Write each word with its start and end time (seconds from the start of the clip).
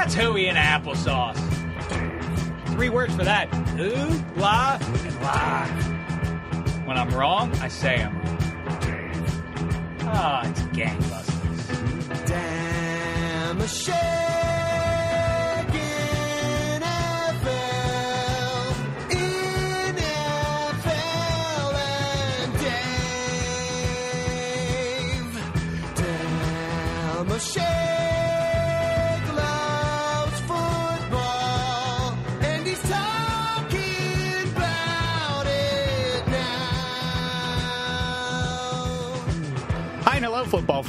That's 0.00 0.14
hooey 0.14 0.48
and 0.48 0.56
applesauce. 0.56 1.36
Three 2.68 2.88
words 2.88 3.14
for 3.14 3.22
that. 3.22 3.52
Ooh, 3.78 4.24
la, 4.40 4.78
and 4.80 5.20
la. 5.20 5.66
When 6.86 6.96
I'm 6.96 7.10
wrong, 7.10 7.52
I 7.56 7.68
say 7.68 8.02
I'm 8.02 8.18
wrong. 8.18 8.38
Ah, 10.04 10.48
it's 10.48 10.62
gangbusters. 10.62 12.26
Damn 12.26 13.60
a 13.60 13.68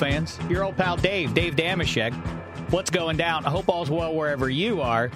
fans. 0.01 0.39
Your 0.49 0.63
old 0.63 0.75
pal 0.77 0.97
Dave, 0.97 1.35
Dave 1.35 1.55
Dameshek. 1.55 2.11
What's 2.71 2.89
going 2.89 3.17
down? 3.17 3.45
I 3.45 3.51
hope 3.51 3.69
all's 3.69 3.91
well 3.91 4.15
wherever 4.15 4.49
you 4.49 4.81
are. 4.81 5.11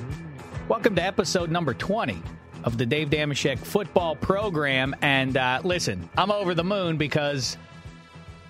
Welcome 0.68 0.94
to 0.98 1.04
episode 1.04 1.50
number 1.50 1.74
20 1.74 2.22
of 2.64 2.78
the 2.78 2.86
Dave 2.86 3.10
Dameshek 3.10 3.58
football 3.58 4.16
program. 4.16 4.96
And 5.02 5.38
uh, 5.38 5.62
listen, 5.64 6.08
I'm 6.16 6.30
over 6.30 6.54
the 6.54 6.64
moon 6.64 6.98
because 6.98 7.58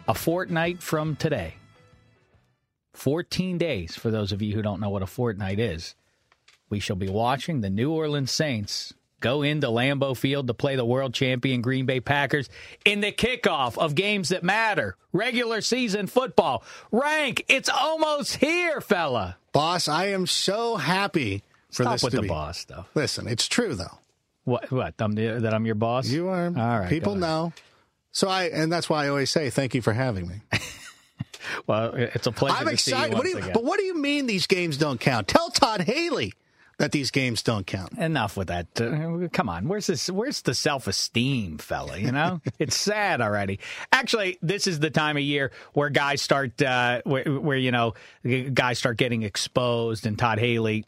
a 0.10 0.14
fortnight 0.14 0.84
from 0.84 1.16
today, 1.16 1.54
14 2.96 3.58
days, 3.58 3.96
for 3.96 4.12
those 4.12 4.34
of 4.34 4.42
you 4.42 4.54
who 4.56 4.62
don't 4.62 4.82
know 4.82 4.90
what 4.90 5.04
a 5.04 5.08
fortnight 5.08 5.58
is, 5.62 5.96
we 6.70 6.82
shall 6.82 6.98
be 6.98 7.08
watching 7.08 7.62
the 7.62 7.70
New 7.70 7.94
Orleans 7.94 8.34
Saints 8.34 8.94
go 9.26 9.42
into 9.42 9.66
Lambeau 9.68 10.16
Field 10.16 10.46
to 10.46 10.54
play 10.54 10.76
the 10.76 10.86
world 10.86 11.12
champion 11.12 11.62
Green 11.62 11.88
Bay 11.88 12.00
Packers 12.00 12.48
in 12.86 13.02
the 13.02 13.12
kickoff 13.12 13.76
of 13.76 13.96
games 13.96 14.30
that 14.30 14.44
matter. 14.44 14.96
Regular 15.14 15.62
season 15.62 16.06
football. 16.06 16.64
Rank, 16.92 17.44
it's 17.48 17.68
almost 17.68 18.36
here, 18.36 18.82
fella. 18.82 19.38
Boss, 19.52 19.88
I 19.88 20.10
am 20.10 20.28
so 20.28 20.76
happy 20.76 21.42
for 21.72 21.84
Stop 21.84 21.94
this 21.94 22.04
with 22.04 22.12
to 22.12 22.18
the 22.18 22.22
be. 22.22 22.28
boss 22.28 22.60
stuff. 22.60 22.88
Listen, 22.94 23.28
it's 23.28 23.48
true 23.48 23.74
though. 23.74 23.98
What? 24.44 24.70
What? 24.70 24.94
I'm 25.00 25.14
the, 25.14 25.40
that 25.40 25.56
I'm 25.56 25.66
your 25.66 25.74
boss? 25.74 26.08
You 26.08 26.28
are. 26.28 26.46
All 26.46 26.80
right. 26.80 26.90
People 26.90 27.16
know. 27.16 27.52
So 28.12 28.28
I, 28.30 28.44
and 28.44 28.72
that's 28.72 28.92
why 28.92 29.06
I 29.06 29.08
always 29.10 29.32
say 29.32 29.50
thank 29.50 29.74
you 29.74 29.82
for 29.82 29.94
having 29.94 30.28
me. 30.28 30.42
Well, 31.68 31.94
it's 31.94 32.26
a 32.26 32.32
pleasure 32.32 32.58
I'm 32.58 32.68
to 32.68 32.78
see 32.78 32.92
you 32.92 32.98
excited. 32.98 33.18
What 33.18 33.28
you, 33.28 33.40
but 33.54 33.64
what 33.64 33.80
do 33.80 33.86
you 33.86 33.96
mean 33.96 34.26
these 34.26 34.48
games 34.48 34.78
don't 34.78 35.00
count? 35.00 35.28
Tell 35.28 35.52
Todd 35.52 35.82
Haley 35.82 36.34
that 36.78 36.92
these 36.92 37.12
games 37.12 37.42
don't 37.42 37.66
count. 37.66 37.98
Enough 37.98 38.36
with 38.36 38.48
that. 38.50 38.68
Uh, 38.80 39.28
come 39.32 39.50
on. 39.50 39.68
Where's 39.68 39.88
this? 39.88 40.10
Where's 40.10 40.42
the 40.42 40.54
self 40.54 40.88
esteem, 40.88 41.58
fella? 41.58 41.98
You 41.98 42.12
know, 42.12 42.42
it's 42.60 42.76
sad 42.76 43.22
already. 43.22 43.60
Actually, 43.92 44.38
this 44.42 44.68
is 44.68 44.80
the 44.80 44.90
time 44.90 45.18
of 45.18 45.24
year 45.24 45.52
where 45.74 45.90
guys 45.90 46.22
start, 46.22 46.62
uh, 46.62 47.02
where, 47.06 47.24
where 47.24 47.58
you 47.58 47.72
know, 47.72 47.94
guys 48.54 48.80
start 48.80 48.98
getting 48.98 49.24
exposed. 49.24 50.06
And 50.06 50.18
Todd 50.20 50.40
Haley, 50.40 50.86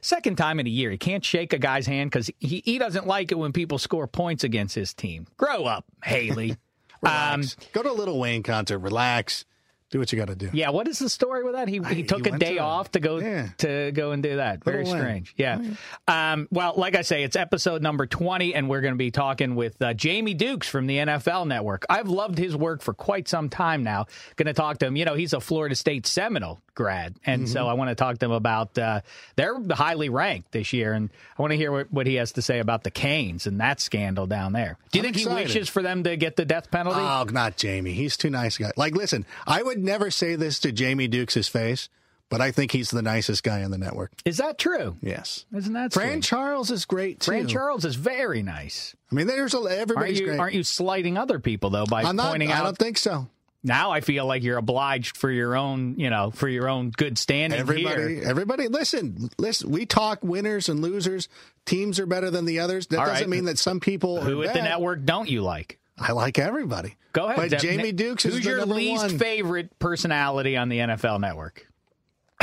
second 0.00 0.36
time 0.36 0.60
in 0.60 0.66
a 0.66 0.70
year, 0.70 0.90
he 0.90 0.98
can't 0.98 1.24
shake 1.24 1.52
a 1.52 1.58
guy's 1.58 1.86
hand 1.86 2.10
because 2.10 2.30
he, 2.38 2.62
he 2.64 2.78
doesn't 2.78 3.06
like 3.06 3.32
it 3.32 3.38
when 3.38 3.52
people 3.52 3.78
score 3.78 4.06
points 4.06 4.44
against 4.44 4.74
his 4.74 4.94
team. 4.94 5.26
Grow 5.36 5.64
up, 5.64 5.84
Haley. 6.04 6.52
um, 7.02 7.40
Relax. 7.40 7.56
Go 7.72 7.82
to 7.82 7.90
a 7.90 7.92
Little 7.92 8.18
Wayne 8.18 8.42
concert. 8.42 8.78
Relax. 8.78 9.44
Do 9.90 9.98
what 9.98 10.12
you 10.12 10.18
got 10.18 10.28
to 10.28 10.34
do. 10.34 10.50
yeah, 10.52 10.68
what 10.68 10.86
is 10.86 10.98
the 10.98 11.08
story 11.08 11.44
with 11.44 11.54
that? 11.54 11.66
He 11.66 11.80
he 11.94 12.02
took 12.02 12.26
he 12.26 12.32
a 12.32 12.38
day 12.38 12.54
to- 12.56 12.60
off 12.60 12.90
to 12.92 13.00
go 13.00 13.18
yeah. 13.20 13.48
to 13.58 13.90
go 13.92 14.12
and 14.12 14.22
do 14.22 14.36
that. 14.36 14.62
Very 14.62 14.84
Little 14.84 15.00
strange. 15.00 15.32
Yeah. 15.36 15.62
Um, 16.06 16.46
well, 16.50 16.74
like 16.76 16.94
I 16.94 17.02
say, 17.02 17.22
it's 17.22 17.36
episode 17.36 17.80
number 17.80 18.06
twenty, 18.06 18.54
and 18.54 18.68
we're 18.68 18.82
going 18.82 18.92
to 18.94 18.98
be 18.98 19.10
talking 19.10 19.54
with 19.54 19.80
uh, 19.80 19.94
Jamie 19.94 20.34
Dukes 20.34 20.68
from 20.68 20.86
the 20.86 20.98
NFL 20.98 21.46
Network. 21.46 21.86
I've 21.88 22.08
loved 22.08 22.36
his 22.36 22.54
work 22.54 22.82
for 22.82 22.92
quite 22.92 23.28
some 23.28 23.48
time 23.48 23.82
now. 23.82 24.06
Going 24.36 24.46
to 24.46 24.52
talk 24.52 24.78
to 24.78 24.86
him. 24.86 24.96
You 24.96 25.06
know, 25.06 25.14
he's 25.14 25.32
a 25.32 25.40
Florida 25.40 25.74
State 25.74 26.06
Seminole 26.06 26.60
grad, 26.78 27.14
and 27.26 27.42
Mm-hmm. 27.42 27.52
so 27.52 27.66
I 27.68 27.72
want 27.74 27.90
to 27.90 27.94
talk 27.96 28.16
to 28.18 28.26
him 28.26 28.30
about 28.32 28.78
uh, 28.78 29.00
they're 29.36 29.56
highly 29.70 30.08
ranked 30.08 30.52
this 30.52 30.72
year, 30.72 30.92
and 30.94 31.10
I 31.38 31.42
want 31.42 31.50
to 31.50 31.56
hear 31.56 31.72
what, 31.72 31.92
what 31.92 32.06
he 32.06 32.14
has 32.14 32.32
to 32.32 32.42
say 32.42 32.60
about 32.60 32.84
the 32.84 32.90
Canes 32.90 33.46
and 33.48 33.60
that 33.60 33.80
scandal 33.80 34.26
down 34.26 34.52
there. 34.52 34.78
Do 34.92 34.98
you 34.98 35.02
I'm 35.04 35.12
think 35.12 35.16
excited. 35.24 35.38
he 35.38 35.44
wishes 35.58 35.68
for 35.68 35.82
them 35.82 36.04
to 36.04 36.16
get 36.16 36.36
the 36.36 36.44
death 36.44 36.70
penalty? 36.70 37.00
Oh, 37.02 37.24
not 37.30 37.56
Jamie. 37.56 37.92
He's 37.92 38.16
too 38.16 38.30
nice 38.30 38.58
a 38.60 38.62
guy. 38.62 38.72
Like, 38.76 38.94
listen, 38.94 39.26
I 39.46 39.62
would 39.62 39.82
never 39.82 40.10
say 40.10 40.36
this 40.36 40.60
to 40.60 40.72
Jamie 40.72 41.08
Dukes' 41.08 41.48
face, 41.48 41.88
but 42.30 42.40
I 42.40 42.50
think 42.52 42.70
he's 42.72 42.90
the 42.90 43.02
nicest 43.02 43.42
guy 43.42 43.64
on 43.64 43.70
the 43.72 43.78
network. 43.78 44.12
is 44.24 44.36
that 44.36 44.56
true? 44.58 44.96
Yes. 45.02 45.44
Isn't 45.54 45.72
that 45.72 45.92
Fran 45.92 46.12
sweet? 46.12 46.24
Charles 46.24 46.70
is 46.70 46.84
great 46.84 47.20
too. 47.20 47.32
Fran 47.32 47.48
Charles 47.48 47.84
is 47.84 47.96
very 47.96 48.42
nice. 48.42 48.94
I 49.10 49.14
mean, 49.14 49.26
there's 49.26 49.54
a, 49.54 49.58
Aren't 49.58 49.70
everybody's 49.72 50.20
you, 50.20 50.26
great. 50.26 50.38
aren't 50.38 50.54
you 50.54 50.62
slighting 50.62 51.16
other 51.18 51.38
people 51.38 51.70
though 51.70 51.86
by 51.86 52.02
I'm 52.02 52.16
not. 52.16 52.30
pointing 52.30 52.50
I 52.52 52.56
out? 52.56 52.60
I 52.60 52.64
don't 52.64 52.78
think 52.78 52.98
so. 52.98 53.26
Now 53.64 53.90
I 53.90 54.00
feel 54.00 54.26
like 54.26 54.42
you're 54.42 54.58
obliged 54.58 55.16
for 55.16 55.30
your 55.30 55.56
own, 55.56 55.98
you 55.98 56.10
know, 56.10 56.30
for 56.30 56.48
your 56.48 56.68
own 56.68 56.90
good 56.90 57.18
standing 57.18 57.58
Everybody, 57.58 58.16
here. 58.16 58.24
everybody, 58.26 58.68
listen, 58.68 59.30
listen. 59.38 59.70
We 59.70 59.86
talk 59.86 60.20
winners 60.22 60.68
and 60.68 60.80
losers. 60.80 61.28
Teams 61.66 61.98
are 61.98 62.06
better 62.06 62.30
than 62.30 62.44
the 62.44 62.60
others. 62.60 62.86
That 62.88 63.00
All 63.00 63.06
doesn't 63.06 63.22
right. 63.22 63.28
mean 63.28 63.44
that 63.46 63.58
some 63.58 63.80
people 63.80 64.20
Who 64.20 64.42
at 64.42 64.54
the 64.54 64.62
network 64.62 65.04
don't 65.04 65.28
you 65.28 65.42
like? 65.42 65.78
I 65.98 66.12
like 66.12 66.38
everybody. 66.38 66.96
Go 67.12 67.26
ahead. 67.26 67.50
But 67.50 67.58
Jamie 67.60 67.92
Dukes 67.92 68.24
is 68.24 68.34
Who's 68.34 68.44
the 68.44 68.50
your 68.50 68.66
least 68.66 69.02
one. 69.02 69.18
favorite 69.18 69.78
personality 69.78 70.56
on 70.56 70.68
the 70.68 70.78
NFL 70.78 71.20
Network? 71.20 71.66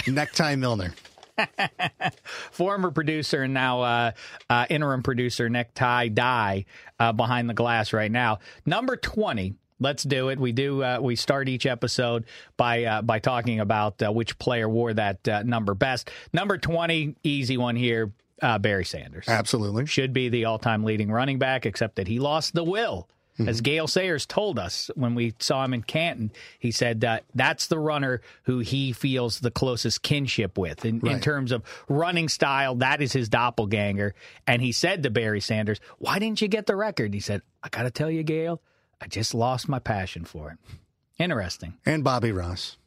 Necktie 0.07 0.55
Milner. 0.55 0.93
Former 2.51 2.91
producer 2.91 3.43
and 3.43 3.53
now 3.53 3.81
uh, 3.81 4.11
uh, 4.49 4.65
interim 4.69 5.03
producer 5.03 5.49
Necktie 5.49 6.07
Die 6.09 6.65
uh, 6.99 7.11
behind 7.13 7.49
the 7.49 7.53
glass 7.53 7.93
right 7.93 8.11
now. 8.11 8.39
Number 8.65 8.95
twenty. 8.97 9.55
Let's 9.79 10.03
do 10.03 10.29
it. 10.29 10.39
We 10.39 10.51
do. 10.51 10.83
Uh, 10.83 10.99
we 11.01 11.15
start 11.15 11.49
each 11.49 11.65
episode 11.65 12.25
by 12.55 12.85
uh, 12.85 13.01
by 13.01 13.19
talking 13.19 13.59
about 13.59 14.01
uh, 14.01 14.11
which 14.11 14.37
player 14.39 14.69
wore 14.69 14.93
that 14.93 15.27
uh, 15.27 15.43
number 15.43 15.73
best. 15.73 16.09
Number 16.31 16.57
twenty, 16.57 17.15
easy 17.23 17.57
one 17.57 17.75
here. 17.75 18.11
Uh, 18.41 18.59
Barry 18.59 18.83
Sanders 18.83 19.29
Absolutely. 19.29 19.85
should 19.85 20.11
be 20.11 20.27
the 20.27 20.43
all-time 20.43 20.83
leading 20.83 21.09
running 21.09 21.39
back, 21.39 21.65
except 21.65 21.95
that 21.95 22.07
he 22.07 22.19
lost 22.19 22.53
the 22.53 22.65
will. 22.65 23.07
Mm-hmm. 23.39 23.49
As 23.49 23.61
Gale 23.61 23.87
Sayers 23.87 24.25
told 24.25 24.59
us 24.59 24.89
when 24.95 25.15
we 25.15 25.33
saw 25.39 25.63
him 25.63 25.73
in 25.73 25.83
Canton, 25.83 26.31
he 26.59 26.71
said 26.71 27.01
that 27.01 27.23
that's 27.33 27.67
the 27.67 27.79
runner 27.79 28.21
who 28.43 28.59
he 28.59 28.93
feels 28.93 29.39
the 29.39 29.51
closest 29.51 30.03
kinship 30.03 30.57
with 30.57 30.85
in, 30.85 31.05
in 31.05 31.19
terms 31.19 31.51
of 31.51 31.63
running 31.89 32.29
style. 32.29 32.75
That 32.75 33.01
is 33.01 33.11
his 33.11 33.27
doppelganger. 33.27 34.15
And 34.47 34.61
he 34.61 34.71
said 34.71 35.03
to 35.03 35.09
Barry 35.09 35.41
Sanders, 35.41 35.79
"Why 35.97 36.19
didn't 36.19 36.41
you 36.41 36.47
get 36.47 36.65
the 36.65 36.77
record?" 36.77 37.13
He 37.13 37.19
said, 37.19 37.41
"I 37.63 37.69
got 37.69 37.83
to 37.83 37.91
tell 37.91 38.11
you, 38.11 38.23
Gale, 38.23 38.61
I 39.01 39.07
just 39.07 39.33
lost 39.33 39.67
my 39.69 39.79
passion 39.79 40.25
for 40.25 40.51
it." 40.51 40.57
Interesting. 41.17 41.77
And 41.85 42.03
Bobby 42.03 42.31
Ross, 42.31 42.77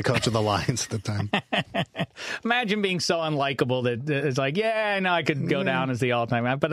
the 0.00 0.12
coach 0.12 0.26
of 0.26 0.32
the 0.32 0.40
Lions 0.40 0.84
at 0.84 0.90
the 0.90 0.98
time. 0.98 1.30
Imagine 2.44 2.80
being 2.80 3.00
so 3.00 3.18
unlikable 3.18 3.84
that 3.84 4.08
it's 4.08 4.38
like, 4.38 4.56
yeah, 4.56 4.94
I 4.96 5.00
know 5.00 5.12
I 5.12 5.22
could 5.22 5.46
go 5.46 5.62
down 5.62 5.90
as 5.90 6.00
the 6.00 6.12
all-time 6.12 6.44
guy, 6.44 6.54
but 6.54 6.72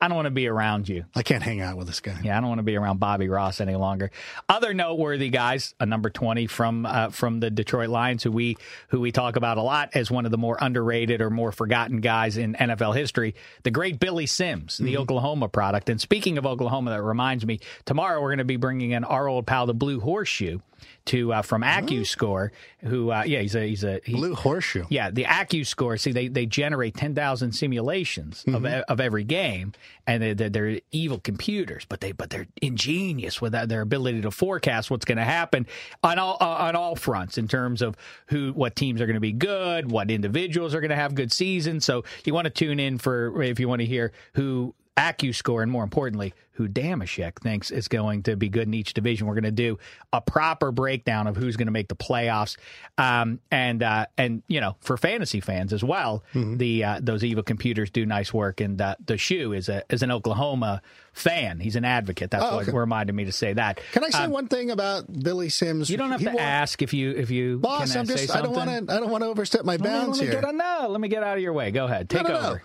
I 0.00 0.06
don't 0.06 0.14
want 0.14 0.26
to 0.26 0.30
be 0.30 0.46
around 0.46 0.88
you. 0.88 1.04
I 1.16 1.24
can't 1.24 1.42
hang 1.42 1.60
out 1.60 1.76
with 1.76 1.88
this 1.88 1.98
guy. 1.98 2.20
Yeah, 2.22 2.38
I 2.38 2.40
don't 2.40 2.48
want 2.48 2.60
to 2.60 2.64
be 2.64 2.76
around 2.76 3.00
Bobby 3.00 3.28
Ross 3.28 3.60
any 3.60 3.74
longer. 3.74 4.12
Other 4.48 4.74
noteworthy 4.74 5.28
guys, 5.28 5.74
a 5.80 5.86
number 5.86 6.08
twenty 6.08 6.46
from 6.46 6.86
uh, 6.86 7.10
from 7.10 7.40
the 7.40 7.50
Detroit 7.50 7.88
Lions, 7.88 8.22
who 8.22 8.30
we 8.30 8.56
who 8.90 9.00
we 9.00 9.10
talk 9.10 9.34
about 9.34 9.58
a 9.58 9.62
lot 9.62 9.90
as 9.94 10.08
one 10.08 10.24
of 10.24 10.30
the 10.30 10.38
more 10.38 10.56
underrated 10.60 11.20
or 11.20 11.30
more 11.30 11.50
forgotten 11.50 12.00
guys 12.00 12.36
in 12.36 12.54
NFL 12.54 12.94
history, 12.96 13.34
the 13.64 13.72
great 13.72 13.98
Billy 13.98 14.26
Sims, 14.26 14.78
the 14.78 14.98
Oklahoma 14.98 15.48
product. 15.48 15.88
And 15.88 16.00
speaking 16.00 16.38
of 16.38 16.46
Oklahoma, 16.46 16.90
that 16.90 17.02
reminds 17.02 17.44
me, 17.44 17.58
tomorrow 17.86 18.22
we're 18.22 18.28
going 18.28 18.38
to 18.38 18.44
be 18.44 18.56
bringing 18.56 18.92
in 18.92 19.02
our 19.02 19.26
old 19.26 19.46
pal, 19.46 19.66
the 19.66 19.74
Blue 19.74 19.98
Horseshoe, 19.98 20.60
to 21.08 21.32
uh, 21.32 21.42
from 21.42 21.62
AccuScore, 21.62 22.50
who 22.80 23.10
uh, 23.10 23.24
yeah, 23.26 23.40
he's 23.40 23.54
a 23.54 23.66
he's 23.66 23.84
a 23.84 24.00
he, 24.04 24.12
Blue 24.14 24.34
horseshoe. 24.34 24.84
yeah, 24.88 25.10
the 25.10 25.24
AccuScore. 25.24 25.98
See, 26.00 26.12
they, 26.12 26.28
they 26.28 26.46
generate 26.46 26.94
ten 26.94 27.14
thousand 27.14 27.52
simulations 27.52 28.44
of, 28.46 28.64
e- 28.64 28.82
of 28.88 29.00
every 29.00 29.24
game, 29.24 29.72
and 30.06 30.22
they, 30.22 30.32
they're, 30.34 30.50
they're 30.50 30.80
evil 30.92 31.18
computers, 31.18 31.84
but 31.88 32.00
they 32.00 32.12
but 32.12 32.30
they're 32.30 32.46
ingenious 32.62 33.40
with 33.40 33.52
their 33.52 33.80
ability 33.80 34.22
to 34.22 34.30
forecast 34.30 34.90
what's 34.90 35.04
going 35.04 35.18
to 35.18 35.24
happen 35.24 35.66
on 36.02 36.18
all 36.18 36.36
uh, 36.40 36.44
on 36.46 36.76
all 36.76 36.94
fronts 36.96 37.38
in 37.38 37.48
terms 37.48 37.82
of 37.82 37.96
who 38.26 38.52
what 38.52 38.76
teams 38.76 39.00
are 39.00 39.06
going 39.06 39.14
to 39.14 39.20
be 39.20 39.32
good, 39.32 39.90
what 39.90 40.10
individuals 40.10 40.74
are 40.74 40.80
going 40.80 40.90
to 40.90 40.96
have 40.96 41.14
good 41.14 41.32
seasons. 41.32 41.84
So 41.84 42.04
you 42.24 42.34
want 42.34 42.44
to 42.44 42.50
tune 42.50 42.78
in 42.78 42.98
for 42.98 43.42
if 43.42 43.58
you 43.58 43.68
want 43.68 43.80
to 43.80 43.86
hear 43.86 44.12
who 44.34 44.74
AccuScore, 44.98 45.62
and 45.62 45.70
more 45.70 45.84
importantly, 45.84 46.34
who 46.52 46.66
Dameshek 46.68 47.40
thinks 47.40 47.70
is 47.70 47.86
going 47.86 48.24
to 48.24 48.34
be 48.36 48.48
good 48.48 48.66
in 48.66 48.74
each 48.74 48.92
division. 48.92 49.28
We're 49.28 49.34
going 49.34 49.44
to 49.44 49.50
do 49.52 49.78
a 50.12 50.20
proper 50.20 50.72
breakdown 50.72 51.28
of 51.28 51.36
who's 51.36 51.56
going 51.56 51.68
to 51.68 51.72
make 51.72 51.86
the 51.86 51.94
playoffs, 51.94 52.56
um, 52.98 53.38
and 53.52 53.80
uh, 53.82 54.06
and 54.16 54.42
you 54.48 54.60
know 54.60 54.76
for 54.80 54.96
fantasy 54.96 55.40
fans 55.40 55.72
as 55.72 55.84
well, 55.84 56.24
the 56.34 56.82
uh, 56.84 57.00
those 57.00 57.22
evil 57.22 57.44
computers 57.44 57.90
do 57.90 58.04
nice 58.04 58.34
work. 58.34 58.60
And 58.60 58.80
uh, 58.80 58.96
the 59.04 59.16
shoe 59.16 59.52
is 59.52 59.68
a 59.68 59.84
is 59.88 60.02
an 60.02 60.10
Oklahoma 60.10 60.82
fan. 61.12 61.60
He's 61.60 61.76
an 61.76 61.84
advocate. 61.84 62.30
That's 62.32 62.44
Oh, 62.44 62.56
what 62.56 62.68
okay. 62.68 62.76
reminded 62.76 63.14
me 63.14 63.24
to 63.26 63.32
say 63.32 63.52
that. 63.52 63.80
Can 63.92 64.02
I 64.04 64.08
say 64.10 64.24
Um, 64.24 64.30
one 64.32 64.48
thing 64.48 64.70
about 64.72 65.04
Billy 65.22 65.48
Sims? 65.48 65.88
You 65.90 65.96
don't 65.96 66.10
have 66.10 66.20
He 66.20 66.26
to 66.26 66.40
ask 66.40 66.82
if 66.82 66.92
you 66.92 67.12
if 67.12 67.30
you 67.30 67.58
boss. 67.58 67.92
can 67.92 68.00
I'm 68.00 68.06
just. 68.08 68.34
I 68.34 68.42
don't 68.42 68.52
want 68.54 68.68
to. 68.88 68.92
I 68.92 68.98
don't 68.98 69.10
want 69.10 69.22
to 69.22 69.28
overstep 69.28 69.64
my 69.64 69.74
Let 69.74 69.80
me- 69.80 69.86
bounds 69.88 70.18
let 70.18 70.24
me 70.26 70.32
here. 70.32 70.40
get 70.40 70.48
on, 70.48 70.56
no, 70.56 70.86
let 70.90 71.00
me 71.00 71.06
get 71.08 71.22
out 71.22 71.36
of 71.36 71.42
your 71.42 71.52
way. 71.52 71.70
Go 71.70 71.84
ahead, 71.84 72.10
take 72.10 72.24
no, 72.24 72.30
no. 72.30 72.38
over. 72.50 72.62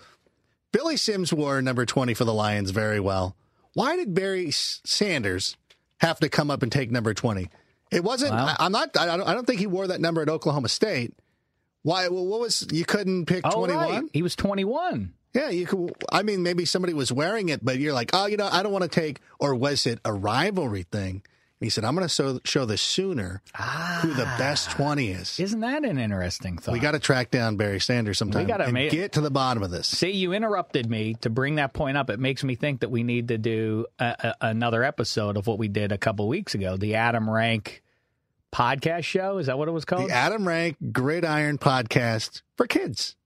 Billy 0.74 0.96
Sims 0.96 1.32
wore 1.32 1.62
number 1.62 1.86
20 1.86 2.14
for 2.14 2.24
the 2.24 2.34
Lions 2.34 2.70
very 2.72 2.98
well. 2.98 3.36
Why 3.74 3.94
did 3.94 4.12
Barry 4.12 4.50
Sanders 4.50 5.56
have 6.00 6.18
to 6.18 6.28
come 6.28 6.50
up 6.50 6.64
and 6.64 6.72
take 6.72 6.90
number 6.90 7.14
20? 7.14 7.48
It 7.92 8.02
wasn't, 8.02 8.32
Well- 8.32 8.48
I, 8.48 8.56
I'm 8.58 8.72
not, 8.72 8.96
I 8.98 9.06
don't, 9.06 9.22
I 9.22 9.34
don't 9.34 9.46
think 9.46 9.60
he 9.60 9.68
wore 9.68 9.86
that 9.86 10.00
number 10.00 10.20
at 10.20 10.28
Oklahoma 10.28 10.68
State. 10.68 11.14
Why, 11.82 12.08
well, 12.08 12.26
what 12.26 12.40
was, 12.40 12.66
you 12.72 12.84
couldn't 12.84 13.26
pick 13.26 13.42
Oh, 13.46 13.50
21? 13.52 13.88
right. 13.88 14.02
He 14.12 14.22
was 14.22 14.34
21. 14.34 15.12
Yeah, 15.32 15.50
you 15.50 15.64
could, 15.64 15.94
I 16.10 16.24
mean, 16.24 16.42
maybe 16.42 16.64
somebody 16.64 16.92
was 16.92 17.12
wearing 17.12 17.50
it, 17.50 17.64
but 17.64 17.78
you're 17.78 17.92
like, 17.92 18.10
oh, 18.12 18.26
you 18.26 18.36
know, 18.36 18.48
I 18.50 18.64
don't 18.64 18.72
want 18.72 18.82
to 18.82 18.88
take, 18.88 19.20
or 19.38 19.54
was 19.54 19.86
it 19.86 20.00
a 20.04 20.12
rivalry 20.12 20.82
thing? 20.90 21.22
He 21.64 21.70
said, 21.70 21.84
I'm 21.84 21.94
going 21.94 22.06
to 22.06 22.12
show, 22.12 22.40
show 22.44 22.66
the 22.66 22.76
Sooner 22.76 23.42
who 24.02 24.12
the 24.12 24.26
ah, 24.26 24.36
best 24.38 24.70
20 24.72 25.08
is. 25.08 25.40
Isn't 25.40 25.60
that 25.60 25.82
an 25.84 25.98
interesting 25.98 26.58
thought? 26.58 26.72
We 26.72 26.78
got 26.78 26.92
to 26.92 26.98
track 26.98 27.30
down 27.30 27.56
Barry 27.56 27.80
Sanders 27.80 28.18
sometime 28.18 28.42
we 28.42 28.48
gotta 28.48 28.64
and 28.64 28.74
ma- 28.74 28.88
get 28.88 29.12
to 29.12 29.22
the 29.22 29.30
bottom 29.30 29.62
of 29.62 29.70
this. 29.70 29.88
See, 29.88 30.10
you 30.10 30.34
interrupted 30.34 30.90
me 30.90 31.14
to 31.22 31.30
bring 31.30 31.54
that 31.54 31.72
point 31.72 31.96
up. 31.96 32.10
It 32.10 32.20
makes 32.20 32.44
me 32.44 32.54
think 32.54 32.80
that 32.80 32.90
we 32.90 33.02
need 33.02 33.28
to 33.28 33.38
do 33.38 33.86
a, 33.98 34.04
a, 34.40 34.48
another 34.48 34.84
episode 34.84 35.38
of 35.38 35.46
what 35.46 35.58
we 35.58 35.68
did 35.68 35.90
a 35.90 35.98
couple 35.98 36.28
weeks 36.28 36.54
ago, 36.54 36.76
the 36.76 36.96
Adam 36.96 37.28
Rank 37.30 37.82
podcast 38.52 39.04
show. 39.04 39.38
Is 39.38 39.46
that 39.46 39.58
what 39.58 39.68
it 39.68 39.72
was 39.72 39.86
called? 39.86 40.10
The 40.10 40.14
Adam 40.14 40.46
Rank 40.46 40.76
Gridiron 40.92 41.56
Podcast 41.58 42.42
for 42.56 42.66
kids. 42.66 43.16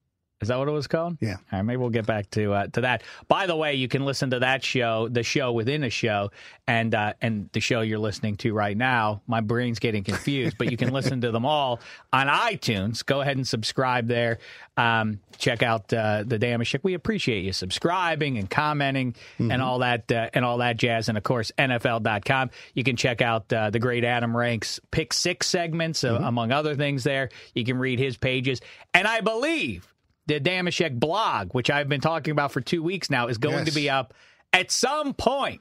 Is 0.40 0.49
that 0.49 0.58
what 0.58 0.69
it 0.69 0.73
was 0.73 0.87
called? 0.87 1.19
Yeah. 1.20 1.37
All 1.52 1.58
right, 1.58 1.62
maybe 1.62 1.79
we'll 1.79 1.90
get 1.90 2.06
back 2.06 2.31
to 2.31 2.52
uh, 2.52 2.67
to 2.69 2.82
that. 2.82 3.02
By 3.26 3.46
the 3.46 3.56
way, 3.56 3.75
you 3.75 3.88
can 3.88 4.05
listen 4.05 4.31
to 4.31 4.38
that 4.38 4.62
show, 4.62 5.08
the 5.08 5.25
show 5.25 5.52
within 5.52 5.82
a 5.82 5.90
show, 5.90 6.31
and 6.69 6.94
uh, 6.94 7.14
and 7.20 7.50
the 7.52 7.61
show 7.61 7.81
you're 7.81 7.99
listening 7.99 8.37
to 8.37 8.52
right 8.55 8.76
now. 8.76 9.20
My 9.26 9.40
brain's 9.40 9.81
getting 9.81 10.05
confused, 10.05 10.56
but 10.56 10.70
you 10.70 10.76
can 10.76 10.93
listen 10.93 11.23
to 11.23 11.32
them 11.32 11.44
all 11.44 11.81
on 12.12 12.29
iTunes. 12.29 13.05
Go 13.05 13.20
ahead 13.20 13.37
and 13.37 13.46
subscribe 13.46 14.06
there. 14.06 14.38
Um, 14.76 15.19
check 15.38 15.64
out 15.64 15.93
uh, 15.93 16.23
the 16.25 16.38
Dameshek. 16.38 16.81
We 16.85 16.94
appreciate 16.94 17.44
you 17.44 17.52
subscribing 17.52 18.38
and 18.38 18.49
commenting 18.49 19.17
and 19.40 19.61
all 19.61 19.81
that 19.81 20.11
uh, 20.12 20.31
and 20.35 20.44
all 20.44 20.58
that 20.58 20.76
jazz. 20.76 21.08
And 21.08 21.19
of 21.19 21.25
course, 21.25 21.50
NFL.com. 21.58 22.50
You 22.75 22.85
can 22.85 22.94
check 22.94 23.20
out 23.23 23.52
uh, 23.52 23.70
the 23.70 23.81
great 23.81 24.05
Adam 24.05 24.37
Ranks 24.37 24.79
pick 24.93 25.12
six 25.12 25.49
segments, 25.49 26.05
uh, 26.05 26.20
among 26.23 26.52
other 26.52 26.76
things. 26.76 27.02
There, 27.02 27.31
you 27.55 27.64
can 27.64 27.79
read 27.79 27.99
his 27.99 28.17
pages, 28.17 28.61
and 28.94 29.08
I 29.08 29.20
believe 29.20 29.88
the 30.28 30.38
Dameshek 30.38 30.98
blog, 31.00 31.52
which 31.54 31.70
I've 31.70 31.88
been 31.88 32.00
talking 32.00 32.30
about 32.30 32.52
for 32.52 32.60
two 32.60 32.82
weeks 32.82 33.10
now, 33.10 33.26
is 33.26 33.38
going 33.38 33.56
Yes. 33.64 33.69
to 33.69 33.75
be 33.75 33.90
up 33.90 34.14
at 34.52 34.70
some 34.70 35.14
point. 35.14 35.60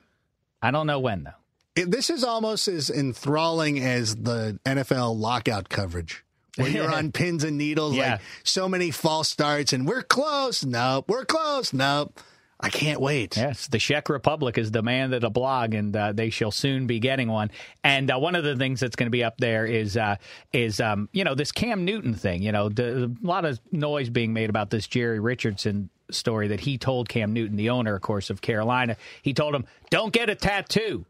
I 0.62 0.70
don't 0.72 0.86
know 0.88 1.00
when 1.00 1.24
though. 1.24 1.82
It, 1.82 1.92
this 1.92 2.10
is 2.10 2.24
almost 2.24 2.68
as 2.68 2.90
enthralling 2.90 3.80
as 3.80 4.16
the 4.16 4.60
NFL 4.66 5.18
lockout 5.18 5.70
coverage. 5.70 6.24
Where 6.58 6.68
you're 6.70 6.92
on 6.92 7.12
pins 7.14 7.44
and 7.44 7.58
needles, 7.58 7.96
Yeah. 7.96 8.14
like 8.14 8.22
so 8.44 8.68
many 8.68 8.90
false 8.92 9.30
starts, 9.30 9.74
and 9.74 9.88
we're 9.88 10.02
close. 10.02 10.66
Nope, 10.66 11.06
we're 11.08 11.26
close. 11.26 11.72
Nope. 11.72 12.20
I 12.60 12.70
can't 12.70 13.00
wait. 13.00 13.38
Yes, 13.38 13.68
the 13.68 13.78
Czech 13.78 14.10
Republic 14.10 14.56
has 14.56 14.72
demanded 14.72 15.24
a 15.24 15.30
blog, 15.30 15.76
and 15.76 15.96
uh, 15.96 16.12
they 16.14 16.32
shall 16.32 16.50
soon 16.50 16.88
be 16.88 17.00
getting 17.00 17.28
one. 17.28 17.52
And 17.84 18.10
uh, 18.10 18.18
one 18.18 18.34
of 18.34 18.44
the 18.44 18.56
things 18.56 18.80
that's 18.80 18.96
going 18.96 19.06
to 19.06 19.12
be 19.12 19.24
up 19.24 19.38
there 19.38 19.66
is 19.66 19.96
uh, 19.96 20.16
is 20.52 20.80
um, 20.82 21.08
you 21.12 21.24
know 21.24 21.36
this 21.36 21.52
Cam 21.52 21.86
Newton 21.86 22.16
thing. 22.16 22.42
You 22.42 22.52
know, 22.52 22.70
the, 22.70 23.06
a 23.06 23.26
lot 23.26 23.46
of 23.46 23.60
noise 23.72 24.10
being 24.10 24.34
made 24.34 24.50
about 24.50 24.72
this 24.72 24.88
Jerry 24.88 25.20
Richardson 25.20 25.90
story 26.10 26.48
that 26.48 26.62
he 26.62 26.80
told 26.80 27.10
Cam 27.10 27.32
Newton, 27.32 27.58
the 27.58 27.70
owner, 27.70 27.96
of 27.96 28.02
course, 28.02 28.32
of 28.32 28.42
Carolina. 28.42 28.98
He 29.22 29.34
told 29.36 29.54
him, 29.54 29.66
"Don't 29.92 30.12
get 30.12 30.32
a 30.32 30.36
tattoo 30.36 31.06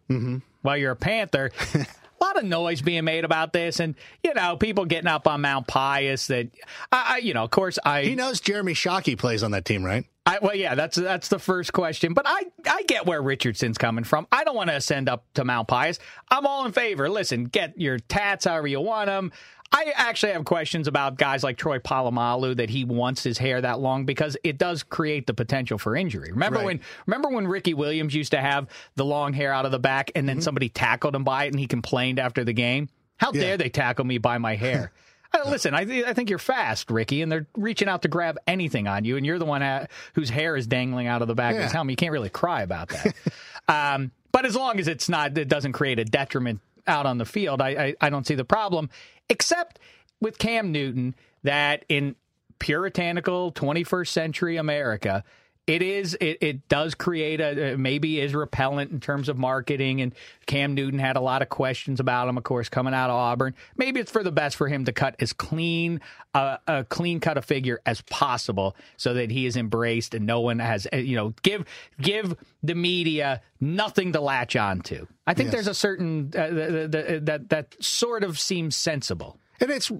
while 0.64 0.76
you're 0.78 0.92
a 0.92 0.96
Panther." 0.98 1.52
A 2.20 2.24
lot 2.26 2.40
of 2.40 2.46
noise 2.46 2.82
being 2.82 3.04
made 3.04 3.26
about 3.26 3.54
this, 3.54 3.80
and 3.80 3.94
you 4.24 4.34
know, 4.34 4.58
people 4.58 4.86
getting 4.86 5.08
up 5.08 5.28
on 5.28 5.42
Mount 5.42 5.68
Pious. 5.68 6.26
That 6.26 6.50
I, 6.92 7.06
I 7.10 7.18
you 7.20 7.36
know, 7.36 7.44
of 7.44 7.52
course, 7.52 7.78
I 7.86 8.06
He 8.06 8.16
knows 8.16 8.42
Jeremy 8.42 8.74
Shockey 8.74 9.16
plays 9.16 9.44
on 9.44 9.52
that 9.52 9.66
team, 9.66 9.86
right? 9.86 10.04
I, 10.28 10.40
well, 10.42 10.56
yeah, 10.56 10.76
that's 10.76 10.98
that's 10.98 11.30
the 11.30 11.40
first 11.40 11.72
question. 11.72 12.14
But 12.14 12.26
I, 12.28 12.44
I 12.70 12.84
get 12.84 13.06
where 13.06 13.22
Richardson's 13.22 13.78
coming 13.78 14.04
from. 14.04 14.28
I 14.32 14.44
don't 14.44 14.56
want 14.56 14.70
to 14.70 14.76
ascend 14.76 15.08
up 15.08 15.26
to 15.36 15.46
Mount 15.46 15.70
Pious. 15.70 16.00
I'm 16.30 16.46
all 16.46 16.66
in 16.66 16.74
favor. 16.74 17.10
Listen, 17.10 17.46
get 17.46 17.80
your 17.80 17.98
tats 17.98 18.46
however 18.46 18.68
you 18.68 18.82
want 18.82 19.08
them. 19.08 19.32
I 19.72 19.92
actually 19.96 20.32
have 20.34 20.46
questions 20.46 20.88
about 20.88 21.18
guys 21.18 21.44
like 21.44 21.58
Troy 21.58 21.80
Polamalu 21.80 22.58
that 22.58 22.70
he 22.70 22.86
wants 22.86 23.24
his 23.24 23.38
hair 23.38 23.60
that 23.62 23.80
long 23.80 24.06
because 24.06 24.38
it 24.44 24.58
does 24.58 24.84
create 24.84 25.28
the 25.28 25.34
potential 25.34 25.78
for 25.78 25.96
injury. 25.96 26.32
Remember 26.32 26.60
Right. 26.60 26.66
when 26.66 26.80
remember 27.06 27.30
when 27.30 27.48
Ricky 27.48 27.74
Williams 27.74 28.14
used 28.14 28.32
to 28.32 28.40
have 28.40 28.68
the 28.96 29.06
long 29.06 29.34
hair 29.34 29.54
out 29.54 29.66
of 29.66 29.72
the 29.72 29.80
back 29.80 30.12
and 30.16 30.28
then 30.28 30.38
mm-hmm. 30.38 30.44
somebody 30.44 30.70
tackled 30.70 31.16
him 31.16 31.24
by 31.24 31.46
it 31.46 31.48
and 31.50 31.60
he 31.60 31.68
complained 31.68 32.20
after 32.20 32.44
the 32.44 32.54
game? 32.54 32.90
How 33.18 33.32
Yeah. 33.34 33.42
dare 33.42 33.58
they 33.58 33.70
tackle 33.70 34.06
me 34.06 34.18
by 34.20 34.38
my 34.38 34.56
hair? 34.56 34.92
Uh, 35.34 35.50
Listen, 35.50 35.74
I, 35.74 35.84
th- 35.86 36.06
I 36.06 36.14
think 36.14 36.30
you're 36.30 36.40
fast, 36.40 36.90
Ricky, 36.90 37.22
and 37.22 37.32
they're 37.32 37.48
reaching 37.58 37.88
out 37.88 38.02
to 38.04 38.08
grab 38.08 38.38
anything 38.48 38.88
on 38.88 39.04
you, 39.06 39.18
and 39.18 39.26
you're 39.26 39.40
the 39.40 39.46
one 39.46 39.62
uh, 39.62 39.88
whose 40.14 40.30
hair 40.30 40.56
is 40.56 40.68
dangling 40.68 41.08
out 41.08 41.22
of 41.22 41.28
the 41.28 41.36
back 41.36 41.52
of 41.54 41.58
Yeah. 41.58 41.64
his 41.64 41.72
helmet. 41.74 41.92
You 41.92 41.96
can't 41.98 42.12
really 42.14 42.30
cry 42.30 42.62
about 42.62 42.90
that. 42.90 43.14
um, 43.68 44.12
but 44.32 44.46
as 44.46 44.56
long 44.56 44.80
as 44.80 44.88
it's 44.88 45.10
not, 45.10 45.38
it 45.38 45.48
doesn't 45.50 45.74
create 45.74 46.00
a 46.00 46.06
detriment 46.06 46.62
out 46.86 47.06
on 47.06 47.18
the 47.18 47.26
field, 47.26 47.62
I, 47.62 47.70
I, 47.70 47.96
I 48.02 48.10
don't 48.10 48.26
see 48.26 48.36
the 48.36 48.46
problem, 48.46 48.90
except 49.30 49.80
with 50.22 50.38
Cam 50.38 50.72
Newton, 50.72 51.16
that 51.44 51.84
in 51.90 52.16
puritanical 52.60 53.52
21st 53.52 54.08
century 54.08 54.58
America, 54.58 55.24
it 55.68 55.82
is 55.82 56.14
it, 56.22 56.38
it 56.42 56.68
does 56.70 56.96
create 56.96 57.42
a 57.42 57.74
uh, 57.74 57.78
maybe 57.78 58.20
is 58.22 58.34
repellent 58.34 58.90
in 58.92 59.00
terms 59.02 59.28
of 59.30 59.38
marketing 59.38 60.02
and 60.02 60.16
Cam 60.46 60.74
Newton 60.74 60.98
had 60.98 61.18
a 61.18 61.20
lot 61.22 61.42
of 61.42 61.50
questions 61.50 62.00
about 62.00 62.28
him 62.30 62.38
of 62.38 62.44
course 62.46 62.70
coming 62.70 62.94
out 62.94 63.10
of 63.10 63.16
Auburn 63.18 63.54
maybe 63.76 64.00
it's 64.00 64.10
for 64.12 64.24
the 64.24 64.32
best 64.32 64.56
for 64.56 64.68
him 64.68 64.86
to 64.86 64.94
cut 64.94 65.16
as 65.20 65.34
clean 65.34 66.00
uh, 66.34 66.58
a 66.68 66.84
clean 66.86 67.20
cut 67.20 67.38
a 67.38 67.42
figure 67.42 67.80
as 67.86 68.02
possible 68.02 68.76
so 68.96 69.14
that 69.14 69.30
he 69.30 69.46
is 69.46 69.58
embraced 69.58 70.14
and 70.14 70.26
no 70.26 70.40
one 70.40 70.60
has 70.60 70.88
uh, 70.94 70.98
you 70.98 71.16
know 71.18 71.34
give 71.44 71.66
give 72.02 72.34
the 72.64 72.76
media 72.76 73.42
nothing 73.60 74.14
to 74.14 74.22
latch 74.22 74.56
on 74.56 74.80
to 74.82 75.06
I 75.28 75.34
think 75.34 75.48
Yes. 75.48 75.54
there's 75.56 75.68
a 75.68 75.74
certain 75.74 76.32
uh, 76.36 76.50
th- 76.50 76.92
th- 76.92 76.92
th- 76.92 77.24
that 77.26 77.50
that 77.50 77.76
sort 77.84 78.24
of 78.24 78.40
seems 78.40 78.76
sensible 78.78 79.38
And 79.60 79.70
it's, 79.72 79.92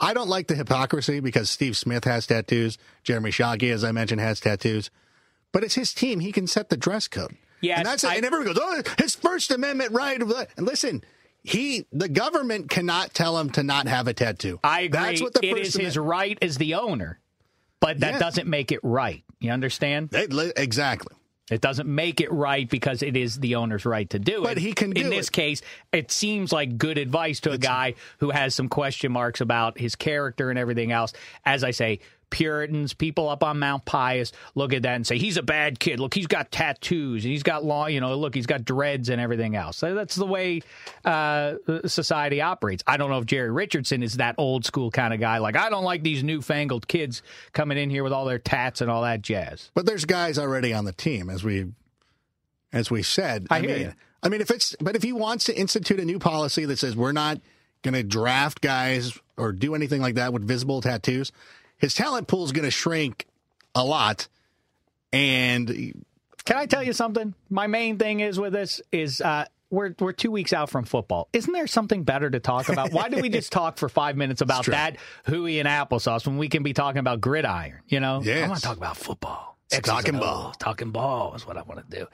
I 0.00 0.14
don't 0.14 0.28
like 0.28 0.46
the 0.48 0.54
hypocrisy 0.54 1.20
because 1.20 1.50
Steve 1.50 1.76
Smith 1.76 2.04
has 2.04 2.26
tattoos. 2.26 2.78
Jeremy 3.04 3.30
Shockey, 3.30 3.72
as 3.72 3.84
I 3.84 3.92
mentioned, 3.92 4.20
has 4.20 4.40
tattoos. 4.40 4.90
But 5.52 5.64
it's 5.64 5.74
his 5.74 5.92
team. 5.94 6.20
He 6.20 6.32
can 6.32 6.46
set 6.46 6.68
the 6.70 6.76
dress 6.76 7.08
code. 7.08 7.36
Yeah, 7.60 7.76
and 7.78 7.86
that's 7.86 8.02
it. 8.04 8.10
I- 8.10 8.14
and 8.16 8.24
everyone 8.24 8.46
goes, 8.46 8.58
oh, 8.60 8.82
his 8.98 9.14
First 9.14 9.50
Amendment 9.50 9.92
right. 9.92 10.20
And 10.20 10.66
listen, 10.66 11.04
he, 11.44 11.86
the 11.92 12.08
government 12.08 12.70
cannot 12.70 13.14
tell 13.14 13.38
him 13.38 13.50
to 13.50 13.62
not 13.62 13.86
have 13.86 14.08
a 14.08 14.14
tattoo. 14.14 14.58
I 14.64 14.80
agree. 14.82 14.98
That's 15.00 15.22
what 15.22 15.34
the 15.34 15.46
it 15.46 15.56
First 15.56 15.66
is 15.68 15.74
his 15.74 15.96
right 15.98 16.36
as 16.42 16.56
the 16.56 16.74
owner, 16.74 17.20
but 17.80 18.00
that 18.00 18.14
Yeah. 18.14 18.18
doesn't 18.18 18.48
make 18.48 18.72
it 18.72 18.80
right. 18.82 19.22
You 19.40 19.50
understand? 19.52 20.10
Li- 20.12 20.52
exactly. 20.56 21.14
It 21.50 21.60
doesn't 21.60 21.92
make 21.92 22.20
it 22.20 22.32
right 22.32 22.68
because 22.70 23.02
it 23.02 23.16
is 23.16 23.38
the 23.38 23.56
owner's 23.56 23.84
right 23.84 24.08
to 24.10 24.18
do 24.18 24.42
it. 24.42 24.44
But 24.44 24.58
he 24.58 24.72
can 24.72 24.92
In 24.92 25.10
this 25.10 25.28
it. 25.28 25.32
case, 25.32 25.60
it 25.92 26.10
seems 26.10 26.52
like 26.52 26.78
good 26.78 26.96
advice 26.96 27.40
to 27.40 27.50
a 27.50 27.58
guy 27.58 27.94
who 28.18 28.30
has 28.30 28.54
some 28.54 28.68
question 28.68 29.12
marks 29.12 29.40
about 29.40 29.78
his 29.78 29.94
character 29.96 30.48
and 30.50 30.58
everything 30.58 30.92
else. 30.92 31.12
As 31.44 31.62
I 31.64 31.72
say, 31.72 31.98
Puritans, 32.32 32.94
people 32.94 33.28
up 33.28 33.44
on 33.44 33.60
Mount 33.60 33.84
Pious 33.84 34.32
look 34.56 34.72
at 34.72 34.82
that 34.82 34.96
and 34.96 35.06
say 35.06 35.18
he's 35.18 35.36
a 35.36 35.42
bad 35.42 35.78
kid. 35.78 36.00
Look, 36.00 36.14
he's 36.14 36.26
got 36.26 36.50
tattoos 36.50 37.24
and 37.24 37.30
he's 37.30 37.44
got 37.44 37.64
long, 37.64 37.92
you 37.92 38.00
know, 38.00 38.16
look, 38.16 38.34
he's 38.34 38.46
got 38.46 38.64
dreads 38.64 39.08
and 39.10 39.20
everything 39.20 39.54
else. 39.54 39.76
So 39.76 39.94
that's 39.94 40.16
the 40.16 40.26
way 40.26 40.62
uh, 41.04 41.54
society 41.86 42.40
operates. 42.40 42.82
I 42.86 42.96
don't 42.96 43.10
know 43.10 43.18
if 43.18 43.26
Jerry 43.26 43.50
Richardson 43.50 44.02
is 44.02 44.16
that 44.16 44.34
old 44.38 44.64
school 44.64 44.90
kind 44.90 45.14
of 45.14 45.20
guy. 45.20 45.38
Like 45.38 45.56
I 45.56 45.70
don't 45.70 45.84
like 45.84 46.02
these 46.02 46.24
newfangled 46.24 46.88
kids 46.88 47.22
coming 47.52 47.78
in 47.78 47.90
here 47.90 48.02
with 48.02 48.12
all 48.12 48.24
their 48.24 48.38
tats 48.40 48.80
and 48.80 48.90
all 48.90 49.02
that 49.02 49.22
jazz. 49.22 49.70
But 49.74 49.86
there's 49.86 50.06
guys 50.06 50.38
already 50.38 50.72
on 50.72 50.86
the 50.86 50.92
team, 50.92 51.30
as 51.30 51.44
we 51.44 51.66
as 52.72 52.90
we 52.90 53.02
said. 53.02 53.46
I 53.50 53.60
hear 53.60 53.68
mean, 53.68 53.80
you. 53.80 53.92
I 54.22 54.28
mean, 54.30 54.40
if 54.40 54.50
it's 54.50 54.74
but 54.80 54.96
if 54.96 55.02
he 55.02 55.12
wants 55.12 55.44
to 55.44 55.56
institute 55.56 56.00
a 56.00 56.04
new 56.04 56.18
policy 56.18 56.64
that 56.64 56.78
says 56.78 56.96
we're 56.96 57.12
not 57.12 57.40
going 57.82 57.94
to 57.94 58.02
draft 58.02 58.60
guys 58.60 59.18
or 59.36 59.52
do 59.52 59.74
anything 59.74 60.00
like 60.00 60.14
that 60.14 60.32
with 60.32 60.46
visible 60.46 60.80
tattoos, 60.80 61.32
his 61.82 61.92
talent 61.94 62.28
pool 62.28 62.44
is 62.44 62.52
going 62.52 62.64
to 62.64 62.70
shrink 62.70 63.26
a 63.74 63.84
lot. 63.84 64.28
And 65.12 65.68
Can 66.44 66.56
I 66.56 66.64
tell 66.64 66.82
you 66.82 66.94
something? 66.94 67.34
My 67.50 67.66
main 67.66 67.98
thing 67.98 68.20
is 68.20 68.40
with 68.40 68.54
this 68.54 68.80
is 68.92 69.20
uh, 69.20 69.44
we're 69.68 69.94
we're 69.98 70.12
two 70.12 70.30
weeks 70.30 70.52
out 70.52 70.70
from 70.70 70.84
football. 70.84 71.28
Isn't 71.32 71.52
there 71.52 71.66
something 71.66 72.04
better 72.04 72.30
to 72.30 72.40
talk 72.40 72.68
about? 72.70 72.92
Why 72.92 73.08
do 73.08 73.20
we 73.20 73.28
just 73.28 73.52
talk 73.52 73.76
for 73.76 73.88
five 73.90 74.16
minutes 74.16 74.40
about 74.40 74.64
that 74.66 74.96
hooey 75.26 75.58
and 75.58 75.68
applesauce 75.68 76.26
when 76.26 76.38
we 76.38 76.48
can 76.48 76.62
be 76.62 76.72
talking 76.72 77.00
about 77.00 77.20
gridiron? 77.20 77.80
You 77.88 78.00
know, 78.00 78.22
I 78.24 78.48
want 78.48 78.60
to 78.60 78.66
talk 78.66 78.76
about 78.78 78.96
football. 78.96 79.58
It's 79.70 79.88
talking 79.88 80.18
ball. 80.18 80.48
O's. 80.50 80.56
Talking 80.58 80.90
ball 80.90 81.34
is 81.34 81.46
what 81.46 81.56
I 81.56 81.62
want 81.62 81.90
to 81.90 81.98
do. 81.98 82.06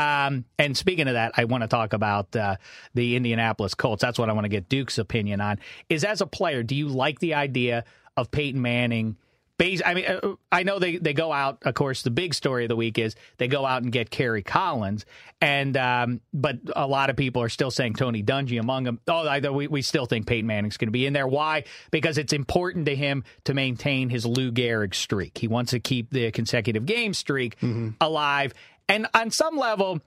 Um, 0.00 0.44
and 0.58 0.76
speaking 0.76 1.08
of 1.08 1.14
that, 1.14 1.32
I 1.36 1.44
want 1.44 1.62
to 1.62 1.68
talk 1.68 1.94
about 1.94 2.36
uh, 2.36 2.56
the 2.94 3.16
Indianapolis 3.16 3.74
Colts. 3.74 4.02
That's 4.02 4.18
what 4.18 4.28
I 4.28 4.34
want 4.34 4.44
to 4.44 4.50
get 4.50 4.68
Duke's 4.68 4.98
opinion 4.98 5.40
on. 5.40 5.58
Is 5.88 6.04
as 6.04 6.20
a 6.20 6.26
player, 6.26 6.62
do 6.62 6.74
you 6.74 6.88
like 6.88 7.18
the 7.18 7.32
idea 7.34 7.84
of 8.18 8.30
Peyton 8.30 8.60
Manning? 8.60 9.16
Bas- 9.58 9.82
I 9.84 9.94
mean, 9.94 10.04
uh, 10.06 10.34
I 10.52 10.62
know 10.62 10.78
they, 10.78 10.98
they 10.98 11.12
go 11.12 11.32
out. 11.32 11.58
Of 11.62 11.74
course, 11.74 12.02
the 12.02 12.10
big 12.12 12.32
story 12.32 12.64
of 12.64 12.68
the 12.68 12.76
week 12.76 12.96
is 12.96 13.16
they 13.38 13.48
go 13.48 13.66
out 13.66 13.82
and 13.82 13.90
get 13.90 14.08
Kerry 14.08 14.42
Collins, 14.42 15.04
and 15.40 15.76
um, 15.76 16.20
but 16.32 16.58
a 16.76 16.86
lot 16.86 17.10
of 17.10 17.16
people 17.16 17.42
are 17.42 17.48
still 17.48 17.72
saying 17.72 17.94
Tony 17.94 18.22
Dungy 18.22 18.60
among 18.60 18.84
them. 18.84 19.00
Oh, 19.08 19.26
I, 19.26 19.40
we 19.40 19.66
we 19.66 19.82
still 19.82 20.06
think 20.06 20.28
Peyton 20.28 20.46
Manning's 20.46 20.76
going 20.76 20.86
to 20.88 20.92
be 20.92 21.06
in 21.06 21.12
there. 21.12 21.26
Why? 21.26 21.64
Because 21.90 22.18
it's 22.18 22.32
important 22.32 22.86
to 22.86 22.94
him 22.94 23.24
to 23.44 23.54
maintain 23.54 24.10
his 24.10 24.24
Lou 24.24 24.52
Gehrig 24.52 24.94
streak. 24.94 25.38
He 25.38 25.48
wants 25.48 25.72
to 25.72 25.80
keep 25.80 26.10
the 26.10 26.30
consecutive 26.30 26.86
game 26.86 27.12
streak 27.12 27.56
alive, 28.00 28.54
and 28.88 29.08
on 29.12 29.32
some 29.32 29.56
level. 29.56 30.00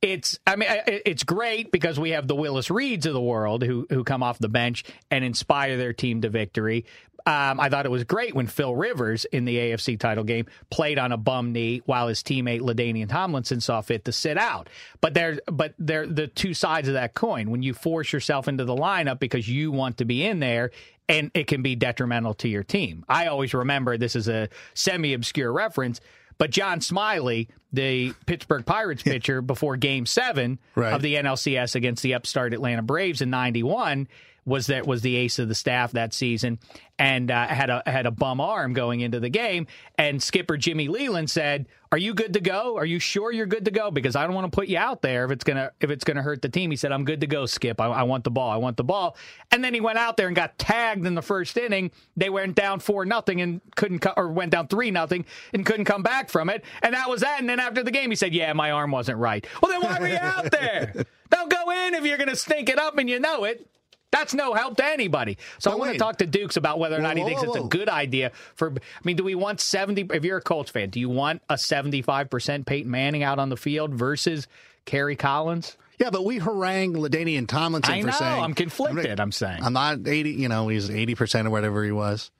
It's 0.00 0.38
I 0.46 0.54
mean 0.54 0.68
it's 0.86 1.24
great 1.24 1.72
because 1.72 1.98
we 1.98 2.10
have 2.10 2.28
the 2.28 2.36
Willis 2.36 2.70
Reeds 2.70 3.04
of 3.06 3.14
the 3.14 3.20
world 3.20 3.64
who 3.64 3.86
who 3.90 4.04
come 4.04 4.22
off 4.22 4.38
the 4.38 4.48
bench 4.48 4.84
and 5.10 5.24
inspire 5.24 5.76
their 5.76 5.92
team 5.92 6.20
to 6.22 6.28
victory. 6.28 6.84
Um, 7.26 7.60
I 7.60 7.68
thought 7.68 7.84
it 7.84 7.90
was 7.90 8.04
great 8.04 8.34
when 8.34 8.46
Phil 8.46 8.74
Rivers 8.74 9.26
in 9.26 9.44
the 9.44 9.56
AFC 9.56 10.00
title 10.00 10.24
game 10.24 10.46
played 10.70 10.98
on 10.98 11.12
a 11.12 11.18
bum 11.18 11.52
knee 11.52 11.82
while 11.84 12.08
his 12.08 12.22
teammate 12.22 12.60
LaDainian 12.60 13.10
Tomlinson 13.10 13.60
saw 13.60 13.82
fit 13.82 14.06
to 14.06 14.12
sit 14.12 14.38
out. 14.38 14.70
But 15.02 15.12
they're 15.12 15.38
but 15.46 15.74
they're 15.78 16.06
the 16.06 16.28
two 16.28 16.54
sides 16.54 16.88
of 16.88 16.94
that 16.94 17.14
coin. 17.14 17.50
When 17.50 17.62
you 17.62 17.74
force 17.74 18.12
yourself 18.12 18.48
into 18.48 18.64
the 18.64 18.76
lineup 18.76 19.18
because 19.18 19.48
you 19.48 19.72
want 19.72 19.98
to 19.98 20.04
be 20.04 20.24
in 20.24 20.38
there, 20.38 20.70
and 21.08 21.30
it 21.34 21.48
can 21.48 21.60
be 21.60 21.74
detrimental 21.74 22.34
to 22.34 22.48
your 22.48 22.62
team. 22.62 23.04
I 23.08 23.26
always 23.26 23.52
remember 23.52 23.98
this 23.98 24.16
is 24.16 24.28
a 24.28 24.48
semi 24.74 25.12
obscure 25.12 25.52
reference. 25.52 26.00
But 26.38 26.50
John 26.50 26.80
Smiley, 26.80 27.48
the 27.72 28.14
Pittsburgh 28.26 28.64
Pirates 28.64 29.02
pitcher 29.02 29.42
before 29.42 29.76
game 29.76 30.06
seven 30.06 30.58
Right. 30.74 30.92
of 30.92 31.02
the 31.02 31.16
NLCS 31.16 31.74
against 31.74 32.02
the 32.02 32.14
upstart 32.14 32.54
Atlanta 32.54 32.82
Braves 32.82 33.20
in 33.20 33.30
91, 33.30 34.06
was 34.48 34.66
that 34.66 34.86
was 34.86 35.02
the 35.02 35.16
ace 35.16 35.38
of 35.38 35.48
the 35.48 35.54
staff 35.54 35.92
that 35.92 36.12
season. 36.12 36.58
And 36.98 37.30
uh, 37.30 37.46
had 37.46 37.70
a 37.70 37.82
had 37.86 38.06
a 38.06 38.10
bum 38.10 38.40
arm 38.40 38.72
going 38.72 39.00
into 39.00 39.20
the 39.20 39.28
game. 39.28 39.66
And 39.96 40.20
skipper 40.20 40.56
Jimmy 40.56 40.88
Leyland 40.88 41.30
said 41.30 41.66
are 41.90 41.98
you 41.98 42.12
good 42.12 42.34
to 42.34 42.40
go? 42.40 42.76
Are 42.76 42.84
you 42.84 42.98
sure 42.98 43.32
you're 43.32 43.46
good 43.46 43.64
to 43.64 43.70
go? 43.70 43.90
Because 43.90 44.14
I 44.14 44.26
don't 44.26 44.34
want 44.34 44.50
to 44.50 44.54
put 44.54 44.68
you 44.68 44.76
out 44.76 45.00
there 45.00 45.24
if 45.24 45.30
it's 45.30 45.44
gonna 45.44 45.72
if 45.80 45.90
it's 45.90 46.04
gonna 46.04 46.22
hurt 46.22 46.42
the 46.42 46.48
team. 46.48 46.70
He 46.70 46.76
said 46.76 46.92
I'm 46.92 47.04
good 47.04 47.22
to 47.22 47.26
go 47.26 47.46
skip. 47.46 47.80
I, 47.80 47.86
I 47.86 48.02
want 48.02 48.24
the 48.24 48.30
ball. 48.30 48.50
I 48.50 48.56
want 48.56 48.76
the 48.76 48.84
ball. 48.84 49.16
And 49.50 49.64
then 49.64 49.72
he 49.72 49.80
went 49.80 49.96
out 49.96 50.16
there 50.18 50.26
and 50.26 50.36
got 50.36 50.58
tagged 50.58 51.06
in 51.06 51.14
the 51.14 51.22
first 51.22 51.56
inning. 51.56 51.90
They 52.16 52.28
went 52.28 52.56
down 52.56 52.80
four 52.80 53.06
nothing 53.06 53.40
and 53.40 53.60
couldn't 53.74 54.00
co- 54.00 54.12
or 54.16 54.28
went 54.28 54.52
down 54.52 54.68
three 54.68 54.90
nothing 54.90 55.24
and 55.54 55.64
couldn't 55.64 55.86
come 55.86 56.02
back 56.02 56.28
from 56.28 56.50
it. 56.50 56.62
And 56.82 56.94
that 56.94 57.08
was 57.08 57.22
that. 57.22 57.40
And 57.40 57.48
then 57.48 57.58
after 57.58 57.82
the 57.82 57.90
game 57.90 58.10
he 58.10 58.16
said 58.16 58.34
yeah 58.34 58.52
my 58.52 58.70
arm 58.70 58.90
wasn't 58.90 59.18
right. 59.18 59.46
Well 59.62 59.72
then 59.72 59.80
why 59.80 59.98
were 59.98 60.08
you 60.08 60.18
out 60.18 60.50
there? 60.50 60.92
Don't 61.30 61.50
go 61.50 61.70
in 61.70 61.94
if 61.94 62.04
you're 62.04 62.18
gonna 62.18 62.36
stink 62.36 62.68
it 62.68 62.78
up 62.78 62.98
and 62.98 63.08
you 63.08 63.18
know 63.18 63.44
it 63.44 63.66
that's 64.10 64.34
no 64.34 64.54
help 64.54 64.76
to 64.76 64.84
anybody. 64.84 65.38
So 65.58 65.70
I 65.70 65.74
want 65.74 65.92
to 65.92 65.98
talk 65.98 66.18
to 66.18 66.26
Dukes 66.26 66.56
about 66.56 66.78
whether 66.78 66.96
or 66.96 67.02
not 67.02 67.16
he 67.16 67.24
thinks 67.24 67.42
whoa, 67.42 67.52
it's 67.52 67.64
a 67.64 67.68
good 67.68 67.88
idea 67.88 68.32
for. 68.54 68.72
I 68.72 69.00
mean, 69.04 69.16
do 69.16 69.24
we 69.24 69.34
want 69.34 69.60
seventy? 69.60 70.06
If 70.12 70.24
you're 70.24 70.38
a 70.38 70.42
Colts 70.42 70.70
fan, 70.70 70.90
do 70.90 71.00
you 71.00 71.08
want 71.08 71.42
a 71.48 71.58
seventy-five 71.58 72.30
percent 72.30 72.66
Peyton 72.66 72.90
Manning 72.90 73.22
out 73.22 73.38
on 73.38 73.48
the 73.48 73.56
field 73.56 73.94
versus 73.94 74.48
Kerry 74.84 75.16
Collins? 75.16 75.76
yeah, 75.98 76.10
but 76.10 76.24
we 76.24 76.38
harangue 76.38 76.94
LaDainian 76.94 77.48
Tomlinson 77.48 77.92
I 77.92 78.00
for 78.00 78.06
know. 78.06 78.12
saying 78.12 78.44
I'm 78.44 78.54
conflicted. 78.54 79.18
I'm 79.20 79.32
saying. 79.32 79.62
I'm 79.62 79.72
not 79.72 80.06
80, 80.06 80.30
you 80.30 80.48
know, 80.48 80.68
he's 80.68 80.88
80% 80.88 81.46
or 81.46 81.50
whatever 81.50 81.84
he 81.84 81.90
was. 81.90 82.30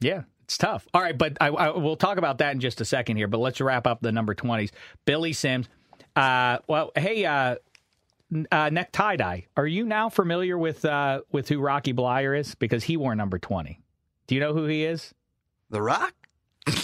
Yeah, 0.00 0.22
it's 0.44 0.56
tough. 0.56 0.86
All 0.94 1.02
right, 1.02 1.18
but 1.18 1.36
I, 1.40 1.48
I, 1.48 1.76
we'll 1.76 1.96
talk 1.96 2.18
about 2.18 2.38
that 2.38 2.52
in 2.52 2.60
just 2.60 2.80
a 2.80 2.84
second 2.84 3.16
here. 3.16 3.26
But 3.26 3.38
let's 3.38 3.60
wrap 3.60 3.86
up 3.86 4.00
the 4.00 4.12
number 4.12 4.34
twenties. 4.34 4.70
Billy 5.04 5.32
Sims. 5.32 5.68
Uh, 6.14 6.58
well, 6.68 6.92
hey, 6.96 7.24
uh, 7.26 7.56
uh, 8.50 8.70
neck 8.70 8.90
tie 8.92 9.16
dye. 9.16 9.46
Are 9.56 9.66
you 9.66 9.84
now 9.84 10.08
familiar 10.08 10.56
with 10.58 10.84
uh, 10.84 11.22
with 11.32 11.48
who 11.48 11.60
Rocky 11.60 11.92
Bleier 11.92 12.38
is? 12.38 12.54
Because 12.54 12.84
he 12.84 12.96
wore 12.96 13.14
number 13.14 13.38
twenty. 13.38 13.80
Do 14.26 14.34
you 14.34 14.40
know 14.40 14.52
who 14.52 14.66
he 14.66 14.84
is? 14.84 15.14
The 15.70 15.82
Rock? 15.82 16.14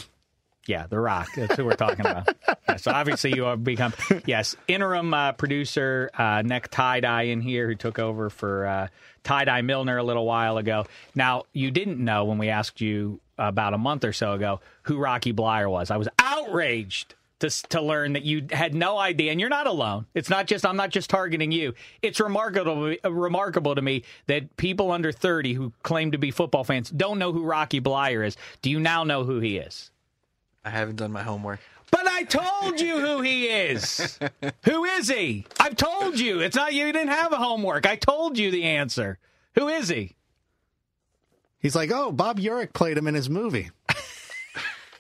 Yeah, 0.66 0.86
The 0.86 0.98
Rock. 0.98 1.28
That's 1.36 1.56
who 1.56 1.64
we're 1.66 1.74
talking 1.74 2.00
about. 2.00 2.34
Yeah, 2.66 2.76
so 2.76 2.90
obviously 2.90 3.34
you 3.36 3.42
have 3.42 3.62
become 3.62 3.92
yes 4.24 4.56
interim 4.66 5.12
uh, 5.12 5.32
producer 5.32 6.10
uh, 6.16 6.40
neck 6.42 6.68
tie 6.70 7.00
dye 7.00 7.24
in 7.24 7.42
here 7.42 7.68
who 7.68 7.74
took 7.74 7.98
over 7.98 8.30
for 8.30 8.66
uh, 8.66 8.88
tie 9.24 9.44
dye 9.44 9.60
Milner 9.60 9.98
a 9.98 10.02
little 10.02 10.24
while 10.24 10.56
ago. 10.56 10.86
Now 11.14 11.42
you 11.52 11.70
didn't 11.70 12.02
know 12.02 12.24
when 12.24 12.38
we 12.38 12.48
asked 12.48 12.80
you 12.80 13.20
about 13.36 13.74
a 13.74 13.78
month 13.78 14.04
or 14.04 14.14
so 14.14 14.32
ago 14.32 14.60
who 14.84 14.96
Rocky 14.96 15.34
Bleier 15.34 15.70
was. 15.70 15.90
I 15.90 15.98
was 15.98 16.08
outraged 16.18 17.14
to 17.44 17.68
to 17.68 17.80
learn 17.80 18.14
that 18.14 18.24
you 18.24 18.46
had 18.50 18.74
no 18.74 18.98
idea, 18.98 19.30
and 19.30 19.40
you're 19.40 19.50
not 19.50 19.66
alone. 19.66 20.06
It's 20.14 20.30
not 20.30 20.46
just 20.46 20.64
I'm 20.64 20.76
not 20.76 20.90
just 20.90 21.10
targeting 21.10 21.52
you. 21.52 21.74
It's 22.02 22.20
remarkable 22.20 22.94
uh, 23.04 23.12
remarkable 23.12 23.74
to 23.74 23.82
me 23.82 24.04
that 24.26 24.56
people 24.56 24.90
under 24.90 25.12
30 25.12 25.54
who 25.54 25.72
claim 25.82 26.12
to 26.12 26.18
be 26.18 26.30
football 26.30 26.64
fans 26.64 26.90
don't 26.90 27.18
know 27.18 27.32
who 27.32 27.44
Rocky 27.44 27.80
Bleier 27.80 28.26
is. 28.26 28.36
Do 28.62 28.70
you 28.70 28.80
now 28.80 29.04
know 29.04 29.24
who 29.24 29.40
he 29.40 29.58
is? 29.58 29.90
I 30.64 30.70
haven't 30.70 30.96
done 30.96 31.12
my 31.12 31.22
homework. 31.22 31.60
But 31.90 32.08
I 32.08 32.24
told 32.24 32.80
you 32.80 32.98
who 33.00 33.20
he 33.20 33.46
is. 33.46 34.18
who 34.64 34.84
is 34.84 35.08
he? 35.08 35.46
I've 35.60 35.76
told 35.76 36.18
you. 36.18 36.40
It's 36.40 36.56
not 36.56 36.72
you 36.72 36.90
didn't 36.92 37.08
have 37.08 37.32
a 37.32 37.36
homework. 37.36 37.86
I 37.86 37.96
told 37.96 38.38
you 38.38 38.50
the 38.50 38.64
answer. 38.64 39.18
Who 39.54 39.68
is 39.68 39.88
he? 39.88 40.16
He's 41.60 41.76
like, 41.76 41.90
oh, 41.92 42.10
Bob 42.10 42.40
Urich 42.40 42.72
played 42.72 42.98
him 42.98 43.06
in 43.06 43.14
his 43.14 43.30
movie. 43.30 43.70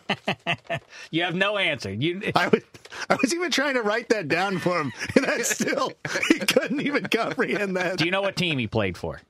You 1.10 1.22
have 1.24 1.34
no 1.34 1.56
answer. 1.58 1.92
You 1.92 2.22
I 2.34 2.48
was, 2.48 2.62
I 3.08 3.16
was 3.20 3.34
even 3.34 3.50
trying 3.50 3.74
to 3.74 3.82
write 3.82 4.08
that 4.10 4.28
down 4.28 4.58
for 4.58 4.80
him, 4.80 4.92
and 5.16 5.26
I 5.26 5.42
still, 5.42 5.92
he 6.28 6.38
couldn't 6.40 6.80
even 6.80 7.06
comprehend 7.06 7.76
that. 7.76 7.98
Do 7.98 8.04
you 8.04 8.10
know 8.10 8.22
what 8.22 8.36
team 8.36 8.58
he 8.58 8.66
played 8.66 8.96
for? 8.96 9.20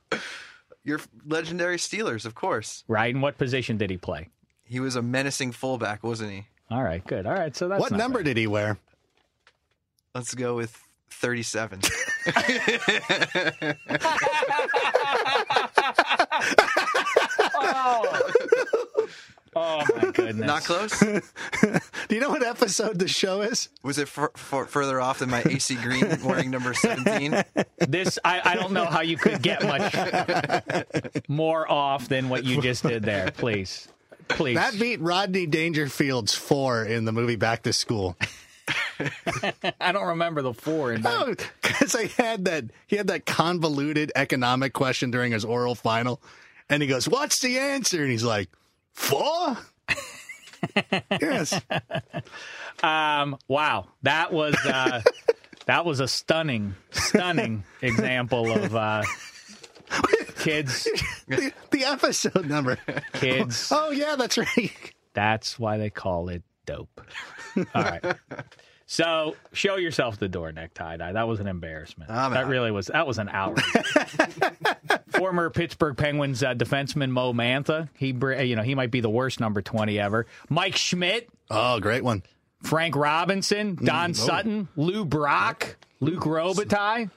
Your 0.83 0.99
legendary 1.25 1.77
Steelers, 1.77 2.25
of 2.25 2.35
course. 2.35 2.83
Right? 2.87 3.13
And 3.13 3.21
what 3.21 3.37
position 3.37 3.77
did 3.77 3.89
he 3.89 3.97
play? 3.97 4.29
He 4.63 4.79
was 4.79 4.95
a 4.95 5.01
menacing 5.01 5.51
fullback, 5.51 6.03
wasn't 6.03 6.31
he? 6.31 6.45
All 6.71 6.83
right, 6.83 7.05
good. 7.05 7.25
All 7.25 7.33
right, 7.33 7.55
so 7.55 7.67
that's 7.67 7.79
what 7.79 7.91
not 7.91 7.97
number 7.97 8.19
bad. 8.19 8.25
did 8.25 8.37
he 8.37 8.47
wear? 8.47 8.77
Let's 10.13 10.33
go 10.33 10.55
with 10.55 10.79
37. 11.09 11.81
Oh 17.57 19.07
Oh, 19.55 19.83
my 19.95 20.11
goodness. 20.13 20.45
Not 20.47 20.63
close? 20.63 20.99
Do 20.99 22.15
you 22.15 22.19
know 22.19 22.29
what 22.29 22.43
episode 22.43 22.99
the 22.99 23.07
show 23.07 23.41
is? 23.41 23.69
Was 23.83 23.97
it 23.97 24.09
for, 24.09 24.31
for, 24.35 24.65
further 24.65 24.99
off 24.99 25.19
than 25.19 25.29
my 25.29 25.43
AC 25.45 25.75
Green 25.75 26.05
wearing 26.23 26.51
number 26.51 26.73
17? 26.73 27.43
This 27.87 28.19
I, 28.25 28.41
I 28.43 28.55
don't 28.55 28.73
know 28.73 28.85
how 28.85 29.01
you 29.01 29.17
could 29.17 29.41
get 29.41 29.63
much 29.63 29.95
more 31.29 31.69
off 31.71 32.09
than 32.09 32.27
what 32.27 32.43
you 32.43 32.61
just 32.61 32.83
did 32.83 33.03
there. 33.03 33.31
Please, 33.31 33.87
please. 34.27 34.55
That 34.55 34.77
beat 34.77 34.99
Rodney 34.99 35.47
Dangerfield's 35.47 36.35
four 36.35 36.83
in 36.83 37.05
the 37.05 37.13
movie 37.13 37.37
Back 37.37 37.63
to 37.63 37.73
School. 37.73 38.17
I 39.79 39.91
don't 39.91 40.07
remember 40.07 40.41
the 40.41 40.53
four. 40.53 40.91
In 40.91 41.01
that. 41.03 41.13
Oh, 41.13 41.35
because 41.61 41.95
I 41.95 42.07
had 42.07 42.45
that 42.45 42.65
he 42.87 42.95
had 42.95 43.07
that 43.07 43.25
convoluted 43.25 44.11
economic 44.15 44.73
question 44.73 45.11
during 45.11 45.31
his 45.31 45.45
oral 45.45 45.75
final, 45.75 46.21
and 46.69 46.81
he 46.81 46.87
goes, 46.87 47.07
"What's 47.07 47.39
the 47.39 47.59
answer?" 47.59 48.01
And 48.01 48.11
he's 48.11 48.23
like, 48.23 48.49
four. 48.95 49.57
yes. 51.21 51.61
Um, 52.81 53.37
wow, 53.47 53.87
that 54.03 54.33
was 54.33 54.55
uh, 54.65 55.01
that 55.65 55.85
was 55.85 55.99
a 55.99 56.07
stunning, 56.07 56.75
stunning 56.91 57.63
example 57.81 58.51
of 58.51 58.75
uh, 58.75 59.03
kids. 60.39 60.87
The, 61.27 61.53
the 61.71 61.85
episode 61.85 62.47
number. 62.47 62.77
Kids. 63.13 63.71
Oh 63.71 63.91
yeah, 63.91 64.15
that's 64.15 64.37
right. 64.37 64.93
That's 65.13 65.57
why 65.59 65.77
they 65.77 65.89
call 65.89 66.29
it 66.29 66.43
dope. 66.65 67.01
All 67.73 67.83
right. 67.83 68.03
So 68.87 69.35
show 69.51 69.77
yourself 69.77 70.19
the 70.19 70.27
door, 70.29 70.51
necktie. 70.51 70.97
Dye. 70.97 71.13
That 71.13 71.27
was 71.27 71.39
an 71.39 71.47
embarrassment. 71.47 72.11
I'm 72.11 72.33
that 72.33 72.43
out. 72.45 72.49
really 72.49 72.69
was. 72.69 72.87
That 72.87 73.07
was 73.07 73.17
an 73.17 73.29
outrage. 73.29 73.65
Former 75.09 75.49
Pittsburgh 75.49 75.97
Penguins 75.97 76.43
uh, 76.43 76.53
defenseman 76.53 77.09
Moe 77.09 77.33
Mantha. 77.33 77.89
He, 77.97 78.11
br- 78.11 78.33
you 78.33 78.55
know, 78.55 78.61
he 78.61 78.75
might 78.75 78.91
be 78.91 78.99
the 79.01 79.09
worst 79.09 79.39
number 79.39 79.61
twenty 79.63 79.99
ever. 79.99 80.27
Mike 80.49 80.75
Schmidt, 80.75 81.29
Oh, 81.49 81.79
great 81.79 82.03
one. 82.03 82.21
Frank 82.61 82.95
Robinson, 82.95 83.75
Don 83.75 84.11
oh. 84.11 84.13
Sutton, 84.13 84.67
Lou 84.75 85.03
Brock, 85.05 85.77
Luc 85.99 86.21
Robitaille, 86.21 87.09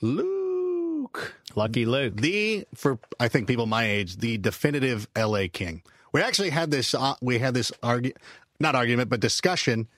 Luke. 0.00 1.34
Lucky 1.54 1.86
Luc. 1.86 2.16
the 2.16 2.66
for 2.74 2.98
I 3.18 3.28
think 3.28 3.48
people 3.48 3.66
my 3.66 3.84
age, 3.84 4.18
the 4.18 4.38
definitive 4.38 5.08
LA 5.16 5.44
King. 5.52 5.82
We 6.12 6.20
actually 6.22 6.50
had 6.50 6.70
this. 6.70 6.94
Uh, 6.94 7.14
we 7.20 7.38
had 7.38 7.54
this 7.54 7.70
argu- 7.82 8.16
not 8.60 8.74
argument, 8.74 9.08
but 9.10 9.20
discussion 9.20 9.88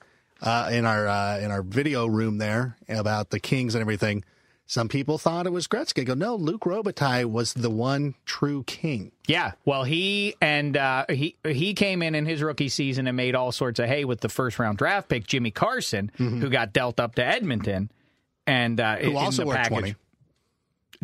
uh, 0.41 0.69
in 0.71 0.85
our 0.85 1.07
uh, 1.07 1.39
in 1.39 1.51
our 1.51 1.61
video 1.61 2.05
room 2.05 2.37
there 2.37 2.77
about 2.87 3.29
the 3.29 3.39
Kings 3.39 3.75
and 3.75 3.81
everything. 3.81 4.23
Some 4.65 4.87
people 4.87 5.17
thought 5.17 5.47
it 5.47 5.51
was 5.51 5.67
Gretzky. 5.67 6.01
I 6.01 6.03
go, 6.03 6.13
no, 6.13 6.35
Luc 6.35 6.61
Robitaille 6.61 7.25
was 7.25 7.53
the 7.53 7.71
one 7.71 8.13
true 8.25 8.63
king. 8.65 9.11
Yeah, 9.25 9.53
well, 9.65 9.83
he 9.83 10.35
and 10.41 10.77
uh, 10.77 11.05
he 11.09 11.35
he 11.43 11.73
came 11.73 12.03
in 12.03 12.13
in 12.13 12.27
his 12.27 12.43
rookie 12.43 12.69
season 12.69 13.07
and 13.07 13.17
made 13.17 13.33
all 13.33 13.51
sorts 13.51 13.79
of 13.79 13.87
hay 13.87 14.05
with 14.05 14.21
the 14.21 14.29
first 14.29 14.59
round 14.59 14.77
draft 14.77 15.09
pick 15.09 15.25
Jimmy 15.25 15.49
Carson, 15.49 16.11
who 16.17 16.49
got 16.51 16.71
dealt 16.71 16.99
up 16.99 17.15
to 17.15 17.25
Edmonton, 17.25 17.89
and 18.45 18.79
uh, 18.79 18.97
Mm-hmm. 18.97 19.09
Who 19.11 19.17
also 19.17 19.45
wore 19.45 19.55
package. 19.55 19.69
20. 19.71 19.95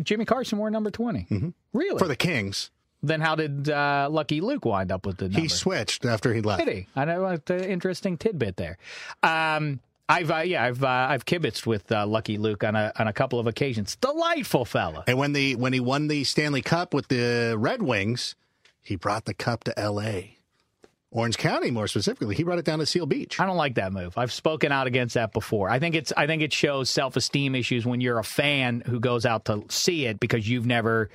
Jimmy 0.02 0.24
Carson 0.26 0.58
wore 0.58 0.70
number 0.70 0.90
20 0.90 1.52
Really? 1.72 1.98
For 1.98 2.06
the 2.06 2.16
Kings, 2.16 2.70
then 3.02 3.20
how 3.20 3.34
did 3.34 3.68
uh, 3.68 4.08
Lucky 4.10 4.40
Luc 4.40 4.64
wind 4.64 4.90
up 4.92 5.06
with 5.06 5.18
the 5.18 5.26
number? 5.26 5.40
he 5.40 5.48
switched 5.48 6.04
after 6.04 6.32
he 6.32 6.40
left. 6.40 6.64
Did 6.64 6.74
he? 6.74 6.86
I 6.96 7.04
know 7.04 7.26
it's 7.26 7.50
an 7.50 7.64
interesting 7.64 8.16
tidbit 8.16 8.56
there. 8.56 8.78
Um, 9.22 9.80
I've 10.08 10.30
uh, 10.30 10.38
yeah, 10.38 10.64
I've 10.64 10.84
uh, 10.84 11.06
I've 11.10 11.24
kibitzed 11.24 11.66
with 11.66 11.90
uh, 11.90 12.06
Lucky 12.06 12.38
Luke 12.38 12.62
on 12.62 12.76
a 12.76 12.92
on 12.96 13.08
a 13.08 13.12
couple 13.12 13.40
of 13.40 13.46
occasions. 13.46 13.96
Delightful 13.96 14.64
fella. 14.64 15.04
And 15.06 15.18
when 15.18 15.32
the 15.32 15.56
when 15.56 15.72
he 15.72 15.80
won 15.80 16.06
the 16.08 16.24
Stanley 16.24 16.62
Cup 16.62 16.94
with 16.94 17.08
the 17.08 17.56
Red 17.58 17.82
Wings, 17.82 18.36
he 18.82 18.94
brought 18.94 19.24
the 19.24 19.34
cup 19.34 19.64
to 19.64 19.78
L.A. 19.78 20.35
Orange 21.12 21.38
County, 21.38 21.70
more 21.70 21.86
specifically. 21.86 22.34
He 22.34 22.42
brought 22.42 22.58
it 22.58 22.64
down 22.64 22.80
to 22.80 22.86
Seal 22.86 23.06
Beach. 23.06 23.38
I 23.38 23.46
don't 23.46 23.56
like 23.56 23.76
that 23.76 23.92
move. 23.92 24.18
I've 24.18 24.32
spoken 24.32 24.72
out 24.72 24.86
against 24.86 25.14
that 25.14 25.32
before. 25.32 25.70
I 25.70 25.78
think 25.78 25.94
it's 25.94 26.12
I 26.16 26.26
think 26.26 26.42
it 26.42 26.52
shows 26.52 26.90
self 26.90 27.16
esteem 27.16 27.54
issues 27.54 27.86
when 27.86 28.00
you're 28.00 28.18
a 28.18 28.24
fan 28.24 28.82
who 28.84 28.98
goes 28.98 29.24
out 29.24 29.44
to 29.46 29.64
see 29.68 30.06
it 30.06 30.18
because 30.18 30.48
you've 30.48 30.66
never 30.66 31.10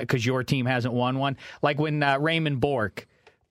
because 0.00 0.26
your 0.26 0.42
team 0.42 0.66
hasn't 0.66 0.92
won 0.92 1.18
one. 1.18 1.36
Like 1.62 1.78
when 1.78 2.02
uh, 2.02 2.18
Raymond 2.18 2.60
Bourque 2.60 3.06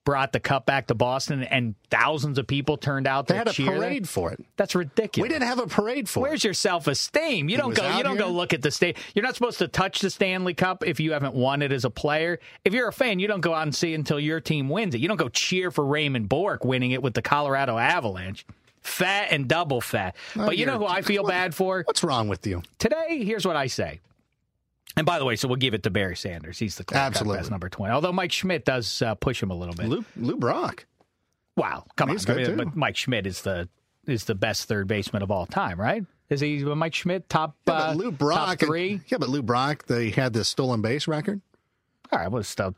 brought 0.08 0.32
the 0.32 0.40
cup 0.40 0.64
back 0.64 0.86
to 0.86 0.94
Boston 0.94 1.42
and 1.42 1.74
thousands 1.90 2.38
of 2.38 2.46
people 2.46 2.78
turned 2.78 3.06
out 3.06 3.26
to 3.26 3.34
They 3.34 3.38
had 3.38 3.48
a 3.48 3.52
cheer. 3.52 3.72
parade 3.76 4.08
for 4.08 4.32
it. 4.32 4.42
That's 4.56 4.74
ridiculous. 4.74 5.28
We 5.28 5.28
didn't 5.28 5.46
have 5.46 5.58
a 5.58 5.66
parade 5.66 6.08
for 6.08 6.20
Where's 6.20 6.28
it. 6.28 6.30
Where's 6.30 6.44
your 6.44 6.54
self 6.54 6.86
esteem? 6.86 7.50
You 7.50 7.58
don't 7.58 7.74
go. 7.74 7.94
You 7.94 8.02
don't 8.02 8.16
go 8.16 8.30
look 8.30 8.54
at 8.54 8.62
the 8.62 8.70
state. 8.70 8.96
You're 9.14 9.22
not 9.22 9.34
supposed 9.34 9.58
to 9.58 9.68
touch 9.68 10.00
the 10.00 10.08
Stanley 10.08 10.54
Cup 10.54 10.82
if 10.86 10.98
you 10.98 11.12
haven't 11.12 11.34
won 11.34 11.60
it 11.60 11.72
as 11.72 11.84
a 11.84 11.90
player. 11.90 12.40
If 12.64 12.72
you're 12.72 12.88
a 12.88 12.92
fan, 12.92 13.18
you 13.18 13.28
don't 13.28 13.42
go 13.42 13.52
out 13.52 13.64
and 13.64 13.74
see 13.76 13.92
until 13.92 14.18
your 14.18 14.40
team 14.40 14.70
wins 14.70 14.94
it. 14.94 15.02
You 15.02 15.08
don't 15.08 15.18
go 15.18 15.28
cheer 15.28 15.70
for 15.70 15.84
Raymond 15.84 16.30
Bourque 16.30 16.64
winning 16.64 16.92
it 16.92 17.02
with 17.02 17.12
the 17.12 17.20
Colorado 17.20 17.76
Avalanche. 17.76 18.46
Fat 18.80 19.28
and 19.30 19.46
double 19.46 19.82
fat. 19.82 20.16
but 20.34 20.56
you 20.56 20.64
know 20.64 20.78
who 20.78 20.86
I 20.86 21.02
feel 21.02 21.22
what- 21.24 21.28
bad 21.28 21.54
for 21.54 21.82
What's 21.84 22.02
wrong 22.02 22.28
with 22.28 22.46
you? 22.46 22.62
today? 22.78 23.22
Here's 23.24 23.44
what 23.46 23.56
I 23.56 23.66
say. 23.66 24.00
And 24.96 25.06
by 25.06 25.18
the 25.18 25.24
way, 25.24 25.36
so 25.36 25.46
we'll 25.48 25.56
give 25.56 25.74
it 25.74 25.82
to 25.84 25.90
Barry 25.90 26.16
Sanders. 26.16 26.58
He's 26.58 26.76
the 26.76 26.84
clear 26.84 27.00
Absolutely. 27.00 27.38
best 27.38 27.50
number 27.50 27.68
twenty. 27.68 27.92
Although 27.92 28.12
Mike 28.12 28.32
Schmidt 28.32 28.64
does 28.64 29.00
uh, 29.02 29.14
push 29.14 29.42
him 29.42 29.50
a 29.50 29.54
little 29.54 29.74
bit. 29.74 29.86
Lou, 29.86 30.04
Lou 30.16 30.36
Brock. 30.36 30.86
Wow, 31.56 31.84
come 31.96 32.08
He's 32.10 32.28
on! 32.28 32.38
I 32.38 32.44
mean, 32.44 32.56
but 32.56 32.76
Mike 32.76 32.96
Schmidt 32.96 33.26
is 33.26 33.42
the 33.42 33.68
is 34.06 34.24
the 34.24 34.34
best 34.34 34.64
third 34.66 34.88
baseman 34.88 35.22
of 35.22 35.30
all 35.30 35.46
time, 35.46 35.78
right? 35.80 36.04
Is 36.30 36.40
he 36.40 36.58
Mike 36.64 36.94
Schmidt 36.94 37.28
top 37.28 37.56
Yeah, 37.66 37.74
uh, 37.74 37.94
Lou 37.94 38.10
Brock. 38.10 38.58
top 38.58 38.66
three? 38.68 39.00
Yeah, 39.08 39.18
but 39.18 39.28
Lou 39.28 39.42
Brock, 39.42 39.86
they 39.86 40.10
had 40.10 40.32
the 40.32 40.44
stolen 40.44 40.82
base 40.82 41.08
record. 41.08 41.40
All 42.12 42.18
right, 42.18 42.30
well, 42.30 42.42
still 42.42 42.74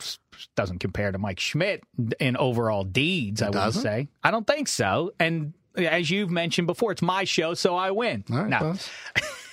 doesn't 0.56 0.78
compare 0.78 1.12
to 1.12 1.18
Mike 1.18 1.38
Schmidt 1.40 1.84
in 2.18 2.36
overall 2.36 2.84
deeds. 2.84 3.42
I 3.42 3.50
would 3.50 3.74
say. 3.74 4.08
I 4.24 4.30
don't 4.30 4.46
think 4.46 4.66
so. 4.68 5.12
And 5.20 5.54
as 5.76 6.10
you've 6.10 6.30
mentioned 6.30 6.66
before, 6.66 6.92
it's 6.92 7.02
my 7.02 7.24
show, 7.24 7.54
so 7.54 7.76
I 7.76 7.92
win. 7.92 8.24
All 8.30 8.38
right, 8.38 8.48
no, 8.48 8.58
boss. 8.58 8.90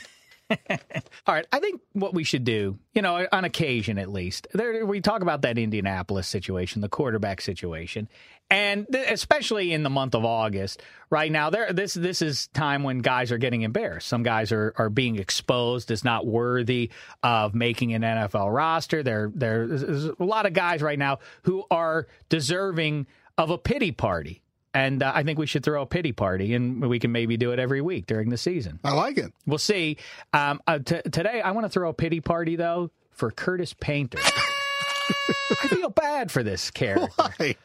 all 0.50 1.36
right. 1.36 1.46
I 1.52 1.60
think 1.60 1.82
what 1.94 2.14
we 2.14 2.24
should 2.24 2.44
do, 2.44 2.78
you 2.94 3.02
know, 3.02 3.28
on 3.32 3.44
occasion 3.44 3.98
at 3.98 4.10
least, 4.10 4.48
there 4.54 4.86
we 4.86 5.02
talk 5.02 5.22
about 5.22 5.42
that 5.42 5.58
Indianapolis 5.58 6.28
situation, 6.28 6.82
the 6.82 6.90
quarterback 6.90 7.42
situation, 7.42 8.08
and 8.50 8.88
th- 8.90 9.10
especially 9.10 9.74
in 9.74 9.84
the 9.84 9.90
month 9.90 10.16
of 10.16 10.24
August, 10.24 10.82
right 11.10 11.32
now, 11.32 11.50
there 11.50 11.74
this 11.74 11.94
this 11.94 12.22
is 12.22 12.48
time 12.48 12.84
when 12.84 13.00
guys 13.00 13.32
are 13.32 13.38
getting 13.38 13.64
embarrassed. 13.64 14.08
Some 14.08 14.24
guys 14.24 14.52
are 14.52 14.74
are 14.78 14.90
being 14.90 15.18
exposed 15.18 15.92
as 15.92 16.04
not 16.04 16.26
worthy 16.26 16.92
of 17.24 17.54
making 17.54 17.94
an 17.94 18.04
NFL 18.04 18.54
roster. 18.54 19.04
There 19.04 19.32
there's 19.34 20.06
a 20.06 20.16
lot 20.24 20.46
of 20.46 20.54
guys 20.54 20.82
right 20.82 21.00
now 21.00 21.20
who 21.44 21.66
are 21.70 22.08
deserving 22.30 23.08
of 23.38 23.50
a 23.50 23.58
pity 23.58 23.92
party. 23.92 24.42
And 24.78 25.02
uh, 25.02 25.12
I 25.16 25.24
think 25.24 25.40
we 25.40 25.48
should 25.48 25.64
throw 25.64 25.82
a 25.82 25.88
pity 25.88 26.12
party, 26.12 26.54
and 26.54 26.82
we 26.88 27.00
can 27.00 27.12
maybe 27.12 27.36
do 27.36 27.52
it 27.52 27.58
every 27.58 27.82
week 27.82 28.06
during 28.06 28.30
the 28.30 28.38
season. 28.38 28.80
I 28.84 28.94
like 28.94 29.18
it. 29.18 29.34
We'll 29.48 29.58
see. 29.58 29.98
Um, 30.34 30.62
uh, 30.68 30.78
t- 30.78 31.02
today, 31.02 31.42
I 31.42 31.50
want 31.50 31.66
to 31.66 31.70
throw 31.70 31.90
a 31.90 31.94
pity 31.94 32.22
party 32.22 32.56
though 32.56 32.92
for 33.10 33.32
Curtis 33.32 33.74
Painter. 33.74 34.20
I 34.24 35.68
feel 35.68 35.90
bad 35.90 36.32
for 36.32 36.44
this 36.44 36.70
character. 36.70 37.10
Hey, 37.40 37.58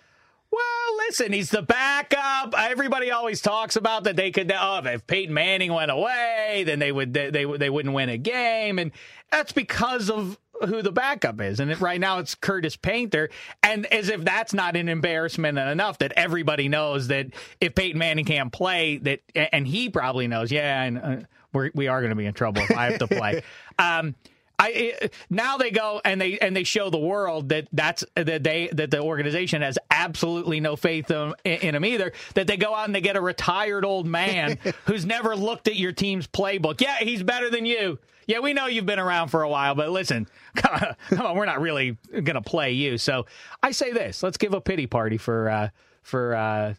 Well, 0.50 0.96
listen, 1.06 1.34
he's 1.34 1.50
the 1.50 1.60
backup. 1.60 2.54
Everybody 2.56 3.10
always 3.10 3.42
talks 3.42 3.76
about 3.76 4.04
that 4.04 4.16
they 4.16 4.30
could. 4.30 4.50
Oh, 4.50 4.80
if 4.82 5.06
Peyton 5.06 5.34
Manning 5.34 5.72
went 5.74 5.90
away, 5.90 6.62
then 6.64 6.78
they 6.78 6.92
would 6.92 7.12
they 7.12 7.28
they, 7.28 7.44
they 7.44 7.68
wouldn't 7.68 7.94
win 7.94 8.08
a 8.08 8.16
game, 8.16 8.78
and 8.78 8.90
that's 9.30 9.52
because 9.52 10.08
of 10.08 10.38
who 10.66 10.82
the 10.82 10.92
backup 10.92 11.40
is. 11.40 11.60
And 11.60 11.70
it, 11.70 11.80
right 11.80 12.00
now, 12.00 12.18
it's 12.18 12.34
Curtis 12.34 12.76
Painter, 12.76 13.30
and 13.62 13.86
as 13.86 14.08
if 14.08 14.24
that's 14.24 14.54
not 14.54 14.76
an 14.76 14.88
embarrassment 14.88 15.58
enough 15.58 15.98
that 15.98 16.12
everybody 16.16 16.68
knows 16.68 17.08
that 17.08 17.26
if 17.60 17.74
Peyton 17.74 17.98
Manning 17.98 18.24
can't 18.24 18.52
play, 18.52 18.98
that 18.98 19.20
and 19.34 19.66
he 19.66 19.88
probably 19.88 20.28
knows. 20.28 20.50
Yeah, 20.50 20.82
and 20.82 20.98
uh, 20.98 21.16
we're, 21.52 21.70
we 21.74 21.88
are 21.88 22.00
going 22.00 22.10
to 22.10 22.16
be 22.16 22.26
in 22.26 22.34
trouble 22.34 22.62
if 22.62 22.76
I 22.76 22.86
have 22.90 22.98
to 22.98 23.06
play. 23.08 23.42
um, 23.78 24.14
I 24.62 24.68
it, 24.68 25.14
now 25.28 25.56
they 25.56 25.72
go 25.72 26.00
and 26.04 26.20
they 26.20 26.38
and 26.38 26.54
they 26.54 26.62
show 26.62 26.88
the 26.88 26.98
world 26.98 27.48
that 27.48 27.66
that's 27.72 28.04
that 28.14 28.44
they 28.44 28.68
that 28.72 28.92
the 28.92 29.00
organization 29.00 29.60
has 29.62 29.76
absolutely 29.90 30.60
no 30.60 30.76
faith 30.76 31.10
in, 31.10 31.34
in 31.44 31.74
him 31.74 31.84
either. 31.84 32.12
That 32.34 32.46
they 32.46 32.56
go 32.56 32.72
out 32.72 32.84
and 32.86 32.94
they 32.94 33.00
get 33.00 33.16
a 33.16 33.20
retired 33.20 33.84
old 33.84 34.06
man 34.06 34.58
who's 34.86 35.04
never 35.04 35.34
looked 35.34 35.66
at 35.66 35.74
your 35.74 35.90
team's 35.90 36.28
playbook. 36.28 36.80
Yeah, 36.80 36.98
he's 36.98 37.24
better 37.24 37.50
than 37.50 37.66
you. 37.66 37.98
Yeah, 38.28 38.38
we 38.38 38.52
know 38.52 38.66
you've 38.66 38.86
been 38.86 39.00
around 39.00 39.28
for 39.28 39.42
a 39.42 39.48
while, 39.48 39.74
but 39.74 39.90
listen, 39.90 40.28
come 40.54 40.94
on, 41.26 41.36
we're 41.36 41.44
not 41.44 41.60
really 41.60 41.98
going 42.12 42.34
to 42.34 42.40
play 42.40 42.70
you. 42.70 42.98
So 42.98 43.26
I 43.64 43.72
say 43.72 43.90
this: 43.92 44.22
let's 44.22 44.36
give 44.36 44.54
a 44.54 44.60
pity 44.60 44.86
party 44.86 45.16
for 45.16 45.50
uh, 45.50 45.68
for 46.02 46.36
uh, 46.36 46.74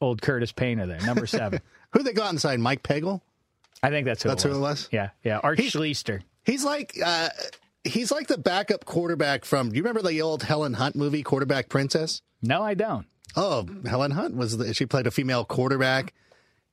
old 0.00 0.20
Curtis 0.20 0.50
Painter 0.50 0.86
there, 0.86 1.00
number 1.02 1.26
seven. 1.28 1.60
who 1.90 2.02
they 2.02 2.12
got 2.12 2.32
inside? 2.32 2.58
Mike 2.58 2.82
Pagel. 2.82 3.20
I 3.84 3.90
think 3.90 4.04
that's 4.04 4.24
who. 4.24 4.30
That's 4.30 4.44
it 4.44 4.48
who 4.48 4.56
it 4.56 4.60
was? 4.60 4.88
Yeah, 4.90 5.10
yeah. 5.22 5.38
Art 5.38 5.60
He's- 5.60 5.74
Schlichter. 5.74 6.22
He's 6.44 6.64
like 6.64 6.94
uh, 7.04 7.28
he's 7.84 8.10
like 8.10 8.26
the 8.26 8.38
backup 8.38 8.84
quarterback 8.84 9.44
from. 9.44 9.70
Do 9.70 9.76
you 9.76 9.82
remember 9.82 10.02
the 10.06 10.22
old 10.22 10.42
Helen 10.42 10.74
Hunt 10.74 10.96
movie, 10.96 11.22
Quarterback 11.22 11.68
Princess? 11.68 12.22
No, 12.42 12.62
I 12.62 12.74
don't. 12.74 13.06
Oh, 13.36 13.66
Helen 13.86 14.10
Hunt 14.10 14.34
was 14.36 14.56
the, 14.58 14.74
she 14.74 14.86
played 14.86 15.06
a 15.06 15.10
female 15.10 15.44
quarterback 15.44 16.14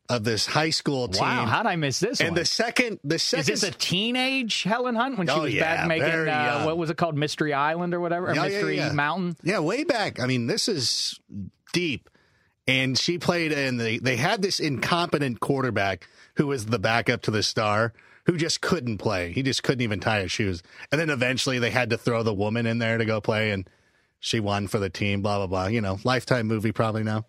of 0.10 0.24
this 0.24 0.46
high 0.46 0.70
school 0.70 1.08
team. 1.10 1.22
Wow, 1.22 1.46
how'd 1.46 1.66
I 1.68 1.76
miss 1.76 2.00
this 2.00 2.20
and 2.22 2.30
one? 2.30 2.36
the 2.36 2.46
second, 2.46 3.00
the 3.04 3.20
second, 3.20 3.42
Is 3.42 3.62
this 3.62 3.64
a 3.64 3.74
teenage 3.74 4.64
Helen 4.64 4.96
Hunt 4.96 5.18
when 5.18 5.28
she 5.28 5.34
Oh, 5.34 5.42
was 5.42 5.54
yeah, 5.54 5.62
back 5.86 5.88
making 5.88 6.30
uh, 6.30 6.64
what 6.64 6.78
was 6.78 6.90
it 6.90 6.96
called, 6.98 7.16
Mystery 7.16 7.54
Island 7.54 7.94
or 7.94 8.00
whatever, 8.00 8.30
or 8.30 8.34
Yeah, 8.34 8.44
Mystery 8.44 8.78
yeah. 8.78 8.92
Mountain? 8.94 9.36
Yeah, 9.44 9.60
way 9.60 9.84
back. 9.84 10.20
I 10.22 10.26
mean, 10.26 10.48
this 10.48 10.68
is 10.70 11.20
deep. 11.74 12.10
And 12.70 12.98
she 12.98 13.18
played 13.18 13.52
and 13.52 13.80
the 13.80 14.00
they 14.00 14.16
had 14.18 14.42
this 14.42 14.60
incompetent 14.60 15.40
quarterback 15.42 16.08
who 16.36 16.48
was 16.48 16.66
the 16.66 16.80
backup 16.80 17.22
to 17.24 17.32
the 17.32 17.44
star 17.44 17.94
who 18.28 18.38
just 18.38 18.62
couldn't 18.62 19.00
play. 19.00 19.32
He 19.32 19.42
just 19.42 19.64
couldn't 19.64 19.82
even 19.82 20.00
tie 20.00 20.22
his 20.22 20.32
shoes. 20.32 20.62
And 20.92 21.02
then 21.02 21.10
eventually 21.10 21.58
they 21.58 21.72
had 21.72 21.90
to 21.90 21.98
throw 21.98 22.22
the 22.22 22.34
woman 22.34 22.66
in 22.68 22.78
there 22.78 22.98
to 23.00 23.06
go 23.06 23.20
play 23.20 23.50
and 23.52 23.68
she 24.20 24.40
won 24.40 24.68
for 24.68 24.78
the 24.80 24.90
team, 24.90 25.22
blah 25.24 25.38
blah 25.38 25.48
blah. 25.48 25.68
You 25.68 25.82
know, 25.82 25.98
lifetime 26.04 26.46
movie 26.48 26.72
probably 26.72 27.04
now. 27.04 27.26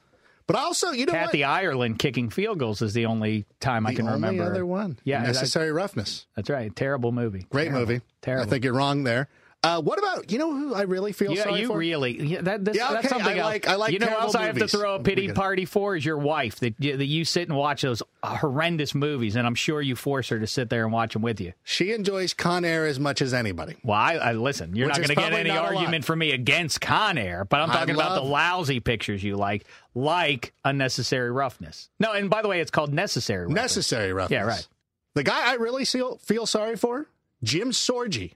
But 0.47 0.57
also, 0.57 0.91
you 0.93 1.05
know 1.05 1.13
Kathy 1.13 1.43
what? 1.43 1.49
Ireland 1.51 1.99
kicking 1.99 2.31
field 2.31 2.59
goals 2.59 2.81
is 2.81 2.95
the 2.95 3.05
only 3.07 3.45
time 3.61 3.87
I 3.87 3.91
the 3.91 3.97
can 3.97 4.07
only 4.09 4.15
remember. 4.29 4.45
other 4.51 4.65
one. 4.65 4.99
Yeah, 5.05 5.21
Necessary 5.23 5.71
Roughness. 5.71 6.27
that's 6.37 6.49
right. 6.49 6.75
Terrible 6.75 7.13
movie. 7.13 7.47
Great 7.51 7.65
Terrible. 7.69 7.81
movie. 7.81 8.01
Terrible. 8.23 8.47
I 8.47 8.51
think 8.51 8.65
you're 8.65 8.73
wrong 8.73 9.05
there. 9.05 9.29
Uh, 9.65 9.83
what 9.83 9.99
about 9.99 10.31
you 10.31 10.39
know 10.39 10.55
who 10.57 10.73
I 10.73 10.83
really 10.83 11.11
feel 11.13 11.33
Yeah, 11.35 11.43
sorry 11.43 11.61
you 11.63 11.67
for? 11.67 11.77
really 11.77 12.23
yeah, 12.23 12.43
that, 12.43 12.65
this, 12.65 12.77
Yeah, 12.77 12.93
that's 12.93 13.09
something 13.09 13.27
I 13.27 13.39
else. 13.39 13.45
like- 13.53 13.67
I 13.69 13.75
like 13.75 13.93
you 13.93 13.99
know 13.99 14.07
else 14.07 14.37
I 14.37 14.45
have 14.47 14.57
to 14.59 14.69
throw 14.69 14.95
a 14.95 15.01
pity 15.03 15.33
party 15.33 15.65
for 15.65 15.97
is 15.97 16.05
your 16.05 16.17
wife 16.17 16.61
that 16.61 16.75
you, 16.79 16.97
that 16.97 17.07
you 17.07 17.25
sit 17.25 17.49
and 17.49 17.57
watch 17.59 17.83
those 17.83 18.01
horrendous 18.23 18.95
movies, 18.95 19.35
and 19.35 19.49
I'm 19.49 19.57
sure 19.57 19.83
you 19.83 19.97
force 19.97 20.29
her 20.29 20.39
to 20.39 20.47
sit 20.47 20.71
there 20.71 20.85
and 20.85 20.93
watch 20.93 21.15
them 21.15 21.23
with 21.23 21.41
you. 21.41 21.55
She 21.65 21.93
enjoys 21.93 22.35
Con 22.35 22.65
Air 22.65 22.87
as 22.87 23.01
much 23.01 23.21
as 23.21 23.35
anybody. 23.35 23.75
Well, 23.83 23.99
I, 23.99 24.15
I 24.15 24.33
listen. 24.35 24.77
You're 24.77 24.87
Which 24.87 24.99
not 24.99 25.07
going 25.09 25.17
to 25.17 25.23
get 25.23 25.33
any 25.33 25.49
not 25.49 25.59
a 25.59 25.63
lot. 25.63 25.75
argument 25.75 26.05
from 26.05 26.21
me 26.21 26.31
against 26.31 26.81
Con 26.81 27.19
Air, 27.19 27.45
but 27.45 27.61
I'm 27.61 27.71
talking 27.71 27.97
about 27.97 28.15
the 28.15 28.23
lousy 28.29 28.79
pictures 28.79 29.25
you 29.25 29.37
like, 29.37 29.65
like 29.93 30.53
unnecessary 30.65 31.33
roughness. 31.33 31.91
No, 31.99 32.13
and 32.13 32.31
by 32.31 32.43
the 32.43 32.49
way, 32.49 32.61
it's 32.61 32.71
called 32.71 32.95
necessary. 32.95 33.47
Roughness. 33.47 33.57
Necessary 33.63 34.13
roughness. 34.13 34.37
Yeah, 34.39 34.45
right. 34.47 34.69
The 35.15 35.25
guy 35.25 35.51
I 35.51 35.55
really 35.55 35.85
feel, 35.85 36.19
feel 36.19 36.47
sorry 36.47 36.77
for, 36.77 37.07
Jim 37.43 37.73
Sorgi. 37.73 38.35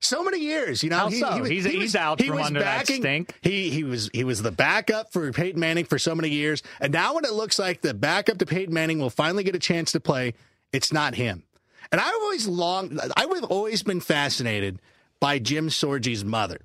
So 0.00 0.22
many 0.22 0.38
years, 0.40 0.82
you 0.82 0.90
know. 0.90 0.98
How 0.98 1.08
he, 1.08 1.20
so? 1.20 1.32
he 1.32 1.40
was, 1.40 1.50
He's- 1.50 1.64
he 1.64 1.78
he's 1.80 1.96
out 1.96 2.20
he 2.20 2.28
from 2.28 2.36
was 2.38 2.46
under 2.46 2.60
that 2.60 2.86
stink. 2.86 3.34
He 3.42 3.70
he 3.70 3.84
was 3.84 4.10
he 4.12 4.24
was 4.24 4.42
the 4.42 4.52
backup 4.52 5.12
for 5.12 5.32
Peyton 5.32 5.60
Manning 5.60 5.84
for 5.84 5.98
so 5.98 6.14
many 6.14 6.28
years, 6.28 6.62
and 6.80 6.92
now 6.92 7.14
when 7.14 7.24
it 7.24 7.32
looks 7.32 7.58
like 7.58 7.80
the 7.80 7.94
backup 7.94 8.38
to 8.38 8.46
Peyton 8.46 8.72
Manning 8.74 8.98
will 8.98 9.10
finally 9.10 9.44
get 9.44 9.54
a 9.54 9.58
chance 9.60 9.92
to 9.92 10.00
play, 10.00 10.34
it's 10.72 10.92
not 10.92 11.14
him. 11.14 11.42
And 11.90 12.00
I've 12.00 12.14
always 12.22 12.46
long, 12.46 12.98
I 13.16 13.26
would 13.26 13.40
have 13.40 13.50
always 13.50 13.82
been 13.82 14.00
fascinated 14.00 14.80
by 15.20 15.38
Jim 15.38 15.68
Sorgi's 15.68 16.24
mother, 16.24 16.60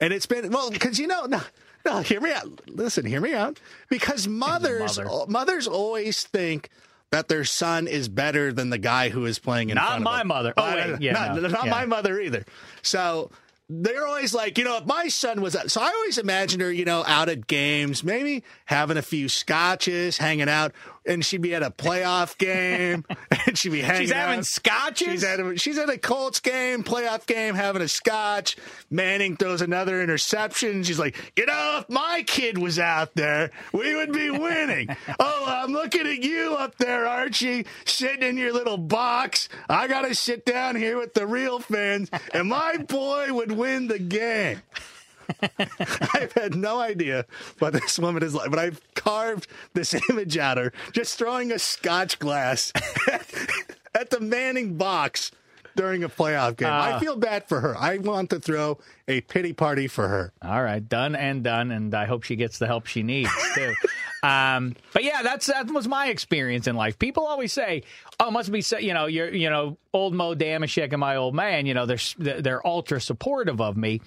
and 0.00 0.12
it's 0.12 0.26
been 0.26 0.50
well 0.50 0.70
because 0.70 0.98
you 0.98 1.06
know 1.06 1.24
no. 1.26 1.40
No, 1.86 2.00
hear 2.00 2.20
me 2.20 2.32
out. 2.32 2.60
Listen, 2.68 3.06
hear 3.06 3.20
me 3.20 3.32
out. 3.32 3.60
Because 3.88 4.28
mothers, 4.28 4.98
mother. 4.98 5.26
mothers 5.28 5.66
always 5.66 6.22
think 6.24 6.68
that 7.10 7.28
their 7.28 7.44
son 7.44 7.86
is 7.86 8.08
better 8.08 8.52
than 8.52 8.70
the 8.70 8.78
guy 8.78 9.08
who 9.08 9.24
is 9.26 9.38
playing 9.38 9.70
in 9.70 9.76
Not 9.76 9.86
front 9.86 10.00
of 10.00 10.04
my 10.04 10.18
them. 10.18 10.28
mother. 10.28 10.54
Oh, 10.56 10.74
wait, 10.74 11.00
yeah, 11.00 11.12
not, 11.12 11.34
no, 11.40 11.48
not 11.48 11.64
yeah. 11.64 11.70
my 11.70 11.86
mother 11.86 12.20
either. 12.20 12.44
So 12.82 13.30
they're 13.70 14.06
always 14.06 14.34
like, 14.34 14.58
you 14.58 14.64
know, 14.64 14.76
if 14.78 14.86
my 14.86 15.08
son 15.08 15.40
was, 15.40 15.56
so 15.66 15.80
I 15.80 15.88
always 15.88 16.18
imagine 16.18 16.60
her, 16.60 16.72
you 16.72 16.84
know, 16.84 17.04
out 17.06 17.28
at 17.28 17.46
games, 17.46 18.02
maybe 18.02 18.42
having 18.66 18.96
a 18.96 19.02
few 19.02 19.28
scotches, 19.28 20.18
hanging 20.18 20.48
out, 20.48 20.72
and 21.08 21.24
she'd 21.24 21.42
be 21.42 21.54
at 21.54 21.62
a 21.62 21.70
playoff 21.70 22.38
game, 22.38 23.04
and 23.46 23.58
she'd 23.58 23.72
be 23.72 23.80
hanging 23.80 24.02
She's 24.02 24.12
having 24.12 24.38
out. 24.40 24.46
scotches. 24.46 25.08
She's 25.08 25.24
at 25.24 25.40
a, 25.40 25.56
she's 25.58 25.78
at 25.78 25.88
a 25.88 25.98
Colts 25.98 26.40
game, 26.40 26.84
playoff 26.84 27.26
game, 27.26 27.54
having 27.54 27.82
a 27.82 27.88
scotch. 27.88 28.56
Manning 28.90 29.36
throws 29.36 29.62
another 29.62 30.00
interception. 30.02 30.82
She's 30.84 30.98
like, 30.98 31.16
you 31.36 31.46
know, 31.46 31.78
if 31.82 31.88
my 31.88 32.22
kid 32.26 32.58
was 32.58 32.78
out 32.78 33.14
there, 33.14 33.50
we 33.72 33.94
would 33.96 34.12
be 34.12 34.30
winning. 34.30 34.88
oh, 35.18 35.44
I'm 35.46 35.72
looking 35.72 36.06
at 36.06 36.22
you 36.22 36.54
up 36.54 36.76
there, 36.78 37.06
Archie, 37.06 37.66
sitting 37.86 38.22
in 38.28 38.36
your 38.36 38.52
little 38.52 38.78
box. 38.78 39.48
I 39.68 39.88
got 39.88 40.02
to 40.02 40.14
sit 40.14 40.44
down 40.44 40.76
here 40.76 40.98
with 40.98 41.14
the 41.14 41.26
real 41.26 41.58
fans, 41.58 42.10
and 42.32 42.48
my 42.48 42.76
boy 42.76 43.32
would 43.32 43.52
win 43.52 43.88
the 43.88 43.98
game. 43.98 44.60
I've 46.14 46.32
had 46.32 46.54
no 46.54 46.80
idea 46.80 47.26
what 47.58 47.72
this 47.72 47.98
woman 47.98 48.22
is 48.22 48.34
like, 48.34 48.50
but 48.50 48.58
I've 48.58 48.80
carved 48.94 49.46
this 49.74 49.94
image 50.10 50.36
out 50.38 50.58
of 50.58 50.64
her, 50.64 50.72
just 50.92 51.18
throwing 51.18 51.52
a 51.52 51.58
scotch 51.58 52.18
glass 52.18 52.72
at 53.94 54.10
the 54.10 54.20
Manning 54.20 54.76
box 54.76 55.30
during 55.76 56.02
a 56.02 56.08
playoff 56.08 56.56
game. 56.56 56.68
I 56.68 56.92
ah. 56.92 56.98
feel 56.98 57.16
bad 57.16 57.48
for 57.48 57.60
her. 57.60 57.76
I 57.76 57.98
want 57.98 58.30
to 58.30 58.40
throw 58.40 58.78
a 59.06 59.20
pity 59.22 59.52
party 59.52 59.86
for 59.86 60.08
her. 60.08 60.32
All 60.42 60.62
right, 60.62 60.86
done 60.86 61.14
and 61.14 61.44
done, 61.44 61.70
and 61.70 61.94
I 61.94 62.06
hope 62.06 62.24
she 62.24 62.36
gets 62.36 62.58
the 62.58 62.66
help 62.66 62.86
she 62.86 63.02
needs 63.02 63.30
too. 63.54 63.74
Um, 64.22 64.74
but 64.92 65.04
yeah, 65.04 65.22
that's 65.22 65.46
that 65.46 65.70
was 65.70 65.86
my 65.86 66.08
experience 66.08 66.66
in 66.66 66.76
life. 66.76 66.98
People 66.98 67.26
always 67.26 67.52
say, 67.52 67.84
"Oh, 68.18 68.30
must 68.30 68.50
be 68.50 68.60
so, 68.60 68.78
you 68.78 68.94
know, 68.94 69.06
you're 69.06 69.32
you 69.32 69.48
know, 69.48 69.78
old 69.92 70.14
Mo 70.14 70.34
Dameshek 70.34 70.92
and 70.92 71.00
my 71.00 71.16
old 71.16 71.34
man. 71.34 71.66
You 71.66 71.74
know, 71.74 71.86
they're 71.86 71.98
they're 72.18 72.66
ultra 72.66 73.00
supportive 73.00 73.60
of 73.60 73.76
me." 73.76 74.00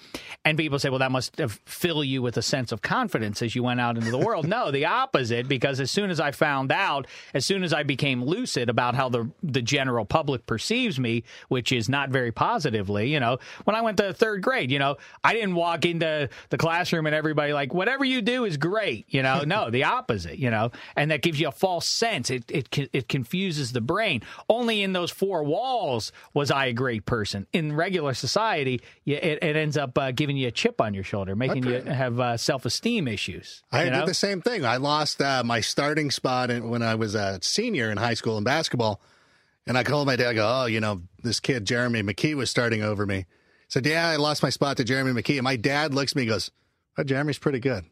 And 0.44 0.58
people 0.58 0.78
say, 0.78 0.90
"Well, 0.90 0.98
that 0.98 1.12
must 1.12 1.40
fill 1.64 2.04
you 2.04 2.22
with 2.22 2.36
a 2.36 2.42
sense 2.42 2.72
of 2.72 2.82
confidence 2.82 3.42
as 3.42 3.54
you 3.54 3.62
went 3.62 3.80
out 3.80 3.96
into 3.96 4.10
the 4.10 4.18
world." 4.18 4.46
no, 4.46 4.70
the 4.70 4.86
opposite. 4.86 5.48
Because 5.48 5.80
as 5.80 5.90
soon 5.90 6.10
as 6.10 6.20
I 6.20 6.30
found 6.30 6.70
out, 6.72 7.06
as 7.32 7.46
soon 7.46 7.62
as 7.62 7.72
I 7.72 7.82
became 7.82 8.22
lucid 8.22 8.68
about 8.68 8.94
how 8.94 9.08
the 9.08 9.30
the 9.42 9.62
general 9.62 10.04
public 10.04 10.46
perceives 10.46 11.00
me, 11.00 11.24
which 11.48 11.72
is 11.72 11.88
not 11.88 12.10
very 12.10 12.32
positively, 12.32 13.10
you 13.10 13.20
know, 13.20 13.38
when 13.64 13.76
I 13.76 13.80
went 13.80 13.96
to 13.96 14.12
third 14.12 14.42
grade, 14.42 14.70
you 14.70 14.78
know, 14.78 14.96
I 15.24 15.32
didn't 15.32 15.54
walk 15.54 15.84
into 15.86 16.28
the 16.50 16.58
classroom 16.58 17.06
and 17.06 17.14
everybody 17.14 17.52
like 17.52 17.72
whatever 17.72 18.04
you 18.04 18.20
do 18.20 18.44
is 18.44 18.56
great, 18.56 19.06
you 19.08 19.22
know. 19.22 19.42
No, 19.46 19.70
the 19.70 19.84
opposite, 19.84 20.01
you 20.10 20.50
know, 20.50 20.70
and 20.96 21.10
that 21.10 21.22
gives 21.22 21.40
you 21.40 21.48
a 21.48 21.52
false 21.52 21.86
sense. 21.86 22.30
It 22.30 22.50
it 22.50 22.90
it 22.92 23.08
confuses 23.08 23.72
the 23.72 23.80
brain. 23.80 24.22
Only 24.48 24.82
in 24.82 24.92
those 24.92 25.10
four 25.10 25.42
walls 25.42 26.12
was 26.34 26.50
I 26.50 26.66
a 26.66 26.72
great 26.72 27.06
person. 27.06 27.46
In 27.52 27.74
regular 27.74 28.14
society, 28.14 28.80
you, 29.04 29.16
it, 29.16 29.42
it 29.42 29.56
ends 29.56 29.76
up 29.76 29.96
uh, 29.98 30.12
giving 30.12 30.36
you 30.36 30.48
a 30.48 30.52
chip 30.52 30.80
on 30.80 30.94
your 30.94 31.04
shoulder, 31.04 31.36
making 31.36 31.64
you 31.64 31.80
have 31.82 32.20
uh, 32.20 32.36
self 32.36 32.64
esteem 32.64 33.08
issues. 33.08 33.62
I 33.70 33.84
you 33.84 33.90
did 33.90 34.06
the 34.06 34.14
same 34.14 34.40
thing. 34.40 34.64
I 34.64 34.76
lost 34.76 35.20
uh, 35.20 35.42
my 35.44 35.60
starting 35.60 36.10
spot 36.10 36.50
in, 36.50 36.68
when 36.68 36.82
I 36.82 36.94
was 36.94 37.14
a 37.14 37.38
senior 37.42 37.90
in 37.90 37.98
high 37.98 38.14
school 38.14 38.38
in 38.38 38.44
basketball. 38.44 39.00
And 39.66 39.78
I 39.78 39.84
called 39.84 40.06
my 40.06 40.16
dad, 40.16 40.28
I 40.28 40.34
go, 40.34 40.62
oh, 40.62 40.66
you 40.66 40.80
know, 40.80 41.02
this 41.22 41.38
kid, 41.38 41.64
Jeremy 41.64 42.02
McKee, 42.02 42.34
was 42.34 42.50
starting 42.50 42.82
over 42.82 43.06
me. 43.06 43.26
So, 43.68 43.80
yeah, 43.82 44.08
I 44.08 44.16
lost 44.16 44.42
my 44.42 44.50
spot 44.50 44.76
to 44.78 44.84
Jeremy 44.84 45.12
McKee. 45.12 45.36
And 45.36 45.44
my 45.44 45.56
dad 45.56 45.94
looks 45.94 46.12
at 46.12 46.16
me 46.16 46.22
and 46.22 46.30
goes, 46.30 46.50
oh, 46.98 47.04
Jeremy's 47.04 47.38
pretty 47.38 47.60
good. 47.60 47.84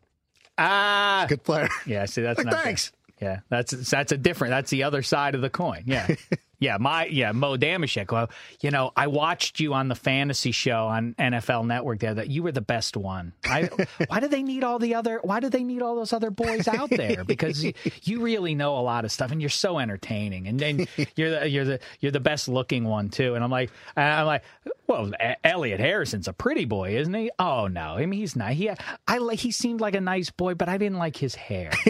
Ah, 0.60 1.26
Good 1.28 1.42
player. 1.42 1.68
Yeah, 1.86 2.04
see, 2.04 2.22
that's 2.22 2.38
Like, 2.38 2.46
not 2.46 2.62
thanks. 2.62 2.90
Good. 2.90 3.24
Yeah, 3.24 3.40
that's 3.48 3.72
that's 3.90 4.12
a 4.12 4.16
different. 4.16 4.50
That's 4.52 4.70
the 4.70 4.84
other 4.84 5.02
side 5.02 5.34
of 5.34 5.40
the 5.42 5.50
coin. 5.50 5.82
Yeah, 5.86 6.06
yeah. 6.60 6.76
My 6.78 7.06
yeah, 7.06 7.32
Mo 7.32 7.56
Dameshek. 7.56 8.12
Well, 8.12 8.30
you 8.60 8.70
know, 8.70 8.92
I 8.96 9.08
watched 9.08 9.58
you 9.58 9.74
on 9.74 9.88
the 9.88 9.94
fantasy 9.94 10.52
show 10.52 10.86
on 10.86 11.14
NFL 11.18 11.66
Network 11.66 11.98
there. 12.00 12.14
That 12.14 12.28
you 12.28 12.42
were 12.42 12.52
the 12.52 12.60
best 12.60 12.96
one. 12.96 13.32
I, 13.44 13.68
why 14.06 14.20
do 14.20 14.28
they 14.28 14.42
need 14.42 14.62
all 14.62 14.78
the 14.78 14.94
other? 14.94 15.20
Why 15.22 15.40
do 15.40 15.48
they 15.48 15.64
need 15.64 15.82
all 15.82 15.96
those 15.96 16.12
other 16.12 16.30
boys 16.30 16.68
out 16.68 16.90
there? 16.90 17.24
Because 17.24 17.64
you, 17.64 17.72
you 18.02 18.20
really 18.20 18.54
know 18.54 18.78
a 18.78 18.82
lot 18.82 19.04
of 19.04 19.10
stuff, 19.10 19.32
and 19.32 19.40
you're 19.40 19.50
so 19.50 19.78
entertaining. 19.78 20.46
And 20.46 20.60
then 20.60 20.86
you're 21.16 21.30
the 21.30 21.48
you're 21.48 21.64
the 21.64 21.80
you're 22.00 22.12
the 22.12 22.20
best 22.20 22.48
looking 22.48 22.84
one 22.84 23.08
too. 23.08 23.34
And 23.34 23.42
I'm 23.42 23.50
like, 23.50 23.70
I'm 23.96 24.26
like, 24.26 24.44
well, 24.86 25.10
Elliot 25.44 25.80
Harrison's 25.80 26.28
a 26.28 26.32
pretty 26.32 26.64
boy, 26.64 26.96
isn't 26.96 27.14
he? 27.14 27.30
Oh 27.38 27.66
no, 27.66 27.96
I 27.96 28.06
mean 28.06 28.20
he's 28.20 28.36
not. 28.36 28.52
He 28.52 28.70
I 29.08 29.18
like 29.18 29.38
he 29.38 29.50
seemed 29.50 29.80
like 29.80 29.94
a 29.94 30.00
nice 30.00 30.30
boy, 30.30 30.54
but 30.54 30.68
I 30.68 30.78
didn't 30.78 30.98
like 30.98 31.16
his 31.16 31.34
hair. 31.34 31.70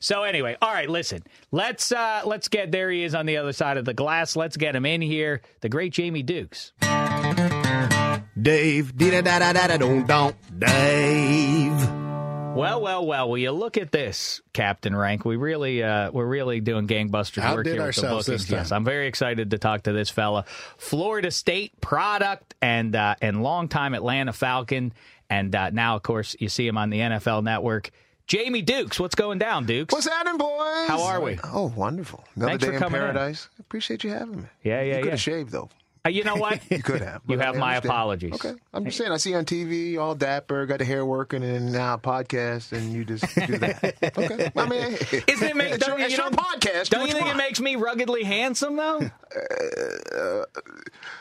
So 0.00 0.24
anyway, 0.24 0.56
all 0.60 0.72
right, 0.72 0.88
listen. 0.88 1.22
Let's 1.52 1.92
uh 1.92 2.22
let's 2.24 2.48
get 2.48 2.72
there 2.72 2.90
he 2.90 3.04
is 3.04 3.14
on 3.14 3.26
the 3.26 3.36
other 3.36 3.51
side 3.52 3.76
of 3.76 3.84
the 3.84 3.94
glass. 3.94 4.36
Let's 4.36 4.56
get 4.56 4.74
him 4.76 4.86
in 4.86 5.00
here. 5.00 5.40
The 5.60 5.68
great 5.68 5.92
Jamie 5.92 6.22
Dukes. 6.22 6.72
Dave, 8.40 8.96
da 8.96 9.20
da 9.20 9.38
da 9.38 9.52
da 9.52 9.66
da 9.68 9.76
don't 9.76 10.06
don't 10.06 10.36
Dave. 10.58 12.02
Well, 12.54 12.82
well, 12.82 13.06
well. 13.06 13.30
Will 13.30 13.38
you 13.38 13.50
look 13.50 13.78
at 13.78 13.92
this, 13.92 14.42
Captain 14.52 14.94
Rank? 14.94 15.24
We 15.24 15.36
really, 15.36 15.82
uh, 15.82 16.10
we're 16.10 16.26
really 16.26 16.60
doing 16.60 16.86
gangbusters 16.86 17.38
work 17.38 17.60
Outdid 17.60 17.74
here 17.74 17.86
with 17.86 17.96
the 17.96 18.02
ourselves 18.02 18.26
bookings. 18.26 18.42
this 18.42 18.50
time. 18.50 18.58
Yes, 18.58 18.72
I'm 18.72 18.84
very 18.84 19.06
excited 19.06 19.52
to 19.52 19.58
talk 19.58 19.84
to 19.84 19.92
this 19.92 20.10
fella, 20.10 20.44
Florida 20.76 21.30
State 21.30 21.80
product 21.80 22.54
and 22.60 22.94
uh, 22.94 23.14
and 23.22 23.42
longtime 23.42 23.94
Atlanta 23.94 24.34
Falcon, 24.34 24.92
and 25.30 25.54
uh, 25.54 25.70
now, 25.70 25.96
of 25.96 26.02
course, 26.02 26.36
you 26.38 26.50
see 26.50 26.66
him 26.66 26.76
on 26.76 26.90
the 26.90 26.98
NFL 26.98 27.42
Network. 27.42 27.90
Jamie 28.26 28.62
Dukes, 28.62 28.98
what's 28.98 29.14
going 29.14 29.38
down, 29.38 29.66
Dukes? 29.66 29.92
What's 29.92 30.06
happening, 30.08 30.38
boys? 30.38 30.88
How 30.88 31.02
are 31.02 31.20
we? 31.20 31.38
Oh, 31.44 31.72
wonderful. 31.76 32.24
Another 32.34 32.50
Thanks 32.52 32.64
for 32.64 32.70
day 32.70 32.76
in 32.76 32.82
coming 32.82 33.00
in. 33.02 33.06
paradise. 33.08 33.48
Appreciate 33.60 34.04
you 34.04 34.10
having 34.10 34.42
me. 34.42 34.48
Yeah, 34.62 34.80
yeah, 34.80 34.84
You 34.84 34.94
could 34.98 35.04
yeah. 35.06 35.10
have 35.12 35.20
shaved, 35.20 35.50
though. 35.50 35.68
Uh, 36.04 36.08
you 36.08 36.24
know 36.24 36.34
what? 36.36 36.60
You 36.70 36.82
could 36.82 37.00
have. 37.02 37.20
You 37.28 37.36
but 37.36 37.44
have 37.46 37.56
I 37.56 37.58
my 37.58 37.66
understand. 37.76 37.84
apologies. 37.92 38.32
Okay. 38.34 38.54
I'm 38.72 38.84
just 38.86 38.96
saying, 38.96 39.12
I 39.12 39.18
see 39.18 39.30
you 39.30 39.36
on 39.36 39.44
TV, 39.44 39.98
all 39.98 40.14
dapper, 40.14 40.64
got 40.66 40.78
the 40.78 40.84
hair 40.84 41.04
working, 41.04 41.42
and 41.44 41.72
now 41.72 41.94
a 41.94 41.98
podcast, 41.98 42.72
and 42.72 42.92
you 42.92 43.04
just 43.04 43.22
do 43.46 43.58
that. 43.58 43.84
okay. 44.18 44.50
I 44.56 44.68
mean, 44.68 44.94
Isn't 45.28 45.48
it? 45.48 45.56
Make, 45.56 45.72
it's 45.74 45.86
don't 45.86 45.90
your, 45.90 45.98
you, 45.98 46.04
it's 46.06 46.16
you 46.16 46.22
your 46.22 46.30
don't- 46.30 46.40
podcast. 46.40 46.88
Don't 46.90 47.02
you 47.02 47.08
what 47.08 47.12
think 47.16 47.26
it 47.26 47.36
want. 47.36 47.38
makes 47.38 47.60
me 47.60 47.76
ruggedly 47.76 48.22
handsome 48.24 48.76
though? 48.76 49.10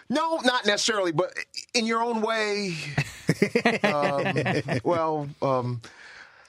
No, 0.09 0.37
not 0.37 0.65
necessarily, 0.65 1.11
but 1.11 1.33
in 1.73 1.85
your 1.85 2.01
own 2.01 2.21
way. 2.21 2.75
um, 3.83 4.79
well, 4.83 5.29
um, 5.41 5.81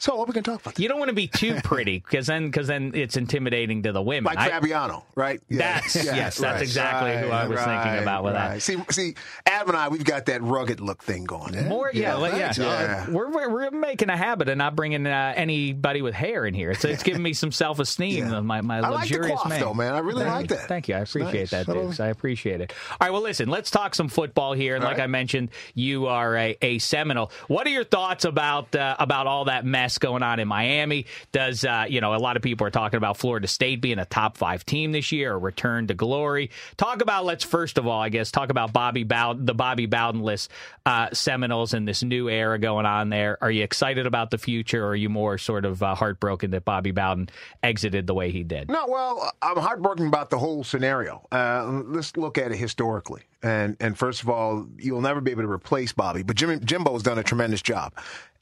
so 0.03 0.17
what 0.17 0.25
are 0.25 0.27
we 0.27 0.33
can 0.33 0.43
talk 0.43 0.61
about? 0.61 0.81
You 0.81 0.89
don't 0.89 0.99
want 0.99 1.11
to 1.11 1.15
be 1.15 1.29
too 1.29 1.61
pretty 1.63 2.01
because 2.01 2.27
then 2.27 2.47
because 2.47 2.67
then 2.67 2.91
it's 2.93 3.17
intimidating 3.17 3.85
to 3.85 3.93
the 3.93 4.03
women. 4.03 4.35
Like 4.35 4.39
I- 4.39 4.49
Fabiano, 4.49 5.05
right? 5.15 5.41
That's- 5.49 5.95
yes, 5.95 6.39
that's 6.39 6.61
exactly 6.61 7.17
who 7.17 7.33
I 7.33 7.47
was 7.47 7.61
thinking 7.61 8.03
about 8.03 8.25
with 8.25 8.33
that. 8.33 8.61
See, 8.63 8.79
see, 8.91 9.15
Adam 9.47 9.69
and 9.69 9.79
I, 9.79 9.89
we've 9.91 10.03
got 10.03 10.27
that 10.27 10.43
rugged 10.43 10.81
look 10.81 11.05
thing 11.05 11.23
going. 11.23 11.69
more, 11.69 11.89
yeah, 11.95 12.17
like, 12.17 12.33
yeah. 12.33 12.53
Yeah. 12.59 13.11
We're, 13.11 13.31
we're 13.31 13.49
we're 13.49 13.71
making 13.71 14.11
a 14.11 14.17
habit 14.17 14.49
of 14.49 14.57
not 14.57 14.75
bringing 14.75 15.07
uh, 15.07 15.35
anybody 15.37 16.03
with 16.03 16.15
hair 16.15 16.47
in 16.47 16.55
here. 16.55 16.73
It's 16.73 16.85
it's 16.85 17.05
giving 17.05 17.23
me 17.23 17.33
some 17.33 17.53
self 17.53 17.79
esteem. 17.79 18.29
Yeah. 18.29 18.41
My 18.41 18.61
my 18.61 18.79
I 18.79 18.89
like 18.89 18.93
luxurious 19.03 19.39
coif, 19.39 19.51
man. 19.51 19.61
though, 19.61 19.75
man. 19.75 19.95
I 19.95 20.01
really 20.01 20.25
Thank 20.25 20.35
like 20.35 20.51
you. 20.51 20.57
that. 20.57 20.69
Thank 20.69 20.89
you. 20.89 20.97
I 20.97 20.99
appreciate 20.99 21.53
nice. 21.53 21.65
that, 21.65 21.67
Dukes. 21.67 22.01
I 22.01 22.09
appreciate 22.09 22.61
it. 22.61 22.73
All 22.91 22.97
right, 23.03 23.13
well, 23.13 23.23
listen, 23.23 23.49
let's 23.49 23.71
talk 23.71 23.95
some 23.95 24.09
football 24.09 24.53
here. 24.53 24.75
And 24.75 24.83
like 24.83 24.99
right. 24.99 25.05
I 25.05 25.07
mentioned, 25.07 25.51
you 25.75 26.09
are 26.09 26.37
a, 26.37 26.57
a 26.61 26.79
Seminole. 26.81 27.31
What 27.47 27.69
are 27.69 27.71
your 27.71 27.85
thoughts 27.85 28.25
about 28.25 28.75
uh, 28.75 28.97
about 28.99 29.29
all 29.29 29.45
that 29.45 29.65
mess 29.65 29.92
mess 29.93 29.99
going 29.99 30.23
on 30.23 30.41
in 30.41 30.49
Miami? 30.49 31.07
Does 31.33 31.65
uh, 31.65 31.87
you 31.89 32.01
know 32.01 32.15
a 32.15 32.17
lot 32.17 32.37
of 32.37 32.43
people 32.43 32.67
are 32.67 32.71
talking 32.71 32.97
about 32.97 33.17
Florida 33.17 33.47
State 33.47 33.81
being 33.81 33.99
a 33.99 34.05
top 34.05 34.37
five 34.37 34.65
team 34.65 34.93
this 34.93 35.13
year, 35.13 35.33
a 35.35 35.39
return 35.39 35.87
to 35.89 35.95
glory? 35.95 36.51
Talk 36.77 37.03
about 37.03 37.25
let's 37.25 37.45
first 37.45 37.79
of 37.79 37.87
all, 37.87 38.01
I 38.01 38.09
guess, 38.09 38.31
talk 38.31 38.51
about 38.51 38.73
Bobby 38.73 39.05
Bowden, 39.05 39.47
the 39.47 39.55
Bobby 39.55 39.87
Bowdenless 39.87 40.49
uh, 40.87 41.09
Seminoles 41.13 41.75
and 41.75 41.87
this 41.87 42.03
new 42.03 42.29
era 42.29 42.59
going 42.59 42.87
on 42.87 43.11
there. 43.11 43.39
Are 43.43 43.51
you 43.51 43.63
excited 43.63 44.07
about 44.07 44.31
the 44.31 44.39
future, 44.39 44.85
or 44.85 44.91
are 44.91 44.97
you 44.97 45.09
more 45.09 45.39
sort 45.39 45.65
of 45.65 45.83
uh, 45.83 45.95
heartbroken 45.95 46.51
that 46.53 46.65
Bobby 46.65 46.91
Bowden 46.91 47.29
exited 47.63 48.07
the 48.07 48.15
way 48.15 48.31
he 48.31 48.43
did? 48.43 48.69
No, 48.69 48.87
well, 48.89 49.33
I'm 49.43 49.59
heartbroken 49.59 50.07
about 50.07 50.31
the 50.31 50.39
whole 50.39 50.65
scenario. 50.65 51.27
Uh, 51.31 51.83
let's 51.87 52.17
look 52.17 52.39
at 52.39 52.53
it 52.53 52.57
historically. 52.57 53.23
And 53.43 53.77
and 53.81 53.99
first 53.99 54.23
of 54.23 54.29
all, 54.29 54.69
you'll 54.79 55.01
never 55.01 55.21
be 55.21 55.33
able 55.33 55.43
to 55.43 55.51
replace 55.51 55.93
Bobby, 55.93 56.23
but 56.23 56.37
Jim, 56.37 56.61
Jimbo's 56.61 57.03
done 57.03 57.19
a 57.19 57.25
tremendous 57.25 57.61
job. 57.61 57.93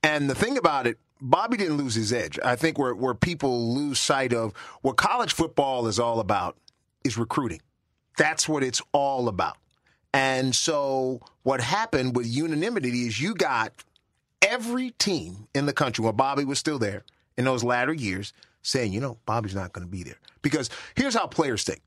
And 0.03 0.31
the 0.31 0.35
thing 0.35 0.57
about 0.57 0.87
it, 0.87 0.99
Bobby 1.21 1.57
didn't 1.57 1.77
lose 1.77 1.95
his 1.95 2.13
edge. 2.13 2.39
I 2.43 2.57
think 2.57 2.79
where 2.79 2.95
where 2.95 3.15
people 3.15 3.75
lose 3.75 4.01
sight 4.01 4.33
of 4.33 4.55
what 4.81 4.97
college 4.97 5.33
football 5.35 5.87
is 5.87 5.99
all 5.99 6.21
about 6.21 6.57
is 7.05 7.19
recruiting. 7.19 7.61
That's 8.17 8.49
what 8.49 8.63
it's 8.63 8.81
all 8.93 9.29
about. 9.29 9.57
And 10.13 10.55
so 10.55 11.21
what 11.43 11.61
happened 11.61 12.17
with 12.17 12.27
unanimity 12.27 13.07
is 13.07 13.21
you 13.21 13.35
got 13.35 13.73
every 14.43 14.91
team 14.93 15.47
in 15.55 15.67
the 15.67 15.73
country, 15.73 16.05
when 16.05 16.17
Bobby 16.17 16.45
was 16.45 16.59
still 16.59 16.79
there 16.79 17.05
in 17.37 17.45
those 17.45 17.63
latter 17.63 17.93
years, 17.93 18.33
saying, 18.63 18.93
you 18.93 19.01
know, 19.01 19.19
Bobby's 19.27 19.55
not 19.55 19.73
going 19.73 19.87
to 19.87 19.91
be 19.91 20.03
there. 20.03 20.19
Because 20.43 20.71
here's 20.97 21.15
how 21.15 21.27
players 21.27 21.65
think. 21.65 21.81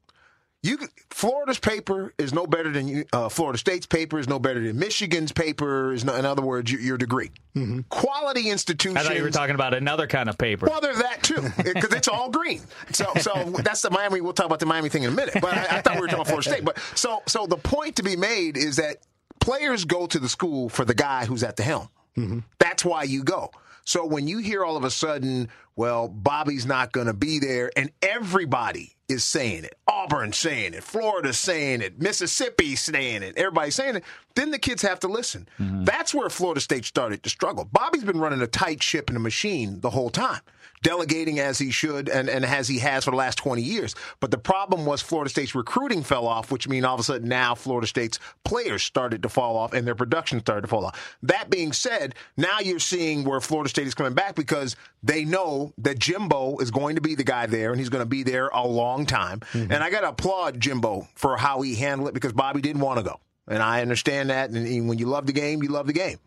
You 0.63 0.79
Florida's 1.09 1.59
paper 1.59 2.13
is 2.17 2.33
no 2.33 2.47
better 2.47 2.71
than 2.71 3.03
uh, 3.11 3.27
Florida 3.27 3.59
State's 3.59 3.85
paper 3.85 4.17
is 4.17 4.29
no 4.29 4.39
better 4.39 4.61
than 4.61 4.79
Michigan's 4.79 5.33
paper 5.33 5.91
is 5.91 6.05
no, 6.05 6.15
in 6.15 6.25
other 6.25 6.41
words 6.41 6.71
your, 6.71 6.79
your 6.79 6.97
degree. 6.97 7.31
Mm-hmm. 7.53 7.81
Quality 7.89 8.49
institutions. 8.49 8.97
I 8.97 9.03
thought 9.03 9.17
you 9.17 9.23
were 9.23 9.29
talking 9.29 9.55
about 9.55 9.73
another 9.73 10.07
kind 10.07 10.29
of 10.29 10.37
paper. 10.37 10.67
Well, 10.69 10.79
there's 10.79 10.99
that 10.99 11.21
too 11.21 11.41
because 11.57 11.93
it's 11.93 12.07
all 12.07 12.29
green. 12.29 12.61
So 12.93 13.11
so 13.19 13.33
that's 13.59 13.81
the 13.81 13.89
Miami. 13.89 14.21
We'll 14.21 14.31
talk 14.31 14.45
about 14.45 14.61
the 14.61 14.65
Miami 14.65 14.87
thing 14.87 15.03
in 15.03 15.09
a 15.09 15.15
minute. 15.15 15.35
But 15.41 15.53
I, 15.53 15.77
I 15.77 15.81
thought 15.81 15.95
we 15.95 16.01
were 16.01 16.07
talking 16.07 16.21
about 16.21 16.27
Florida 16.27 16.49
State. 16.49 16.63
But 16.63 16.79
so 16.95 17.21
so 17.27 17.45
the 17.45 17.57
point 17.57 17.97
to 17.97 18.03
be 18.03 18.15
made 18.15 18.55
is 18.55 18.77
that 18.77 18.99
players 19.41 19.83
go 19.83 20.07
to 20.07 20.17
the 20.17 20.29
school 20.29 20.69
for 20.69 20.85
the 20.85 20.95
guy 20.95 21.25
who's 21.25 21.43
at 21.43 21.57
the 21.57 21.63
helm. 21.63 21.89
Mm-hmm. 22.17 22.39
That's 22.59 22.85
why 22.85 23.03
you 23.03 23.25
go. 23.25 23.51
So 23.85 24.05
when 24.05 24.27
you 24.27 24.37
hear 24.37 24.63
all 24.63 24.77
of 24.77 24.83
a 24.83 24.89
sudden, 24.89 25.49
well, 25.75 26.07
Bobby's 26.07 26.65
not 26.65 26.91
going 26.91 27.07
to 27.07 27.13
be 27.13 27.39
there, 27.39 27.71
and 27.75 27.91
everybody 28.01 28.95
is 29.09 29.23
saying 29.23 29.63
it, 29.63 29.75
Auburn 29.87 30.33
saying 30.33 30.73
it, 30.73 30.83
Florida 30.83 31.33
saying 31.33 31.81
it, 31.81 32.01
Mississippi 32.01 32.75
saying 32.75 33.23
it, 33.23 33.37
everybody's 33.37 33.75
saying 33.75 33.97
it, 33.97 34.03
then 34.35 34.51
the 34.51 34.59
kids 34.59 34.81
have 34.81 34.99
to 35.01 35.07
listen. 35.07 35.47
Mm-hmm. 35.59 35.83
That's 35.83 36.13
where 36.13 36.29
Florida 36.29 36.61
State 36.61 36.85
started 36.85 37.21
to 37.23 37.29
struggle. 37.29 37.65
Bobby's 37.65 38.03
been 38.03 38.19
running 38.19 38.41
a 38.41 38.47
tight 38.47 38.81
ship 38.81 39.09
in 39.09 39.15
a 39.15 39.19
machine 39.19 39.81
the 39.81 39.89
whole 39.89 40.09
time 40.09 40.41
delegating 40.83 41.39
as 41.39 41.57
he 41.57 41.71
should 41.71 42.09
and, 42.09 42.29
and 42.29 42.45
as 42.45 42.67
he 42.67 42.79
has 42.79 43.05
for 43.05 43.11
the 43.11 43.17
last 43.17 43.37
20 43.39 43.61
years. 43.61 43.95
But 44.19 44.29
the 44.29 44.37
problem 44.37 44.85
was 44.85 45.01
Florida 45.01 45.29
State's 45.29 45.55
recruiting 45.55 46.03
fell 46.03 46.27
off, 46.27 46.51
which 46.51 46.67
means 46.67 46.85
all 46.85 46.93
of 46.93 46.99
a 46.99 47.03
sudden 47.03 47.27
now 47.27 47.55
Florida 47.55 47.87
State's 47.87 48.19
players 48.43 48.83
started 48.83 49.23
to 49.23 49.29
fall 49.29 49.57
off 49.57 49.73
and 49.73 49.87
their 49.87 49.95
production 49.95 50.39
started 50.41 50.61
to 50.61 50.67
fall 50.67 50.85
off. 50.85 51.17
That 51.23 51.49
being 51.49 51.73
said, 51.73 52.13
now 52.37 52.59
you're 52.59 52.79
seeing 52.79 53.23
where 53.23 53.39
Florida 53.39 53.69
State 53.69 53.87
is 53.87 53.95
coming 53.95 54.13
back 54.13 54.35
because 54.35 54.75
they 55.01 55.25
know 55.25 55.73
that 55.79 55.97
Jimbo 55.97 56.57
is 56.59 56.69
going 56.69 56.95
to 56.95 57.01
be 57.01 57.15
the 57.15 57.23
guy 57.23 57.47
there 57.47 57.71
and 57.71 57.79
he's 57.79 57.89
going 57.89 58.03
to 58.03 58.09
be 58.09 58.23
there 58.23 58.49
a 58.49 58.67
long 58.67 59.05
time. 59.05 59.39
Mm-hmm. 59.39 59.71
And 59.71 59.83
I 59.83 59.89
got 59.89 60.01
to 60.01 60.09
applaud 60.09 60.59
Jimbo 60.59 61.07
for 61.15 61.37
how 61.37 61.61
he 61.61 61.75
handled 61.75 62.09
it 62.09 62.13
because 62.13 62.33
Bobby 62.33 62.61
didn't 62.61 62.81
want 62.81 62.99
to 62.99 63.03
go. 63.03 63.19
And 63.47 63.61
I 63.61 63.81
understand 63.81 64.29
that. 64.29 64.49
And 64.49 64.87
when 64.87 64.97
you 64.97 65.05
love 65.05 65.25
the 65.25 65.33
game, 65.33 65.63
you 65.63 65.69
love 65.69 65.87
the 65.87 65.93
game. 65.93 66.17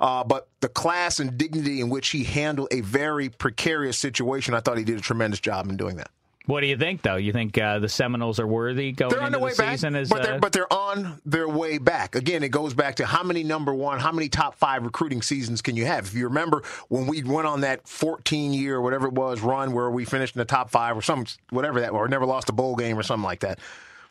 Uh, 0.00 0.24
but 0.24 0.48
the 0.60 0.68
class 0.68 1.20
and 1.20 1.38
dignity 1.38 1.80
in 1.80 1.88
which 1.88 2.08
he 2.08 2.24
handled 2.24 2.68
a 2.70 2.80
very 2.80 3.28
precarious 3.28 3.98
situation, 3.98 4.54
I 4.54 4.60
thought 4.60 4.78
he 4.78 4.84
did 4.84 4.98
a 4.98 5.02
tremendous 5.02 5.40
job 5.40 5.68
in 5.68 5.76
doing 5.76 5.96
that. 5.96 6.10
What 6.46 6.60
do 6.60 6.68
you 6.68 6.76
think, 6.76 7.02
though? 7.02 7.16
You 7.16 7.32
think 7.32 7.58
uh, 7.58 7.80
the 7.80 7.88
Seminoles 7.88 8.38
are 8.38 8.46
worthy 8.46 8.92
going 8.92 9.10
they're 9.10 9.20
on 9.20 9.26
into 9.26 9.38
their 9.38 9.44
way 9.44 9.50
the 9.50 9.56
back, 9.56 9.72
season? 9.72 9.96
As, 9.96 10.08
but, 10.08 10.22
they're, 10.22 10.34
uh, 10.34 10.38
but 10.38 10.52
they're 10.52 10.72
on 10.72 11.20
their 11.26 11.48
way 11.48 11.78
back. 11.78 12.14
Again, 12.14 12.44
it 12.44 12.50
goes 12.50 12.72
back 12.72 12.96
to 12.96 13.06
how 13.06 13.24
many 13.24 13.42
number 13.42 13.74
one, 13.74 13.98
how 13.98 14.12
many 14.12 14.28
top 14.28 14.54
five 14.54 14.84
recruiting 14.84 15.22
seasons 15.22 15.60
can 15.60 15.74
you 15.74 15.86
have? 15.86 16.06
If 16.06 16.14
you 16.14 16.28
remember 16.28 16.62
when 16.88 17.08
we 17.08 17.24
went 17.24 17.48
on 17.48 17.62
that 17.62 17.88
14 17.88 18.54
year, 18.54 18.80
whatever 18.80 19.08
it 19.08 19.12
was, 19.12 19.40
run 19.40 19.72
where 19.72 19.90
we 19.90 20.04
finished 20.04 20.36
in 20.36 20.38
the 20.38 20.44
top 20.44 20.70
five 20.70 20.96
or 20.96 21.02
some, 21.02 21.26
whatever 21.50 21.80
that, 21.80 21.90
or 21.90 22.06
never 22.06 22.24
lost 22.24 22.48
a 22.48 22.52
bowl 22.52 22.76
game 22.76 22.96
or 22.96 23.02
something 23.02 23.24
like 23.24 23.40
that. 23.40 23.58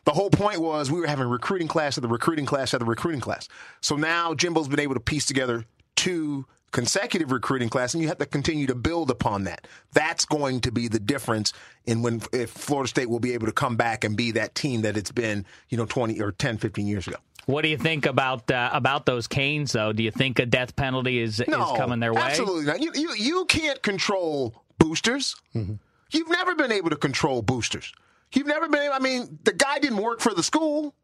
The 0.04 0.12
whole 0.12 0.30
point 0.30 0.60
was 0.60 0.90
we 0.90 1.00
were 1.00 1.06
having 1.06 1.26
recruiting 1.26 1.68
class 1.68 1.96
at 1.96 2.02
the 2.02 2.08
recruiting 2.08 2.44
class 2.44 2.74
at 2.74 2.80
the 2.80 2.86
recruiting 2.86 3.20
class. 3.20 3.48
So 3.80 3.96
now 3.96 4.34
Jimbo's 4.34 4.68
been 4.68 4.78
able 4.78 4.94
to 4.94 5.00
piece 5.00 5.24
together 5.24 5.64
two 5.96 6.46
consecutive 6.72 7.32
recruiting 7.32 7.68
class, 7.68 7.94
and 7.94 8.02
you 8.02 8.08
have 8.08 8.18
to 8.18 8.26
continue 8.26 8.66
to 8.66 8.74
build 8.74 9.10
upon 9.10 9.44
that. 9.44 9.66
That's 9.92 10.24
going 10.26 10.60
to 10.60 10.70
be 10.70 10.88
the 10.88 10.98
difference 10.98 11.52
in 11.86 12.02
when 12.02 12.20
if 12.32 12.50
Florida 12.50 12.88
State 12.88 13.08
will 13.08 13.20
be 13.20 13.32
able 13.32 13.46
to 13.46 13.52
come 13.52 13.76
back 13.76 14.04
and 14.04 14.16
be 14.16 14.32
that 14.32 14.54
team 14.54 14.82
that 14.82 14.96
it's 14.96 15.12
been, 15.12 15.46
you 15.70 15.78
know, 15.78 15.86
20 15.86 16.20
or 16.20 16.32
10, 16.32 16.58
15 16.58 16.86
years 16.86 17.06
ago. 17.08 17.16
What 17.46 17.62
do 17.62 17.68
you 17.68 17.78
think 17.78 18.06
about 18.06 18.50
uh, 18.50 18.70
about 18.72 19.06
those 19.06 19.28
Canes, 19.28 19.72
though? 19.72 19.92
Do 19.92 20.02
you 20.02 20.10
think 20.10 20.40
a 20.40 20.46
death 20.46 20.74
penalty 20.74 21.20
is, 21.20 21.42
no, 21.46 21.72
is 21.72 21.78
coming 21.78 22.00
their 22.00 22.12
way? 22.12 22.22
Absolutely 22.22 22.64
not. 22.64 22.82
You, 22.82 22.90
you, 22.94 23.14
you 23.14 23.44
can't 23.46 23.80
control 23.82 24.64
boosters. 24.78 25.36
Mm-hmm. 25.54 25.74
You've 26.10 26.28
never 26.28 26.54
been 26.56 26.72
able 26.72 26.90
to 26.90 26.96
control 26.96 27.42
boosters. 27.42 27.92
You've 28.32 28.48
never 28.48 28.68
been 28.68 28.82
able, 28.82 28.94
I 28.94 28.98
mean, 28.98 29.38
the 29.44 29.52
guy 29.52 29.78
didn't 29.78 29.98
work 29.98 30.20
for 30.20 30.34
the 30.34 30.42
school. 30.42 30.94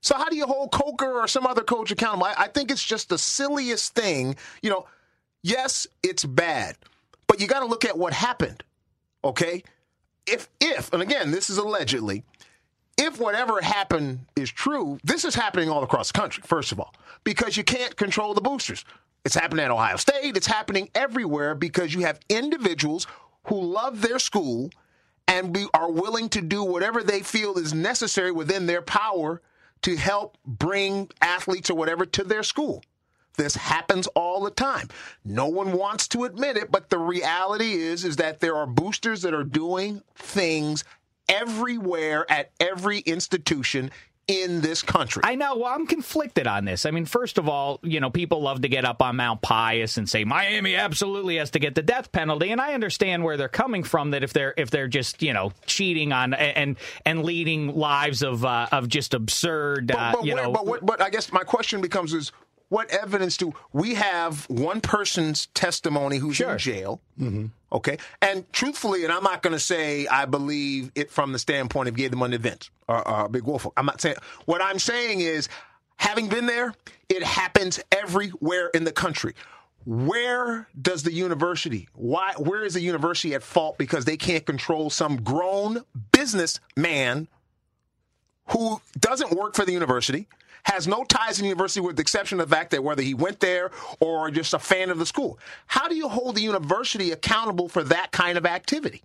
So 0.00 0.16
how 0.16 0.28
do 0.28 0.36
you 0.36 0.46
hold 0.46 0.72
Coker 0.72 1.20
or 1.20 1.26
some 1.28 1.46
other 1.46 1.62
coach 1.62 1.90
accountable? 1.90 2.26
I, 2.26 2.34
I 2.38 2.48
think 2.48 2.70
it's 2.70 2.84
just 2.84 3.08
the 3.08 3.18
silliest 3.18 3.94
thing. 3.94 4.36
You 4.62 4.70
know, 4.70 4.86
yes, 5.42 5.86
it's 6.02 6.24
bad, 6.24 6.76
but 7.26 7.40
you 7.40 7.46
got 7.46 7.60
to 7.60 7.66
look 7.66 7.84
at 7.84 7.98
what 7.98 8.12
happened. 8.12 8.62
Okay, 9.24 9.64
if 10.26 10.48
if 10.60 10.92
and 10.92 11.02
again, 11.02 11.30
this 11.30 11.50
is 11.50 11.58
allegedly. 11.58 12.24
If 12.96 13.20
whatever 13.20 13.60
happened 13.60 14.26
is 14.34 14.50
true, 14.50 14.98
this 15.04 15.24
is 15.24 15.34
happening 15.34 15.70
all 15.70 15.84
across 15.84 16.10
the 16.10 16.18
country. 16.18 16.42
First 16.44 16.72
of 16.72 16.80
all, 16.80 16.94
because 17.22 17.56
you 17.56 17.62
can't 17.62 17.96
control 17.96 18.34
the 18.34 18.40
boosters. 18.40 18.84
It's 19.24 19.34
happening 19.34 19.64
at 19.64 19.70
Ohio 19.70 19.96
State. 19.96 20.36
It's 20.36 20.46
happening 20.46 20.88
everywhere 20.94 21.54
because 21.54 21.92
you 21.92 22.00
have 22.00 22.18
individuals 22.28 23.06
who 23.44 23.60
love 23.60 24.00
their 24.00 24.18
school 24.18 24.70
and 25.26 25.52
be, 25.52 25.66
are 25.74 25.90
willing 25.90 26.28
to 26.30 26.40
do 26.40 26.64
whatever 26.64 27.02
they 27.02 27.20
feel 27.20 27.58
is 27.58 27.74
necessary 27.74 28.30
within 28.32 28.66
their 28.66 28.82
power 28.82 29.42
to 29.82 29.96
help 29.96 30.36
bring 30.44 31.10
athletes 31.20 31.70
or 31.70 31.74
whatever 31.74 32.04
to 32.06 32.24
their 32.24 32.42
school. 32.42 32.82
This 33.36 33.54
happens 33.54 34.08
all 34.08 34.42
the 34.42 34.50
time. 34.50 34.88
No 35.24 35.46
one 35.46 35.72
wants 35.72 36.08
to 36.08 36.24
admit 36.24 36.56
it, 36.56 36.72
but 36.72 36.90
the 36.90 36.98
reality 36.98 37.74
is 37.74 38.04
is 38.04 38.16
that 38.16 38.40
there 38.40 38.56
are 38.56 38.66
boosters 38.66 39.22
that 39.22 39.32
are 39.32 39.44
doing 39.44 40.02
things 40.16 40.82
everywhere 41.28 42.26
at 42.30 42.50
every 42.58 42.98
institution 43.00 43.90
in 44.28 44.60
this 44.60 44.82
country. 44.82 45.22
I 45.24 45.34
know. 45.34 45.56
Well, 45.56 45.72
I'm 45.74 45.86
conflicted 45.86 46.46
on 46.46 46.66
this. 46.66 46.84
I 46.84 46.90
mean, 46.90 47.06
first 47.06 47.38
of 47.38 47.48
all, 47.48 47.80
you 47.82 47.98
know, 47.98 48.10
people 48.10 48.42
love 48.42 48.60
to 48.60 48.68
get 48.68 48.84
up 48.84 49.02
on 49.02 49.16
Mount 49.16 49.40
Pious 49.40 49.96
and 49.96 50.08
say 50.08 50.24
Miami 50.24 50.76
absolutely 50.76 51.36
has 51.36 51.50
to 51.52 51.58
get 51.58 51.74
the 51.74 51.82
death 51.82 52.12
penalty, 52.12 52.50
and 52.52 52.60
I 52.60 52.74
understand 52.74 53.24
where 53.24 53.38
they're 53.38 53.48
coming 53.48 53.82
from. 53.82 54.10
That 54.10 54.22
if 54.22 54.34
they're 54.34 54.54
if 54.56 54.70
they're 54.70 54.86
just 54.86 55.22
you 55.22 55.32
know 55.32 55.52
cheating 55.66 56.12
on 56.12 56.34
and 56.34 56.76
and 57.04 57.24
leading 57.24 57.74
lives 57.74 58.22
of 58.22 58.44
uh, 58.44 58.68
of 58.70 58.88
just 58.88 59.14
absurd, 59.14 59.88
but, 59.88 59.96
uh, 59.96 60.12
but 60.12 60.24
you 60.26 60.34
where, 60.34 60.44
know. 60.44 60.52
But, 60.52 60.84
but 60.84 61.00
I 61.00 61.08
guess 61.08 61.32
my 61.32 61.42
question 61.42 61.80
becomes 61.80 62.12
is 62.12 62.30
what 62.68 62.90
evidence 62.90 63.36
do 63.36 63.52
we 63.72 63.94
have 63.94 64.44
one 64.50 64.80
person's 64.80 65.46
testimony 65.54 66.18
who's 66.18 66.36
sure. 66.36 66.52
in 66.52 66.58
jail 66.58 67.00
mm-hmm. 67.18 67.46
okay 67.72 67.98
and 68.22 68.50
truthfully 68.52 69.04
and 69.04 69.12
i'm 69.12 69.22
not 69.22 69.42
going 69.42 69.52
to 69.52 69.60
say 69.60 70.06
i 70.08 70.24
believe 70.24 70.90
it 70.94 71.10
from 71.10 71.32
the 71.32 71.38
standpoint 71.38 71.88
of 71.88 71.96
gave 71.96 72.10
them 72.10 72.22
an 72.22 72.32
event 72.32 72.70
or, 72.88 73.06
or 73.06 73.28
big 73.28 73.44
wolf 73.44 73.66
i'm 73.76 73.86
not 73.86 74.00
saying 74.00 74.16
what 74.44 74.62
i'm 74.62 74.78
saying 74.78 75.20
is 75.20 75.48
having 75.96 76.28
been 76.28 76.46
there 76.46 76.74
it 77.08 77.22
happens 77.22 77.80
everywhere 77.92 78.68
in 78.74 78.84
the 78.84 78.92
country 78.92 79.34
where 79.86 80.68
does 80.80 81.02
the 81.02 81.12
university 81.12 81.88
why 81.94 82.34
where 82.36 82.64
is 82.64 82.74
the 82.74 82.80
university 82.80 83.34
at 83.34 83.42
fault 83.42 83.78
because 83.78 84.04
they 84.04 84.16
can't 84.16 84.44
control 84.44 84.90
some 84.90 85.16
grown 85.22 85.82
businessman 86.12 87.26
who 88.48 88.80
doesn't 88.98 89.32
work 89.32 89.54
for 89.54 89.64
the 89.64 89.72
university 89.72 90.26
has 90.68 90.86
no 90.86 91.04
ties 91.04 91.36
to 91.36 91.42
the 91.42 91.48
university 91.48 91.80
with 91.80 91.96
the 91.96 92.02
exception 92.02 92.38
of 92.40 92.48
the 92.48 92.54
fact 92.54 92.70
that 92.70 92.84
whether 92.84 93.02
he 93.02 93.14
went 93.14 93.40
there 93.40 93.70
or 94.00 94.30
just 94.30 94.54
a 94.54 94.58
fan 94.58 94.90
of 94.90 94.98
the 94.98 95.06
school. 95.06 95.38
How 95.66 95.88
do 95.88 95.96
you 95.96 96.08
hold 96.08 96.36
the 96.36 96.42
university 96.42 97.12
accountable 97.12 97.68
for 97.68 97.82
that 97.84 98.12
kind 98.12 98.36
of 98.36 98.44
activity? 98.44 99.02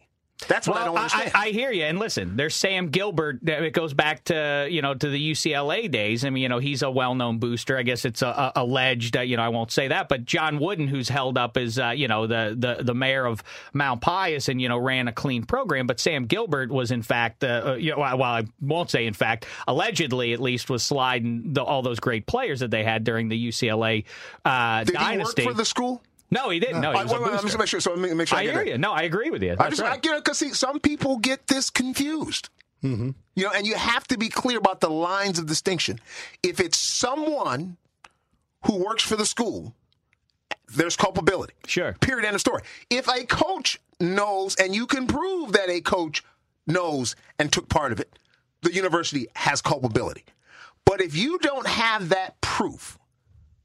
That's 0.47 0.67
what 0.67 0.75
well, 0.75 0.83
I 0.83 0.85
don't 0.87 0.97
understand. 0.97 1.31
I, 1.35 1.47
I, 1.47 1.49
hear 1.51 1.71
you, 1.71 1.83
and 1.83 1.99
listen, 1.99 2.35
there's 2.35 2.55
Sam 2.55 2.89
Gilbert. 2.89 3.39
It 3.47 3.73
goes 3.73 3.93
back 3.93 4.23
to 4.25 4.67
you 4.69 4.81
know 4.81 4.93
to 4.93 5.09
the 5.09 5.31
UCLA 5.31 5.89
days. 5.89 6.25
I 6.25 6.29
mean, 6.29 6.43
you 6.43 6.49
know, 6.49 6.59
he's 6.59 6.81
a 6.81 6.91
well-known 6.91 7.39
booster. 7.39 7.77
I 7.77 7.83
guess 7.83 8.05
it's 8.05 8.21
a, 8.21 8.27
a, 8.27 8.51
alleged. 8.57 9.17
Uh, 9.17 9.21
you 9.21 9.37
know, 9.37 9.43
I 9.43 9.49
won't 9.49 9.71
say 9.71 9.89
that, 9.89 10.09
but 10.09 10.25
John 10.25 10.59
Wooden, 10.59 10.87
who's 10.87 11.09
held 11.09 11.37
up 11.37 11.57
as 11.57 11.79
uh, 11.79 11.89
you 11.89 12.07
know 12.07 12.27
the, 12.27 12.55
the 12.57 12.83
the 12.83 12.93
mayor 12.93 13.25
of 13.25 13.43
Mount 13.73 14.01
Pious, 14.01 14.49
and 14.49 14.61
you 14.61 14.69
know 14.69 14.77
ran 14.77 15.07
a 15.07 15.13
clean 15.13 15.43
program. 15.45 15.87
But 15.87 15.99
Sam 15.99 16.25
Gilbert 16.25 16.71
was 16.71 16.91
in 16.91 17.01
fact, 17.01 17.43
uh, 17.43 17.63
uh 17.65 17.73
you 17.75 17.91
know, 17.91 17.99
well, 17.99 18.23
I 18.23 18.43
won't 18.61 18.89
say 18.89 19.05
in 19.05 19.13
fact, 19.13 19.45
allegedly 19.67 20.33
at 20.33 20.39
least 20.39 20.69
was 20.69 20.83
sliding 20.83 21.53
the, 21.53 21.63
all 21.63 21.81
those 21.81 21.99
great 21.99 22.25
players 22.25 22.59
that 22.59 22.71
they 22.71 22.83
had 22.83 23.03
during 23.03 23.29
the 23.29 23.47
UCLA 23.47 24.05
uh, 24.45 24.83
Did 24.83 24.95
dynasty. 24.95 25.41
he 25.41 25.47
work 25.47 25.55
for 25.55 25.57
the 25.57 25.65
school? 25.65 26.01
No, 26.31 26.49
he 26.49 26.59
didn't. 26.59 26.81
No, 26.81 26.91
he 26.91 26.97
All 26.97 27.03
was 27.03 27.11
right, 27.11 27.19
a 27.19 27.23
wait, 27.23 27.31
wait, 27.31 27.43
let 27.43 27.53
me 27.53 27.57
make 27.59 27.67
sure. 27.67 27.79
So 27.79 27.91
let 27.91 27.99
me 27.99 28.13
make 28.13 28.27
sure 28.27 28.37
I, 28.37 28.41
I 28.41 28.45
hear 28.45 28.61
it. 28.61 28.67
you. 28.67 28.77
No, 28.77 28.91
I 28.91 29.03
agree 29.03 29.29
with 29.29 29.43
you. 29.43 29.51
I 29.51 29.55
That's 29.55 29.77
just 29.77 29.83
I 29.83 29.91
right. 29.91 30.01
get 30.01 30.15
it 30.15 30.23
because 30.23 30.39
see, 30.39 30.49
some 30.53 30.79
people 30.79 31.17
get 31.17 31.47
this 31.47 31.69
confused. 31.69 32.49
Mm-hmm. 32.83 33.11
You 33.35 33.43
know, 33.43 33.51
and 33.55 33.65
you 33.65 33.75
have 33.75 34.07
to 34.07 34.17
be 34.17 34.29
clear 34.29 34.57
about 34.57 34.81
the 34.81 34.89
lines 34.89 35.39
of 35.39 35.45
distinction. 35.45 35.99
If 36.41 36.59
it's 36.59 36.77
someone 36.77 37.77
who 38.65 38.83
works 38.83 39.03
for 39.03 39.15
the 39.15 39.25
school, 39.25 39.73
there's 40.75 40.95
culpability. 40.95 41.53
Sure. 41.67 41.93
Period. 42.01 42.25
End 42.25 42.35
of 42.35 42.41
story. 42.41 42.63
If 42.89 43.07
a 43.07 43.25
coach 43.25 43.79
knows, 43.99 44.55
and 44.55 44.75
you 44.75 44.85
can 44.87 45.07
prove 45.07 45.53
that 45.53 45.69
a 45.69 45.81
coach 45.81 46.23
knows 46.67 47.15
and 47.39 47.51
took 47.51 47.69
part 47.69 47.91
of 47.91 47.99
it, 47.99 48.17
the 48.61 48.73
university 48.73 49.27
has 49.35 49.61
culpability. 49.61 50.23
But 50.85 51.01
if 51.01 51.15
you 51.15 51.37
don't 51.39 51.67
have 51.67 52.09
that 52.09 52.39
proof, 52.41 52.97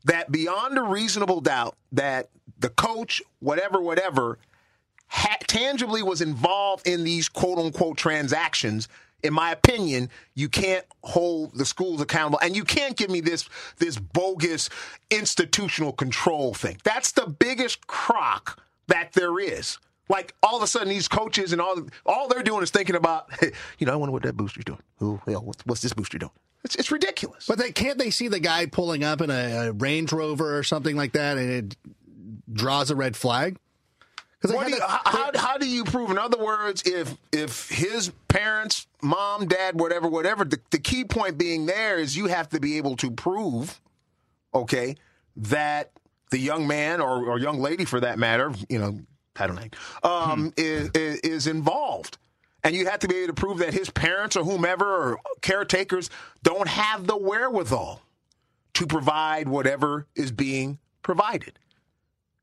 that 0.05 0.31
beyond 0.31 0.79
a 0.79 0.83
reasonable 0.83 1.40
doubt 1.40 1.77
that 1.92 2.29
the 2.59 2.71
coach, 2.71 3.23
whatever, 3.40 3.81
whatever, 3.81 4.38
ha- 5.09 5.38
tangibly 5.47 6.03
was 6.03 6.21
involved 6.21 6.87
in 6.87 7.05
these 7.05 7.29
quote 7.29 7.59
unquote 7.59 7.97
transactions, 7.97 8.88
in 9.23 9.33
my 9.33 9.51
opinion, 9.51 10.11
you 10.35 10.49
can't 10.49 10.85
hold 11.03 11.57
the 11.57 11.64
schools 11.64 12.01
accountable, 12.01 12.38
and 12.40 12.55
you 12.55 12.64
can't 12.64 12.97
give 12.97 13.11
me 13.11 13.21
this 13.21 13.49
this 13.79 13.99
bogus 13.99 14.71
institutional 15.11 15.92
control 15.92 16.55
thing. 16.55 16.79
That's 16.85 17.12
the 17.12 17.27
biggest 17.27 17.87
crock 17.87 18.62
that 18.87 19.12
there 19.12 19.38
is. 19.40 19.79
Like 20.09 20.35
all 20.42 20.57
of 20.57 20.62
a 20.62 20.66
sudden, 20.66 20.88
these 20.88 21.09
coaches 21.09 21.53
and 21.53 21.61
all 21.61 21.83
all 22.07 22.29
they're 22.29 22.42
doing 22.42 22.62
is 22.62 22.71
thinking 22.71 22.97
about, 22.97 23.29
you 23.79 23.87
know, 23.87 23.92
I 23.92 23.97
wonder 23.97 24.12
what 24.12 24.23
that 24.23 24.37
booster's 24.37 24.64
doing. 24.64 24.83
Who, 24.99 25.21
hell, 25.27 25.42
what's, 25.42 25.66
what's 25.66 25.83
this 25.83 25.92
booster 25.92 26.18
doing? 26.18 26.33
It's, 26.64 26.75
it's 26.77 26.90
ridiculous. 26.90 27.47
But 27.47 27.59
they 27.59 27.73
can't 27.73 27.99
they 27.99 28.11
see 28.11 28.29
the 28.29 28.40
guy 28.40 28.66
pulling 28.66 29.05
up 29.05 29.21
in 29.21 29.31
a, 29.31 29.68
a 29.68 29.73
Range 29.73 30.12
Rover 30.12 30.57
or 30.57 30.62
something 30.62 30.97
like 30.97 31.12
that, 31.12 31.38
and 31.38 31.51
it 31.51 31.77
draws 32.53 32.91
a 32.91 32.97
red 32.97 33.17
flag? 33.17 33.59
Because 34.41 34.55
What 34.55 34.69
do 34.69 34.75
you, 34.75 34.81
how, 34.81 35.01
how, 35.05 35.31
how 35.35 35.59
do 35.59 35.69
you 35.69 35.85
prove? 35.85 36.11
In 36.11 36.19
other 36.19 36.39
words, 36.39 36.83
if 36.87 37.17
if 37.33 37.69
his 37.69 38.13
parents, 38.29 38.87
mom, 39.03 39.49
dad, 39.49 39.81
whatever, 39.81 40.09
whatever, 40.09 40.45
the, 40.45 40.61
the 40.71 40.79
key 40.79 41.05
point 41.05 41.39
being 41.39 41.67
there 41.67 41.99
is 41.99 42.17
you 42.17 42.27
have 42.27 42.49
to 42.51 42.61
be 42.61 42.77
able 42.77 42.97
to 42.97 43.11
prove, 43.11 43.81
okay, 44.55 44.95
that 45.37 45.91
the 46.31 46.39
young 46.39 46.69
man 46.69 47.01
or, 47.01 47.25
or 47.25 47.39
young 47.39 47.59
lady, 47.59 47.85
for 47.85 47.99
that 48.01 48.19
matter, 48.19 48.53
you 48.69 48.79
know, 48.79 49.01
I 49.37 49.47
don't 49.47 49.57
know, 49.57 50.09
um, 50.09 50.53
is, 50.57 50.91
is 50.95 51.21
is 51.21 51.47
involved. 51.49 52.19
And 52.65 52.75
you 52.77 52.87
have 52.87 53.01
to 53.01 53.09
be 53.09 53.17
able 53.17 53.29
to 53.29 53.41
prove 53.41 53.59
that 53.59 53.73
his 53.73 53.89
parents 53.89 54.37
or 54.37 54.45
whomever 54.45 54.85
or 54.85 55.21
caretakers 55.43 56.11
don't 56.43 56.69
have 56.69 57.07
the 57.07 57.17
wherewithal 57.17 58.03
to 58.75 58.87
provide 58.87 59.49
whatever 59.49 60.07
is 60.15 60.31
being 60.33 60.79
provided. 61.03 61.59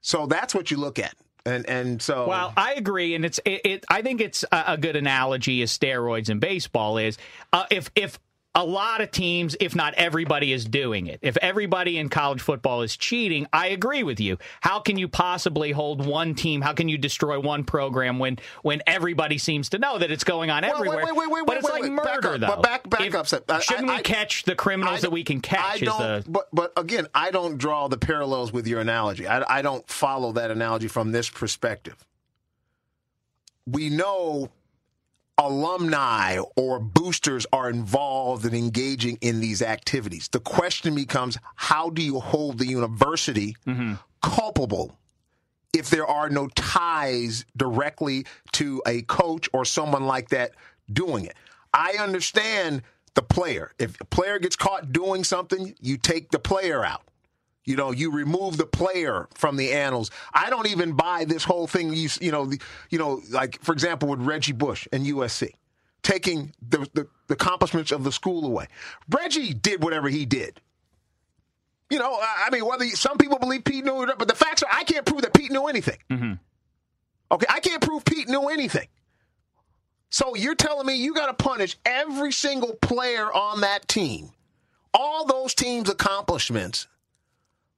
So 0.06 0.28
that's 0.28 0.54
what 0.54 0.70
you 0.70 0.78
look 0.78 1.00
at. 1.00 1.16
And 1.48 1.68
and 1.68 2.00
so 2.00 2.28
Well, 2.28 2.54
I 2.56 2.74
agree, 2.74 3.16
and 3.16 3.26
it's 3.26 3.40
it. 3.44 3.62
it 3.66 3.86
I 3.90 4.04
think 4.04 4.22
it's 4.22 4.44
a, 4.52 4.64
a 4.68 4.78
good 4.78 4.96
analogy 4.96 5.64
as 5.64 5.76
steroids 5.76 6.30
in 6.30 6.38
baseball 6.38 7.00
is 7.00 7.18
uh, 7.52 7.66
if 7.72 7.90
if 7.96 8.20
a 8.56 8.64
lot 8.64 9.02
of 9.02 9.12
teams, 9.12 9.58
if 9.60 9.76
not 9.76 9.94
everybody, 9.96 10.54
is 10.54 10.64
doing 10.64 11.08
it. 11.08 11.20
If 11.22 11.36
everybody 11.38 11.98
in 11.98 12.08
college 12.08 12.42
football 12.42 12.82
is 12.84 12.96
cheating, 12.96 13.48
I 13.52 13.68
agree 13.68 14.04
with 14.04 14.22
you. 14.22 14.38
How 14.62 14.80
can 14.80 14.98
you 14.98 15.10
possibly 15.10 15.74
hold 15.74 16.06
one 16.06 16.36
team? 16.36 16.62
How 16.62 16.72
can 16.72 16.88
you 16.88 16.98
destroy 16.98 17.38
one 17.40 17.66
program 17.66 18.18
when 18.18 18.40
when 18.62 18.82
everybody 18.88 19.38
seems 19.38 19.70
to 19.70 19.78
know 19.78 19.98
that 19.98 20.10
it's 20.10 20.24
going 20.24 20.50
on 20.50 20.64
wait, 20.64 20.72
everywhere? 20.72 21.06
wait, 21.06 21.16
wait, 21.16 21.30
wait, 21.30 21.46
but 21.46 21.58
it's 21.58 21.70
like. 21.70 21.84
Back 21.84 21.92
murder, 22.24 22.34
up. 22.36 22.40
though. 22.40 22.48
But 22.48 22.62
back- 22.64 22.90
back 22.90 23.02
If- 23.02 23.16
up. 23.34 23.44
I- 23.50 23.60
Shouldn't 23.60 23.90
I- 23.90 23.98
we 23.98 24.02
catch 24.02 24.44
the 24.44 24.56
criminals 24.56 25.00
I 25.00 25.02
that 25.02 25.12
we 25.12 25.24
can 25.26 25.42
catch? 25.42 25.82
I 25.84 25.86
don't, 25.86 26.26
the 26.26 26.32
but 26.32 26.48
but 26.54 26.72
again, 26.78 27.08
I 27.14 27.32
don't 27.32 27.58
draw 27.58 27.90
the 27.90 27.98
parallels 27.98 28.54
with 28.54 28.68
your 28.68 28.80
analogy. 28.80 29.28
I, 29.28 29.60
I 29.60 29.62
don't 29.62 29.86
follow 29.90 30.32
that 30.32 30.50
analogy 30.50 30.88
from 30.88 31.12
this 31.12 31.30
perspective. 31.30 32.06
We 33.68 33.90
know 33.90 34.50
alumni 35.38 36.40
or 36.56 36.80
boosters 36.80 37.46
are 37.52 37.70
involved 37.70 38.46
in 38.46 38.54
engaging 38.54 39.18
in 39.22 39.42
these 39.42 39.62
activities. 39.62 40.30
The 40.30 40.40
question 40.40 40.96
becomes, 40.96 41.38
how 41.56 41.90
do 41.90 42.02
you 42.02 42.20
hold 42.20 42.58
the 42.58 42.68
university 42.68 43.56
mm-hmm. 43.66 43.96
culpable 44.22 44.98
if 45.76 45.90
there 45.90 46.08
are 46.08 46.30
no 46.30 46.48
ties 46.56 47.46
directly 47.58 48.26
to 48.54 48.82
a 48.88 49.02
coach 49.04 49.50
or 49.52 49.66
someone 49.66 50.06
like 50.06 50.30
that 50.30 50.52
doing 50.92 51.26
it. 51.26 51.36
I 51.74 51.96
understand 52.00 52.82
the 53.16 53.22
player. 53.22 53.72
If 53.78 54.00
a 54.00 54.06
player 54.06 54.40
gets 54.40 54.56
caught 54.56 54.94
doing 54.94 55.24
something, 55.24 55.76
you 55.82 55.98
take 55.98 56.32
the 56.32 56.40
player 56.40 56.86
out. 56.86 57.04
You 57.66 57.76
know, 57.76 57.92
you 57.92 58.12
remove 58.12 58.58
the 58.58 58.66
player 58.66 59.28
from 59.34 59.58
the 59.58 59.74
annals. 59.74 60.12
I 60.34 60.50
don't 60.52 60.68
even 60.68 60.94
buy 60.94 61.26
this 61.26 61.44
whole 61.44 61.66
thing. 61.66 61.94
You, 61.94 62.10
you 62.22 62.32
know, 62.32 62.46
the, 62.46 62.60
you 62.92 63.00
know, 63.00 63.22
like 63.32 63.62
for 63.64 63.74
example 63.74 64.10
with 64.10 64.22
Reggie 64.22 64.54
Bush 64.54 64.88
and 64.94 65.06
USC, 65.06 65.52
taking 66.04 66.54
the, 66.62 66.88
the, 66.94 67.08
the 67.28 67.34
accomplishments 67.34 67.92
of 67.92 68.04
the 68.04 68.12
school 68.12 68.46
away. 68.46 68.68
Reggie 69.10 69.54
did 69.54 69.84
whatever 69.84 70.10
he 70.10 70.26
did. 70.26 70.62
You 71.90 72.00
know, 72.00 72.14
I 72.14 72.46
I 72.48 72.50
mean, 72.52 72.66
whether 72.66 72.86
you, 72.86 72.96
some 72.96 73.18
people 73.18 73.40
believe 73.40 73.64
Pete 73.64 73.84
knew 73.84 74.04
it, 74.04 74.18
but 74.18 74.28
the 74.28 74.36
facts 74.36 74.62
are, 74.62 74.70
I 74.72 74.84
can't 74.84 75.06
prove 75.06 75.24
that 75.24 75.34
Pete 75.34 75.52
knew 75.52 75.66
anything. 75.66 75.98
Mm-hmm. 76.10 76.34
Okay, 77.32 77.46
I 77.50 77.60
can't 77.60 77.82
prove 77.82 78.06
Pete 78.06 78.30
knew 78.30 78.50
anything. 78.50 78.88
So 80.12 80.36
you're 80.36 80.56
telling 80.56 80.86
me 80.86 80.96
you 80.96 81.14
got 81.14 81.28
to 81.28 81.44
punish 81.44 81.78
every 81.86 82.32
single 82.32 82.76
player 82.76 83.34
on 83.34 83.62
that 83.62 83.88
team, 83.88 84.30
all 84.94 85.26
those 85.26 85.54
teams' 85.56 85.90
accomplishments, 85.90 86.88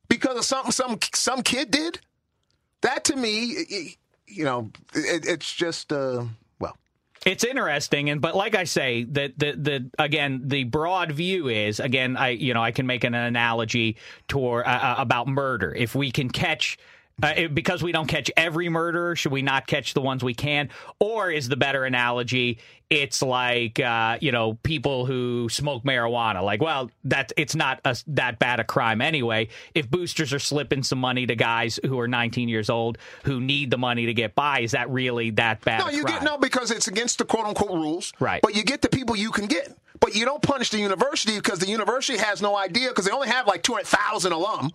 because 0.09 0.37
of 0.37 0.45
something 0.45 0.71
some 0.71 0.99
some 1.13 1.41
kid 1.43 1.71
did? 1.71 1.99
That 2.81 3.03
to 3.05 3.15
me, 3.15 3.97
you 4.27 4.43
know, 4.45 4.71
it, 4.93 5.25
it's 5.25 5.51
just 5.53 5.91
uh, 5.91 6.25
well. 6.59 6.77
It's 7.25 7.43
interesting, 7.43 8.09
and 8.09 8.21
but 8.21 8.35
like 8.35 8.55
I 8.55 8.65
say, 8.65 9.03
that 9.05 9.37
the 9.37 9.51
the 9.53 9.91
again 9.99 10.41
the 10.45 10.63
broad 10.65 11.11
view 11.11 11.47
is 11.47 11.79
again 11.79 12.15
I 12.17 12.29
you 12.29 12.53
know 12.53 12.63
I 12.63 12.71
can 12.71 12.85
make 12.87 13.03
an 13.03 13.13
analogy 13.13 13.97
toward 14.27 14.65
uh, 14.65 14.69
uh, 14.69 14.95
about 14.99 15.27
murder. 15.27 15.73
If 15.75 15.95
we 15.95 16.11
can 16.11 16.29
catch. 16.29 16.77
Uh, 17.23 17.33
it- 17.35 17.55
because 17.55 17.81
we 17.81 17.91
don't 17.91 18.05
catch 18.05 18.29
every 18.37 18.69
murderer, 18.69 19.15
should 19.15 19.31
we 19.31 19.41
not 19.41 19.65
catch 19.65 19.95
the 19.95 20.01
ones 20.01 20.23
we 20.23 20.35
can? 20.35 20.69
Or 20.99 21.31
is 21.31 21.49
the 21.49 21.57
better 21.57 21.83
analogy? 21.83 22.59
It's 22.89 23.21
like 23.21 23.81
uh, 23.81 24.17
you 24.21 24.31
know 24.31 24.53
people 24.63 25.05
who 25.05 25.49
smoke 25.49 25.83
marijuana. 25.83 26.41
Like, 26.41 26.61
well, 26.61 26.89
that 27.03 27.33
it's 27.35 27.53
not 27.55 27.81
a, 27.83 27.97
that 28.07 28.39
bad 28.39 28.61
a 28.61 28.63
crime 28.63 29.01
anyway. 29.01 29.49
If 29.75 29.89
boosters 29.89 30.31
are 30.33 30.39
slipping 30.39 30.83
some 30.83 30.99
money 30.99 31.25
to 31.25 31.35
guys 31.35 31.79
who 31.85 31.99
are 31.99 32.07
19 32.07 32.47
years 32.47 32.69
old 32.69 32.97
who 33.23 33.41
need 33.41 33.71
the 33.71 33.77
money 33.77 34.05
to 34.05 34.13
get 34.13 34.35
by, 34.35 34.61
is 34.61 34.71
that 34.71 34.89
really 34.89 35.31
that 35.31 35.65
bad? 35.65 35.79
No, 35.79 35.87
a 35.87 35.91
you 35.93 36.03
crime? 36.03 36.15
get 36.15 36.23
no 36.23 36.37
because 36.37 36.71
it's 36.71 36.87
against 36.87 37.17
the 37.17 37.25
quote 37.25 37.45
unquote 37.45 37.71
rules. 37.71 38.13
Right. 38.21 38.41
But 38.41 38.55
you 38.55 38.63
get 38.63 38.81
the 38.81 38.89
people 38.89 39.15
you 39.15 39.31
can 39.31 39.47
get. 39.47 39.75
But 39.99 40.15
you 40.15 40.25
don't 40.25 40.43
punish 40.43 40.69
the 40.69 40.77
university 40.77 41.35
because 41.35 41.59
the 41.59 41.67
university 41.67 42.19
has 42.19 42.41
no 42.41 42.55
idea 42.55 42.89
because 42.89 43.05
they 43.05 43.11
only 43.11 43.29
have 43.29 43.47
like 43.47 43.63
two 43.63 43.73
hundred 43.73 43.87
thousand 43.87 44.31
alum. 44.31 44.71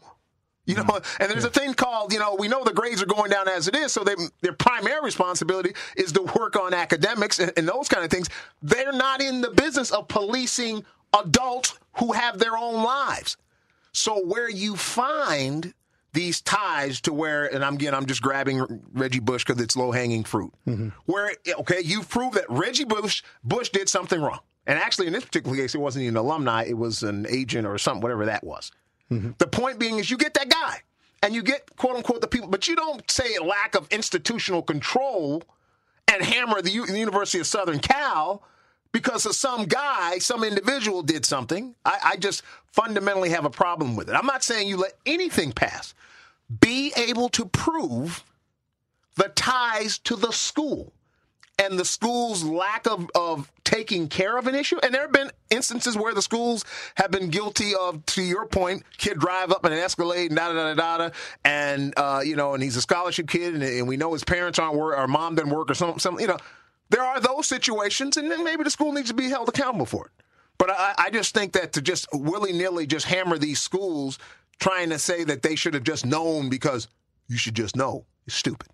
You 0.65 0.77
mm. 0.77 0.89
know, 0.89 1.01
and 1.19 1.31
there's 1.31 1.45
a 1.45 1.51
thing 1.51 1.75
called, 1.75 2.13
you 2.13 2.19
know, 2.19 2.37
we 2.39 2.49
know 2.49 2.63
the 2.63 2.73
grades 2.73 3.03
are 3.03 3.07
going 3.07 3.31
down 3.31 3.49
as 3.49 3.69
it 3.69 3.75
is, 3.75 3.93
so 3.93 4.05
they, 4.05 4.15
their 4.43 4.53
primary 4.53 5.01
responsibility 5.03 5.73
is 5.97 6.13
to 6.13 6.23
work 6.23 6.57
on 6.57 6.73
academics 6.73 7.39
and, 7.41 7.53
and 7.57 7.69
those 7.69 7.89
kind 7.89 8.05
of 8.05 8.11
things. 8.11 8.29
They're 8.63 8.93
not 8.93 9.21
in 9.21 9.41
the 9.41 9.51
business 9.51 9.91
of 9.91 10.09
policing 10.09 10.85
adults 11.19 11.79
who 11.95 12.13
have 12.13 12.39
their 12.39 12.57
own 12.57 12.83
lives. 12.83 13.37
So 13.93 14.25
where 14.25 14.49
you 14.49 14.77
find 14.77 15.75
these 16.13 16.41
ties 16.41 17.01
to 17.03 17.13
where, 17.13 17.53
and 17.53 17.65
I'm 17.65 17.75
again, 17.75 17.95
I'm 17.95 18.07
just 18.07 18.23
grabbing 18.23 18.83
Reggie 18.93 19.21
Bush 19.21 19.45
because 19.45 19.61
it's 19.61 19.77
low 19.77 19.93
hanging 19.93 20.25
fruit. 20.25 20.53
Mm-hmm. 20.67 20.89
Where 21.07 21.35
okay, 21.61 21.81
you've 21.83 22.09
proved 22.09 22.37
that 22.37 22.49
Reggie 22.49 22.85
Bush 22.85 23.23
Bush 23.45 23.71
did 23.71 23.89
something 23.89 24.21
wrong, 24.21 24.41
and 24.67 24.79
actually 24.79 25.07
in 25.07 25.13
this 25.13 25.25
particular 25.25 25.57
case, 25.57 25.75
it 25.75 25.79
wasn't 25.79 26.05
even 26.05 26.17
an 26.17 26.25
alumni; 26.25 26.65
it 26.65 26.77
was 26.77 27.03
an 27.03 27.27
agent 27.29 27.67
or 27.67 27.79
something, 27.79 28.03
whatever 28.03 28.27
that 28.27 28.45
was. 28.45 28.73
Mm-hmm. 29.13 29.31
The 29.39 29.47
point 29.47 29.79
being 29.79 29.99
is, 29.99 30.11
you 30.11 30.17
get 30.17 30.35
that 30.35 30.49
guy, 30.49 30.79
and 31.23 31.35
you 31.35 31.43
get 31.43 31.77
quote 31.77 31.97
unquote 31.97 32.21
the 32.21 32.27
people, 32.29 32.49
but 32.49 32.69
you 32.69 32.77
don't 32.77 33.09
say 33.11 33.39
lack 33.39 33.75
of 33.75 33.87
institutional 33.91 34.63
control 34.63 35.43
and 36.13 36.23
hammer 36.23 36.61
the, 36.61 36.71
U- 36.71 36.87
University 36.87 37.39
of 37.39 37.47
Southern 37.47 37.79
Cal 37.79 38.43
because 38.91 39.25
of 39.25 39.35
some 39.35 39.65
guy, 39.65 40.19
some 40.19 40.45
individual 40.45 41.03
did 41.03 41.25
something. 41.25 41.75
I, 41.85 41.99
I 42.05 42.17
just 42.17 42.43
fundamentally 42.67 43.31
have 43.31 43.45
a 43.45 43.51
problem 43.51 43.97
with 43.97 44.09
it. 44.11 44.15
I'm 44.15 44.27
not 44.27 44.43
saying 44.43 44.69
you 44.69 44.77
let 44.77 44.95
anything 45.07 45.53
pass. 45.53 45.95
Be 46.61 46.93
able 46.97 47.29
to 47.31 47.47
prove 47.47 48.25
the 49.17 49.29
ties 49.29 49.99
to 50.01 50.17
the 50.17 50.33
school 50.33 50.93
and 51.59 51.79
the 51.79 51.85
school's 51.85 52.43
lack 52.43 52.87
of, 52.87 53.09
of 53.15 53.51
taking 53.65 54.09
care 54.09 54.37
of 54.37 54.47
an 54.47 54.55
issue. 54.55 54.79
And 54.83 54.93
there 54.93 55.03
have 55.03 55.13
been 55.13 55.31
instances 55.51 55.97
where 55.97 56.15
the 56.15 56.23
schools 56.23 56.65
have 56.97 57.11
been 57.11 57.31
guilty 57.31 57.73
of, 57.79 58.05
to 58.07 58.23
your 58.23 58.47
point, 58.47 58.83
kid 58.99 59.19
drive 59.19 59.51
up 59.51 59.65
in 59.65 59.73
an 59.73 59.79
Escalade 59.79 60.31
and 60.31 60.37
da 60.37 60.53
da 60.53 60.55
da 60.55 60.75
da 60.75 60.99
da, 60.99 61.15
and 61.45 61.95
uh, 61.97 62.21
you 62.25 62.37
know, 62.37 62.55
and 62.55 62.63
he's 62.63 62.77
a 62.77 62.83
scholarship 62.83 63.29
kid, 63.29 63.55
and, 63.55 63.63
and 63.63 63.89
we 63.89 63.97
know 63.97 64.13
his 64.13 64.25
parents 64.25 64.59
aren't 64.59 64.77
work, 64.77 64.99
or 64.99 65.07
mom 65.07 65.35
doesn't 65.35 65.51
work, 65.51 65.71
or 65.71 65.75
something. 65.75 65.99
Some, 65.99 66.19
you 66.21 66.27
know, 66.27 66.39
there 66.91 67.03
are 67.03 67.21
those 67.21 67.47
situations, 67.47 68.17
and 68.17 68.31
then 68.31 68.45
maybe 68.45 68.65
the 68.65 68.71
school 68.71 68.93
needs 68.93 69.09
to 69.09 69.15
be 69.15 69.29
held 69.29 69.49
accountable 69.49 69.87
for 69.87 70.07
it. 70.07 70.13
But 70.59 70.71
I, 70.71 70.95
I 70.99 71.11
just 71.11 71.35
think 71.35 71.53
that 71.53 71.73
to 71.75 71.83
just 71.83 72.07
willy 72.13 72.53
nilly 72.53 72.87
just 72.87 73.07
hammer 73.07 73.39
these 73.39 73.61
schools, 73.61 74.19
trying 74.61 74.91
to 74.91 74.99
say 74.99 75.25
that 75.25 75.43
they 75.43 75.57
should 75.57 75.75
have 75.75 75.83
just 75.83 76.07
known 76.07 76.49
because 76.49 76.89
you 77.29 77.37
should 77.37 77.55
just 77.55 77.77
know 77.77 78.05
is 78.27 78.35
stupid. 78.35 78.69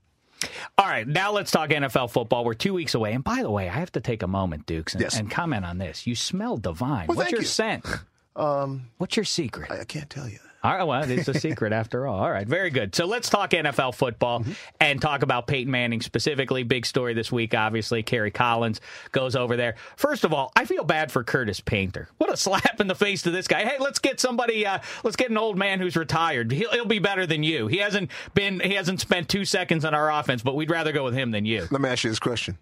All 0.76 0.86
right, 0.86 1.06
now 1.06 1.32
let's 1.32 1.50
talk 1.50 1.70
NFL 1.70 2.10
football. 2.10 2.44
We're 2.44 2.54
two 2.54 2.72
weeks 2.74 2.94
away. 2.94 3.12
And 3.12 3.24
by 3.24 3.42
the 3.42 3.50
way, 3.50 3.68
I 3.68 3.72
have 3.72 3.90
to 3.92 4.00
take 4.00 4.22
a 4.22 4.28
moment, 4.28 4.66
Dukes, 4.66 4.94
and, 4.94 5.02
Yes. 5.02 5.18
and 5.18 5.30
comment 5.30 5.64
on 5.64 5.78
this. 5.78 6.06
You 6.06 6.14
smell 6.14 6.56
divine. 6.56 7.08
Well, 7.08 7.16
What's 7.16 7.32
your 7.32 7.40
you. 7.40 7.46
scent? 7.46 7.84
Um, 8.36 8.90
What's 8.98 9.16
your 9.16 9.24
secret? 9.24 9.68
I, 9.68 9.80
I 9.80 9.84
can't 9.84 10.08
tell 10.08 10.28
you. 10.28 10.38
All 10.62 10.74
right, 10.74 10.82
well, 10.82 11.08
it's 11.08 11.28
a 11.28 11.34
secret 11.34 11.72
after 11.72 12.06
all. 12.06 12.18
All 12.18 12.30
right, 12.30 12.46
very 12.46 12.70
good. 12.70 12.92
So 12.92 13.06
let's 13.06 13.30
talk 13.30 13.50
NFL 13.50 13.94
football 13.94 14.44
and 14.80 15.00
talk 15.00 15.22
about 15.22 15.46
Peyton 15.46 15.70
Manning 15.70 16.00
specifically. 16.00 16.64
Big 16.64 16.84
story 16.84 17.14
this 17.14 17.30
week, 17.30 17.54
obviously. 17.54 18.02
Kerry 18.02 18.32
Collins 18.32 18.80
goes 19.12 19.36
over 19.36 19.56
there. 19.56 19.76
First 19.96 20.24
of 20.24 20.34
all, 20.34 20.50
I 20.56 20.64
feel 20.64 20.82
bad 20.82 21.12
for 21.12 21.22
Curtis 21.22 21.60
Painter. 21.60 22.08
What 22.18 22.32
a 22.32 22.36
slap 22.36 22.80
in 22.80 22.88
the 22.88 22.96
face 22.96 23.22
to 23.22 23.30
this 23.30 23.46
guy. 23.46 23.64
Hey, 23.64 23.76
let's 23.78 24.00
get 24.00 24.18
somebody. 24.18 24.66
Uh, 24.66 24.80
let's 25.04 25.16
get 25.16 25.30
an 25.30 25.38
old 25.38 25.56
man 25.56 25.78
who's 25.78 25.96
retired. 25.96 26.50
He'll, 26.50 26.72
he'll 26.72 26.84
be 26.86 26.98
better 26.98 27.24
than 27.24 27.44
you. 27.44 27.68
He 27.68 27.76
hasn't 27.78 28.10
been. 28.34 28.58
He 28.58 28.74
hasn't 28.74 29.00
spent 29.00 29.28
two 29.28 29.44
seconds 29.44 29.84
on 29.84 29.94
our 29.94 30.10
offense, 30.10 30.42
but 30.42 30.56
we'd 30.56 30.70
rather 30.70 30.90
go 30.90 31.04
with 31.04 31.14
him 31.14 31.30
than 31.30 31.44
you. 31.44 31.68
Let 31.70 31.80
me 31.80 31.88
ask 31.88 32.02
you 32.02 32.10
this 32.10 32.18
question. 32.18 32.58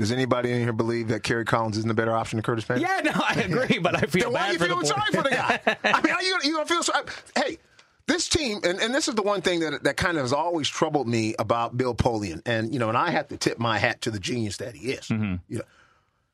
Does 0.00 0.10
anybody 0.12 0.50
in 0.50 0.60
here 0.60 0.72
believe 0.72 1.08
that 1.08 1.22
Kerry 1.22 1.44
Collins 1.44 1.76
isn't 1.76 1.90
a 1.90 1.94
better 1.94 2.16
option 2.16 2.38
than 2.38 2.42
Curtis 2.42 2.64
Payne? 2.64 2.80
Yeah, 2.80 3.00
no, 3.04 3.12
I 3.14 3.34
agree, 3.44 3.78
but 3.78 3.94
I 3.96 4.00
feel 4.06 4.24
Then 4.24 4.32
why 4.32 4.40
bad 4.40 4.48
are 4.48 4.52
you 4.54 4.58
for 4.58 4.64
feeling 4.64 4.80
the 4.80 4.86
sorry 4.86 5.12
for 5.12 5.22
the 5.22 5.28
guy? 5.30 5.60
I 5.84 6.00
mean, 6.02 6.14
are 6.14 6.22
you, 6.22 6.38
you 6.42 6.52
gonna 6.54 6.64
feel 6.66 6.82
sorry? 6.82 7.04
Hey, 7.36 7.58
this 8.06 8.26
team, 8.28 8.60
and, 8.64 8.80
and 8.80 8.94
this 8.94 9.08
is 9.08 9.14
the 9.14 9.22
one 9.22 9.42
thing 9.42 9.60
that 9.60 9.82
that 9.84 9.96
kind 9.98 10.16
of 10.16 10.24
has 10.24 10.32
always 10.32 10.68
troubled 10.68 11.06
me 11.06 11.34
about 11.38 11.76
Bill 11.76 11.94
Polian, 11.94 12.40
and 12.46 12.72
you 12.72 12.78
know, 12.80 12.88
and 12.88 12.96
I 12.96 13.10
have 13.10 13.28
to 13.28 13.36
tip 13.36 13.58
my 13.58 13.78
hat 13.78 14.00
to 14.00 14.10
the 14.10 14.18
genius 14.18 14.56
that 14.56 14.74
he 14.74 14.92
is. 14.92 15.06
Mm-hmm. 15.08 15.34
You 15.48 15.58
know, 15.58 15.64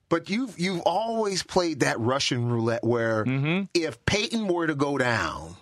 but 0.08 0.30
you've 0.30 0.56
you've 0.58 0.82
always 0.82 1.42
played 1.42 1.80
that 1.80 1.98
Russian 1.98 2.48
roulette 2.48 2.84
where 2.84 3.24
Mm-hmm. 3.24 3.64
if 3.74 4.02
Peyton 4.06 4.46
were 4.46 4.68
to 4.68 4.76
go 4.76 4.96
down, 4.96 5.56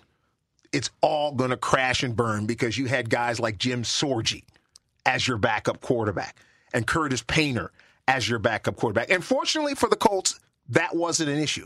it's 0.71 0.91
all 1.01 1.31
going 1.33 1.49
to 1.49 1.57
crash 1.57 2.03
and 2.03 2.15
burn 2.15 2.45
because 2.45 2.77
you 2.77 2.85
had 2.85 3.09
guys 3.09 3.39
like 3.39 3.57
Jim 3.57 3.81
Sorgi 3.81 4.43
as 5.07 5.27
your 5.27 5.37
backup 5.37 5.81
quarterback 5.81 6.37
and 6.73 6.85
Curtis 6.85 7.23
Painter 7.25 7.71
as 8.07 8.29
your 8.29 8.39
backup 8.39 8.75
quarterback. 8.75 9.09
And 9.09 9.23
fortunately 9.23 9.75
for 9.75 9.89
the 9.89 9.95
Colts, 9.95 10.39
that 10.69 10.95
wasn't 10.95 11.29
an 11.29 11.39
issue. 11.39 11.65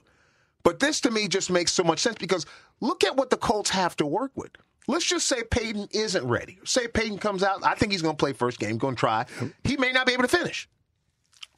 But 0.63 0.79
this 0.79 1.01
to 1.01 1.11
me 1.11 1.27
just 1.27 1.49
makes 1.49 1.71
so 1.71 1.83
much 1.83 1.99
sense 1.99 2.17
because 2.17 2.45
look 2.81 3.03
at 3.03 3.15
what 3.15 3.29
the 3.29 3.37
Colts 3.37 3.69
have 3.69 3.95
to 3.97 4.05
work 4.05 4.31
with. 4.35 4.51
Let's 4.87 5.05
just 5.05 5.27
say 5.27 5.43
Peyton 5.43 5.87
isn't 5.91 6.27
ready. 6.27 6.57
Say 6.63 6.87
Peyton 6.87 7.19
comes 7.19 7.43
out. 7.43 7.63
I 7.63 7.75
think 7.75 7.91
he's 7.91 8.01
going 8.01 8.15
to 8.15 8.19
play 8.19 8.33
first 8.33 8.59
game, 8.59 8.77
going 8.77 8.95
to 8.95 8.99
try. 8.99 9.25
He 9.63 9.77
may 9.77 9.91
not 9.91 10.07
be 10.07 10.13
able 10.13 10.23
to 10.23 10.29
finish. 10.29 10.67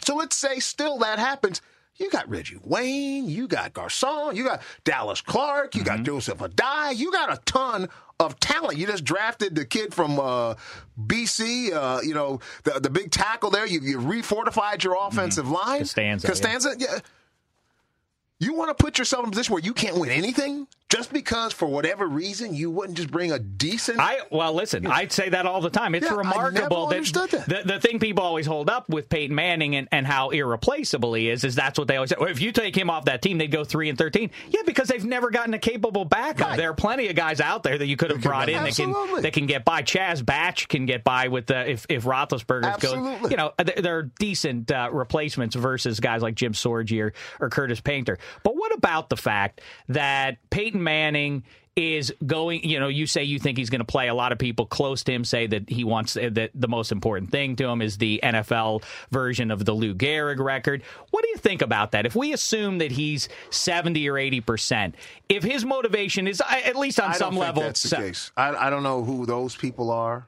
So 0.06 0.16
let's 0.16 0.36
say 0.36 0.60
still 0.60 0.98
that 1.00 1.18
happens. 1.18 1.62
You 2.02 2.10
got 2.10 2.28
Reggie 2.28 2.58
Wayne, 2.64 3.30
you 3.30 3.48
got 3.48 3.74
Garcon, 3.74 4.36
you 4.36 4.44
got 4.44 4.64
Dallas 4.84 5.22
Clark, 5.22 5.76
you 5.76 5.84
got 5.84 6.02
Joseph 6.02 6.40
Addai, 6.40 6.96
you 6.98 7.12
got 7.12 7.32
a 7.32 7.40
ton 7.46 7.90
of 8.20 8.40
talent. 8.40 8.80
You 8.80 8.88
just 8.88 9.04
drafted 9.04 9.54
the 9.54 9.66
kid 9.66 9.94
from 9.94 10.20
uh, 10.20 10.56
BC, 11.00 11.72
uh, 11.72 12.00
you 12.02 12.16
know, 12.16 12.40
the 12.64 12.80
the 12.80 12.90
big 12.90 13.12
tackle 13.12 13.52
there. 13.52 13.68
You, 13.68 13.82
you 13.82 14.00
refortified 14.00 14.84
your 14.84 14.98
offensive 15.00 15.48
line. 15.48 15.82
Castonzo, 16.28 16.74
yeah. 16.80 16.88
Yeah. 16.92 17.00
You 18.40 18.56
want 18.56 18.76
to 18.76 18.84
put 18.84 18.98
yourself 18.98 19.24
in 19.24 19.28
a 19.30 19.32
position 19.32 19.54
where 19.54 19.62
you 19.62 19.74
can't 19.74 19.98
win 19.98 20.10
anything 20.10 20.66
just 20.92 21.14
because, 21.14 21.54
for 21.54 21.68
whatever 21.68 22.06
reason, 22.06 22.54
you 22.54 22.70
wouldn't 22.70 22.98
just 22.98 23.10
bring 23.10 23.32
a 23.32 23.40
decent. 23.40 24.00
I 24.00 24.20
well, 24.30 24.54
listen, 24.54 24.86
I'd 24.86 25.12
say 25.12 25.30
that 25.30 25.46
all 25.46 25.62
the 25.62 25.70
time. 25.70 25.96
It's 25.96 26.06
Yeah, 26.06 26.16
remarkable 26.16 26.88
that, 26.88 27.04
that. 27.32 27.46
The, 27.48 27.62
the 27.66 27.80
thing 27.80 28.00
people 28.00 28.24
always 28.24 28.46
hold 28.46 28.70
up 28.70 28.90
with 28.90 29.08
Peyton 29.08 29.34
Manning 29.34 29.76
and, 29.76 29.88
and 29.92 30.06
how 30.06 30.30
irreplaceable 30.32 31.14
he 31.14 31.30
is 31.30 31.46
is 31.46 31.56
that's 31.56 31.80
what 31.80 31.88
they 31.88 31.96
always 31.96 32.10
say. 32.10 32.18
Well, 32.20 32.30
if 32.30 32.42
you 32.42 32.52
take 32.52 32.76
him 32.76 32.90
off 32.90 33.06
that 33.06 33.22
team, 33.22 33.38
they'd 33.38 33.52
go 33.52 33.64
three 33.64 33.88
and 33.88 33.98
thirteen. 33.98 34.32
Yeah, 34.50 34.62
because 34.66 34.90
they've 34.90 35.06
never 35.06 35.30
gotten 35.30 35.54
a 35.54 35.60
capable 35.60 36.04
backup. 36.04 36.50
Right. 36.50 36.58
There 36.58 36.70
are 36.70 36.76
plenty 36.76 37.08
of 37.08 37.16
guys 37.16 37.40
out 37.40 37.64
there 37.64 37.78
that 37.78 37.88
you 37.88 37.96
could 37.96 38.12
have 38.12 38.22
brought 38.22 38.50
in 38.50 38.62
that 38.62 38.76
can 38.76 38.92
that 39.22 39.32
can 39.34 39.46
get 39.46 39.64
by. 39.64 39.84
Chaz 39.84 40.26
Batch 40.26 40.68
can 40.68 40.86
get 40.86 41.04
by 41.04 41.30
with 41.30 41.48
the 41.48 41.70
if 41.70 41.86
if 41.88 42.04
Roethlisberger's 42.04 42.82
going. 42.82 43.06
Absolutely. 43.06 43.32
You 43.32 43.38
know, 43.38 43.54
there, 43.64 43.82
there 43.82 43.98
are 43.98 44.04
decent 44.20 44.72
uh, 44.72 44.90
replacements 44.92 45.56
versus 45.56 46.00
guys 46.02 46.22
like 46.22 46.36
Jim 46.36 46.54
Sorgi 46.54 47.02
or, 47.02 47.14
or 47.40 47.50
Curtis 47.50 47.80
Painter. 47.80 48.18
But 48.44 48.56
what 48.56 48.74
about 48.74 49.10
the 49.10 49.18
fact 49.18 49.62
that 49.88 50.38
Peyton 50.50 50.81
Manning 50.84 51.44
is 51.76 52.14
going, 52.26 52.68
you 52.68 52.80
know, 52.80 52.90
you 52.90 53.08
say 53.08 53.24
you 53.24 53.40
think 53.40 53.58
he's 53.58 53.70
going 53.70 53.80
to 53.80 53.86
play. 53.86 54.10
A 54.10 54.14
lot 54.14 54.34
of 54.34 54.38
people 54.38 54.66
close 54.66 55.04
to 55.04 55.14
him 55.14 55.24
say 55.24 55.48
that 55.48 55.70
he 55.70 55.84
wants 55.86 56.16
that 56.16 56.52
the 56.54 56.68
most 56.68 56.92
important 56.92 57.32
thing 57.32 57.56
to 57.56 57.66
him 57.66 57.82
is 57.82 57.98
the 57.98 58.20
NFL 58.22 58.84
version 59.10 59.52
of 59.52 59.64
the 59.64 59.72
Lou 59.72 59.96
Gehrig 59.96 60.40
record. 60.40 60.84
What 61.12 61.24
do 61.24 61.30
you 61.30 61.38
think 61.38 61.62
about 61.62 61.92
that? 61.92 62.06
If 62.06 62.14
we 62.16 62.34
assume 62.34 62.80
that 62.80 62.92
he's 62.92 63.30
70 63.52 64.10
or 64.10 64.16
80%, 64.16 64.94
if 65.30 65.44
his 65.44 65.64
motivation 65.64 66.28
is 66.28 66.42
uh, 66.42 66.46
at 66.66 66.76
least 66.76 67.00
on 67.00 67.14
some 67.14 67.38
level 67.38 67.64
that's 67.64 67.84
the 67.84 67.96
case. 67.96 68.32
I, 68.36 68.68
I 68.68 68.70
don't 68.70 68.84
know 68.84 69.04
who 69.04 69.26
those 69.26 69.56
people 69.56 69.92
are. 69.92 70.28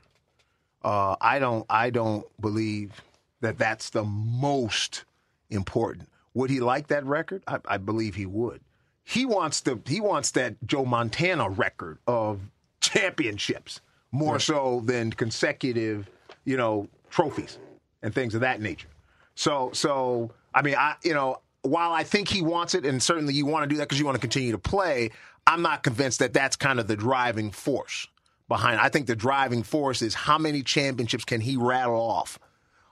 Uh, 0.81 1.15
I 1.19 1.39
don't. 1.39 1.65
I 1.69 1.89
don't 1.89 2.25
believe 2.41 3.01
that 3.39 3.57
that's 3.57 3.89
the 3.89 4.03
most 4.03 5.05
important. 5.49 6.09
Would 6.33 6.49
he 6.49 6.59
like 6.59 6.87
that 6.87 7.05
record? 7.05 7.43
I, 7.47 7.59
I 7.65 7.77
believe 7.77 8.15
he 8.15 8.25
would. 8.25 8.61
He 9.03 9.25
wants 9.25 9.61
the. 9.61 9.79
He 9.85 9.99
wants 9.99 10.31
that 10.31 10.55
Joe 10.65 10.85
Montana 10.85 11.49
record 11.49 11.97
of 12.07 12.41
championships 12.79 13.81
more 14.11 14.39
so 14.39 14.81
than 14.85 15.11
consecutive, 15.11 16.09
you 16.45 16.55
know, 16.55 16.87
trophies 17.09 17.57
and 18.01 18.13
things 18.13 18.35
of 18.35 18.41
that 18.41 18.61
nature. 18.61 18.87
So, 19.35 19.71
so 19.73 20.31
I 20.53 20.61
mean, 20.61 20.75
I 20.75 20.95
you 21.03 21.13
know, 21.13 21.41
while 21.63 21.91
I 21.91 22.03
think 22.03 22.29
he 22.29 22.41
wants 22.41 22.75
it, 22.75 22.85
and 22.85 23.01
certainly 23.01 23.33
you 23.33 23.45
want 23.45 23.63
to 23.63 23.67
do 23.67 23.77
that 23.77 23.83
because 23.83 23.99
you 23.99 24.05
want 24.05 24.15
to 24.15 24.21
continue 24.21 24.51
to 24.51 24.57
play, 24.57 25.11
I'm 25.47 25.61
not 25.61 25.83
convinced 25.83 26.19
that 26.19 26.33
that's 26.33 26.55
kind 26.55 26.79
of 26.79 26.87
the 26.87 26.95
driving 26.95 27.51
force 27.51 28.07
behind. 28.47 28.75
It. 28.75 28.83
I 28.83 28.89
think 28.89 29.07
the 29.07 29.15
driving 29.15 29.63
force 29.63 30.01
is 30.01 30.13
how 30.13 30.37
many 30.37 30.61
championships 30.61 31.25
can 31.25 31.41
he 31.41 31.57
rattle 31.57 31.99
off, 31.99 32.39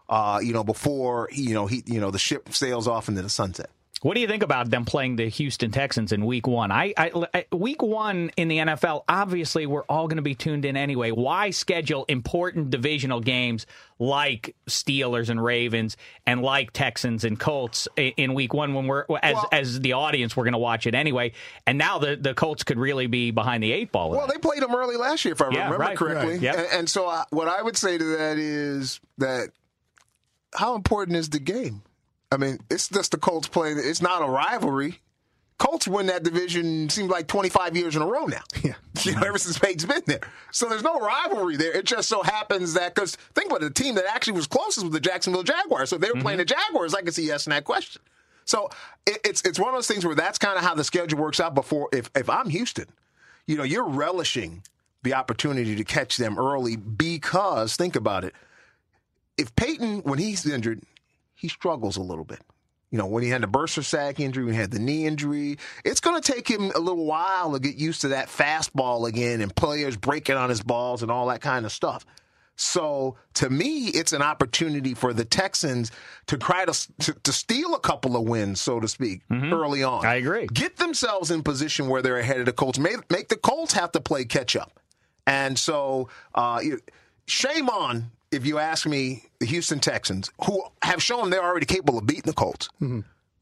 uh, 0.09 0.39
you 0.41 0.53
know, 0.53 0.63
before 0.63 1.29
he, 1.31 1.43
you 1.43 1.53
know 1.53 1.67
he 1.67 1.83
you 1.85 1.99
know 1.99 2.11
the 2.11 2.19
ship 2.19 2.49
sails 2.53 2.87
off 2.87 3.07
into 3.07 3.21
the 3.21 3.29
sunset. 3.29 3.69
What 4.03 4.15
do 4.15 4.19
you 4.19 4.27
think 4.27 4.41
about 4.41 4.71
them 4.71 4.83
playing 4.83 5.17
the 5.17 5.27
Houston 5.29 5.69
Texans 5.69 6.11
in 6.11 6.25
Week 6.25 6.47
One? 6.47 6.71
I, 6.71 6.91
I, 6.97 7.11
I 7.35 7.45
Week 7.55 7.83
One 7.83 8.31
in 8.35 8.47
the 8.47 8.57
NFL. 8.57 9.03
Obviously, 9.07 9.67
we're 9.67 9.83
all 9.83 10.07
going 10.07 10.15
to 10.17 10.23
be 10.23 10.33
tuned 10.33 10.65
in 10.65 10.75
anyway. 10.75 11.11
Why 11.11 11.51
schedule 11.51 12.05
important 12.07 12.71
divisional 12.71 13.19
games 13.19 13.67
like 13.99 14.55
Steelers 14.67 15.29
and 15.29 15.43
Ravens 15.43 15.97
and 16.25 16.41
like 16.41 16.71
Texans 16.73 17.23
and 17.23 17.39
Colts 17.39 17.87
i- 17.95 18.13
in 18.17 18.33
Week 18.33 18.55
One 18.55 18.73
when 18.73 18.87
we're 18.87 19.05
as 19.21 19.35
Well- 19.35 19.49
as 19.51 19.79
the 19.81 19.93
audience 19.93 20.35
we're 20.35 20.45
going 20.45 20.53
to 20.53 20.57
watch 20.57 20.87
it 20.87 20.95
anyway? 20.95 21.33
And 21.67 21.77
now 21.77 21.99
the 21.99 22.15
the 22.15 22.33
Colts 22.33 22.63
could 22.63 22.79
really 22.79 23.05
be 23.05 23.29
behind 23.29 23.61
the 23.61 23.71
eight 23.71 23.91
ball. 23.91 24.09
Well, 24.09 24.25
that. 24.25 24.33
they 24.33 24.39
played 24.39 24.63
them 24.63 24.73
early 24.73 24.97
last 24.97 25.23
year, 25.25 25.33
if 25.33 25.41
I 25.43 25.49
Yeah, 25.51 25.65
remember 25.65 25.77
right, 25.77 25.95
correctly. 25.95 26.33
right. 26.33 26.41
Yep. 26.41 26.55
And, 26.57 26.67
and 26.71 26.89
so, 26.89 27.05
I, 27.07 27.25
what 27.29 27.47
I 27.47 27.61
would 27.61 27.77
say 27.77 27.99
to 27.99 28.03
that 28.17 28.39
is 28.39 28.99
that 29.19 29.49
how 30.55 30.73
important 30.73 31.17
is 31.17 31.29
the 31.29 31.39
game? 31.39 31.83
I 32.31 32.37
mean, 32.37 32.59
it's 32.69 32.87
just 32.87 33.11
the 33.11 33.17
Colts 33.17 33.47
playing. 33.47 33.77
It's 33.77 34.01
not 34.01 34.21
a 34.21 34.29
rivalry. 34.29 34.99
Colts 35.57 35.87
win 35.87 36.07
that 36.07 36.23
division 36.23 36.89
seems 36.89 37.11
like 37.11 37.27
25 37.27 37.77
years 37.77 37.95
in 37.95 38.01
a 38.01 38.07
row 38.07 38.25
now. 38.25 38.41
Yeah. 38.63 38.73
You 39.03 39.15
know, 39.15 39.21
ever 39.25 39.39
since 39.39 39.57
Peyton's 39.57 39.85
been 39.85 40.03
there. 40.05 40.19
So 40.51 40.69
there's 40.69 40.83
no 40.83 40.99
rivalry 40.99 41.57
there. 41.57 41.71
It 41.71 41.85
just 41.85 42.07
so 42.07 42.21
happens 42.21 42.75
that, 42.75 42.93
because 42.93 43.15
think 43.33 43.47
about 43.47 43.63
it, 43.63 43.73
the 43.73 43.83
team 43.83 43.95
that 43.95 44.05
actually 44.05 44.33
was 44.33 44.45
closest 44.45 44.85
was 44.85 44.93
the 44.93 44.99
Jacksonville 44.99 45.41
Jaguars. 45.41 45.89
So 45.89 45.95
if 45.95 46.03
they 46.03 46.11
were 46.11 46.21
playing 46.21 46.37
the 46.37 46.45
mm-hmm. 46.45 46.69
Jaguars, 46.69 46.93
I 46.93 47.01
could 47.01 47.15
see 47.15 47.25
yes 47.25 47.47
in 47.47 47.49
that 47.49 47.63
question. 47.63 47.99
So 48.45 48.69
it, 49.07 49.17
it's 49.25 49.41
it's 49.41 49.57
one 49.57 49.69
of 49.69 49.75
those 49.75 49.87
things 49.87 50.05
where 50.05 50.13
that's 50.13 50.37
kind 50.37 50.55
of 50.55 50.63
how 50.63 50.75
the 50.75 50.83
schedule 50.83 51.17
works 51.17 51.39
out 51.39 51.55
before. 51.55 51.89
If, 51.91 52.11
if 52.15 52.29
I'm 52.29 52.49
Houston, 52.49 52.85
you 53.47 53.57
know, 53.57 53.63
you're 53.63 53.87
relishing 53.87 54.61
the 55.01 55.15
opportunity 55.15 55.75
to 55.75 55.83
catch 55.83 56.17
them 56.17 56.37
early 56.37 56.75
because, 56.75 57.75
think 57.75 57.95
about 57.95 58.23
it, 58.23 58.35
if 59.37 59.55
Peyton, 59.55 60.01
when 60.01 60.19
he's 60.19 60.45
injured, 60.45 60.83
he 61.41 61.47
struggles 61.47 61.97
a 61.97 62.01
little 62.01 62.23
bit. 62.23 62.39
You 62.91 62.99
know, 62.99 63.07
when 63.07 63.23
he 63.23 63.29
had 63.29 63.41
the 63.41 63.47
bursa 63.47 63.83
sac 63.83 64.19
injury, 64.19 64.43
when 64.45 64.53
he 64.53 64.59
had 64.59 64.69
the 64.69 64.77
knee 64.77 65.07
injury, 65.07 65.57
it's 65.83 65.99
going 65.99 66.21
to 66.21 66.31
take 66.31 66.47
him 66.47 66.71
a 66.75 66.79
little 66.79 67.05
while 67.05 67.53
to 67.53 67.59
get 67.59 67.75
used 67.75 68.01
to 68.01 68.09
that 68.09 68.27
fastball 68.27 69.07
again 69.07 69.41
and 69.41 69.55
players 69.55 69.97
breaking 69.97 70.35
on 70.35 70.49
his 70.49 70.61
balls 70.61 71.01
and 71.01 71.09
all 71.09 71.25
that 71.27 71.41
kind 71.41 71.65
of 71.65 71.71
stuff. 71.71 72.05
So 72.57 73.15
to 73.35 73.49
me, 73.49 73.87
it's 73.87 74.13
an 74.13 74.21
opportunity 74.21 74.93
for 74.93 75.13
the 75.13 75.25
Texans 75.25 75.89
to 76.27 76.37
try 76.37 76.65
to 76.65 76.87
to, 76.99 77.13
to 77.23 77.31
steal 77.31 77.73
a 77.73 77.79
couple 77.79 78.15
of 78.15 78.27
wins, 78.27 78.61
so 78.61 78.79
to 78.79 78.87
speak, 78.87 79.21
early 79.31 79.83
on. 79.83 80.05
I 80.05 80.15
agree. 80.15 80.45
Get 80.47 80.77
themselves 80.77 81.31
in 81.31 81.41
position 81.41 81.87
where 81.87 82.03
they're 82.03 82.19
ahead 82.19 82.39
of 82.39 82.45
the 82.45 82.53
Colts. 82.53 82.77
Make, 82.77 83.09
make 83.09 83.29
the 83.29 83.37
Colts 83.37 83.73
have 83.73 83.93
to 83.93 84.01
play 84.01 84.25
catch 84.25 84.55
up. 84.55 84.79
And 85.25 85.57
so, 85.57 86.09
uh, 86.35 86.61
shame 87.25 87.69
on, 87.69 88.11
if 88.31 88.45
you 88.45 88.57
ask 88.59 88.87
me, 88.87 89.23
the 89.39 89.45
Houston 89.45 89.79
Texans, 89.79 90.31
who 90.45 90.63
have 90.83 91.01
shown 91.03 91.29
they're 91.29 91.43
already 91.43 91.65
capable 91.65 91.97
of 91.99 92.05
beating 92.05 92.23
the 92.25 92.33
Colts, 92.33 92.69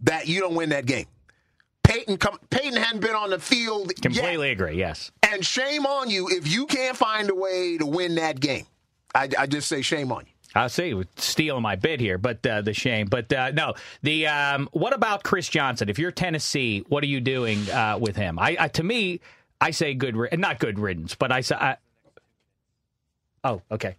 that 0.02 0.28
you 0.28 0.40
don't 0.40 0.56
win 0.56 0.70
that 0.70 0.86
game. 0.86 1.06
Peyton, 1.84 2.18
come, 2.18 2.38
Peyton 2.50 2.76
hadn't 2.76 3.02
been 3.02 3.16
on 3.16 3.32
the 3.32 3.40
field 3.40 3.88
yet. 3.88 4.02
completely 4.02 4.52
agree. 4.52 4.76
Yes. 4.78 5.12
And 5.24 5.44
shame 5.46 5.86
on 5.86 6.10
you 6.10 6.28
if 6.30 6.48
you 6.48 6.66
can't 6.68 6.96
find 6.96 7.30
a 7.30 7.36
way 7.36 7.78
to 7.78 7.86
win 7.86 8.16
that 8.16 8.40
game. 8.40 8.66
I, 9.16 9.28
I 9.38 9.48
just 9.48 9.68
say 9.68 9.82
shame 9.82 10.12
on 10.12 10.26
you. 10.26 10.32
I 10.56 10.68
see, 10.68 11.00
stealing 11.16 11.62
my 11.62 11.76
bid 11.76 12.00
here, 12.00 12.18
but 12.18 12.46
uh, 12.46 12.62
the 12.62 12.74
shame. 12.74 13.08
But 13.08 13.32
uh, 13.32 13.52
no, 13.52 13.76
the 14.02 14.28
um, 14.28 14.68
what 14.72 14.94
about 14.94 15.24
Chris 15.24 15.48
Johnson? 15.48 15.90
If 15.90 16.00
you're 16.00 16.12
Tennessee, 16.12 16.84
what 16.90 17.04
are 17.04 17.08
you 17.08 17.22
doing 17.22 17.70
uh, 17.70 17.98
with 18.00 18.16
him? 18.16 18.40
I, 18.40 18.58
I 18.60 18.68
to 18.70 18.84
me, 18.84 19.20
I 19.62 19.72
say 19.72 19.94
good, 19.94 20.16
ri- 20.16 20.30
not 20.34 20.60
good 20.60 20.80
riddance, 20.80 21.14
but 21.16 21.32
I 21.32 21.42
say 21.42 21.56
I, 21.56 21.78
Oh, 23.44 23.62
okay. 23.72 23.96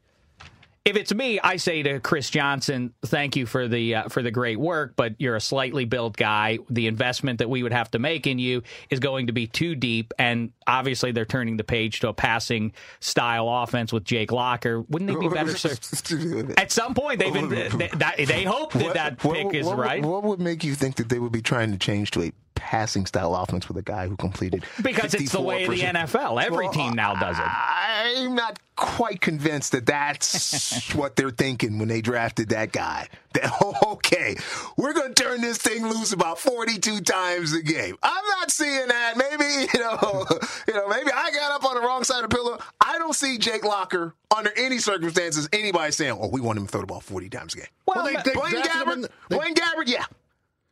If 0.83 0.97
it's 0.97 1.13
me, 1.13 1.39
I 1.39 1.57
say 1.57 1.83
to 1.83 2.01
Chris 2.01 2.31
Johnson, 2.31 2.95
"Thank 3.05 3.37
you 3.37 3.45
for 3.45 3.69
the 3.69 3.97
uh, 3.97 4.09
for 4.09 4.23
the 4.23 4.31
great 4.31 4.59
work, 4.59 4.95
but 4.97 5.15
you're 5.19 5.37
a 5.37 5.41
slightly 5.41 5.85
built 5.85 6.17
guy. 6.17 6.59
The 6.71 6.87
investment 6.87 7.41
that 7.41 7.51
we 7.51 7.63
would 7.63 7.73
have 7.73 7.91
to 7.91 7.99
make 7.99 8.27
in 8.27 8.39
you 8.39 8.63
is 8.89 8.99
going 8.99 9.27
to 9.27 9.35
be 9.35 9.47
too 9.47 9.75
deep, 9.75 10.15
and 10.19 10.53
obviously 10.67 11.13
they're 11.13 11.27
turning 11.27 11.59
the 11.59 11.65
page 11.65 12.01
to 12.01 12.09
a 12.09 12.15
passing 12.15 12.73
style 12.99 13.47
offense 13.47 13.93
with 13.93 14.05
Jake 14.05 14.33
Locker. 14.33 14.81
Wouldn't 14.81 15.11
they 15.11 15.17
be 15.17 15.29
better 15.35 15.55
served? 15.55 16.59
At 16.59 16.73
some 16.73 16.95
point, 16.95 17.19
they've 17.19 17.33
been, 17.33 17.51
they, 17.51 17.89
that, 17.99 18.17
they 18.17 18.45
hope 18.45 18.73
that 18.73 18.95
that 18.95 19.19
pick 19.19 19.45
what, 19.45 19.55
is 19.55 19.67
what, 19.67 19.77
right 19.77 20.03
What 20.03 20.23
would 20.23 20.41
make 20.41 20.65
you 20.65 20.75
think 20.75 20.97
that 20.97 21.11
they 21.11 21.19
would 21.19 21.33
be 21.33 21.43
trying 21.43 21.73
to 21.73 21.79
change 21.79 22.11
to 22.13 22.23
a 22.23 22.33
passing 22.61 23.07
style 23.07 23.35
offense 23.35 23.67
with 23.69 23.79
a 23.79 23.83
guy 23.83 24.07
who 24.07 24.17
completed 24.17 24.65
because 24.83 25.15
it's 25.15 25.33
the 25.33 25.41
way 25.41 25.65
of 25.65 25.71
the 25.71 25.81
NFL. 25.81 26.43
Every 26.45 26.67
Well, 26.67 26.73
team 26.75 26.93
now 26.93 27.15
does 27.15 27.39
it. 27.39 27.45
I'm 27.47 28.35
not 28.35 28.59
quite 28.77 29.21
convinced 29.23 29.73
that 29.73 29.87
that's 29.87 30.93
what 30.95 31.17
they're 31.17 31.31
thinking 31.31 31.79
when 31.79 31.89
they 31.89 32.01
drafted 32.03 32.51
that 32.51 32.73
guy. 32.73 33.09
That, 33.33 33.51
okay, 33.87 34.37
we're 34.77 34.93
going 34.93 35.15
to 35.15 35.23
turn 35.23 35.41
this 35.41 35.57
thing 35.59 35.87
loose 35.87 36.13
about 36.13 36.39
42 36.39 37.01
times 37.01 37.53
a 37.55 37.63
game. 37.63 37.97
I'm 38.03 38.25
not 38.39 38.51
seeing 38.51 38.89
that. 38.89 39.17
Maybe, 39.17 39.67
you 39.73 39.81
know, 39.81 40.27
you 40.69 40.75
know, 40.75 40.87
maybe 40.89 41.11
I 41.15 41.31
got 41.31 41.53
up 41.53 41.65
on 41.65 41.75
the 41.77 41.81
wrong 41.81 42.05
side 42.05 42.23
of 42.25 42.31
the 42.31 42.37
pillow. 42.37 42.59
I 42.81 42.99
don't 42.99 43.15
see 43.15 43.39
Jake 43.39 43.65
Locker 43.65 44.15
under 44.37 44.51
any 44.57 44.79
circumstances 44.79 45.49
anybody 45.53 45.93
saying, 45.93 46.19
"Oh, 46.21 46.29
we 46.29 46.41
want 46.41 46.59
him 46.59 46.67
to 46.67 46.71
throw 46.71 46.81
the 46.83 46.87
ball 46.87 47.01
40 47.01 47.29
times 47.31 47.55
a 47.55 47.59
game." 47.59 47.67
Well, 47.87 48.05
they- 48.05 48.13
ma- 48.15 48.23
they 48.23 48.33
Blaine 48.35 48.53
drafted 48.53 48.73
him 48.75 48.89
in 48.89 48.99
Gabbert, 48.99 49.03
the- 49.03 49.11
they- 49.31 49.37
Blaine 49.37 49.55
Gabbert, 49.55 49.87
yeah. 49.89 50.05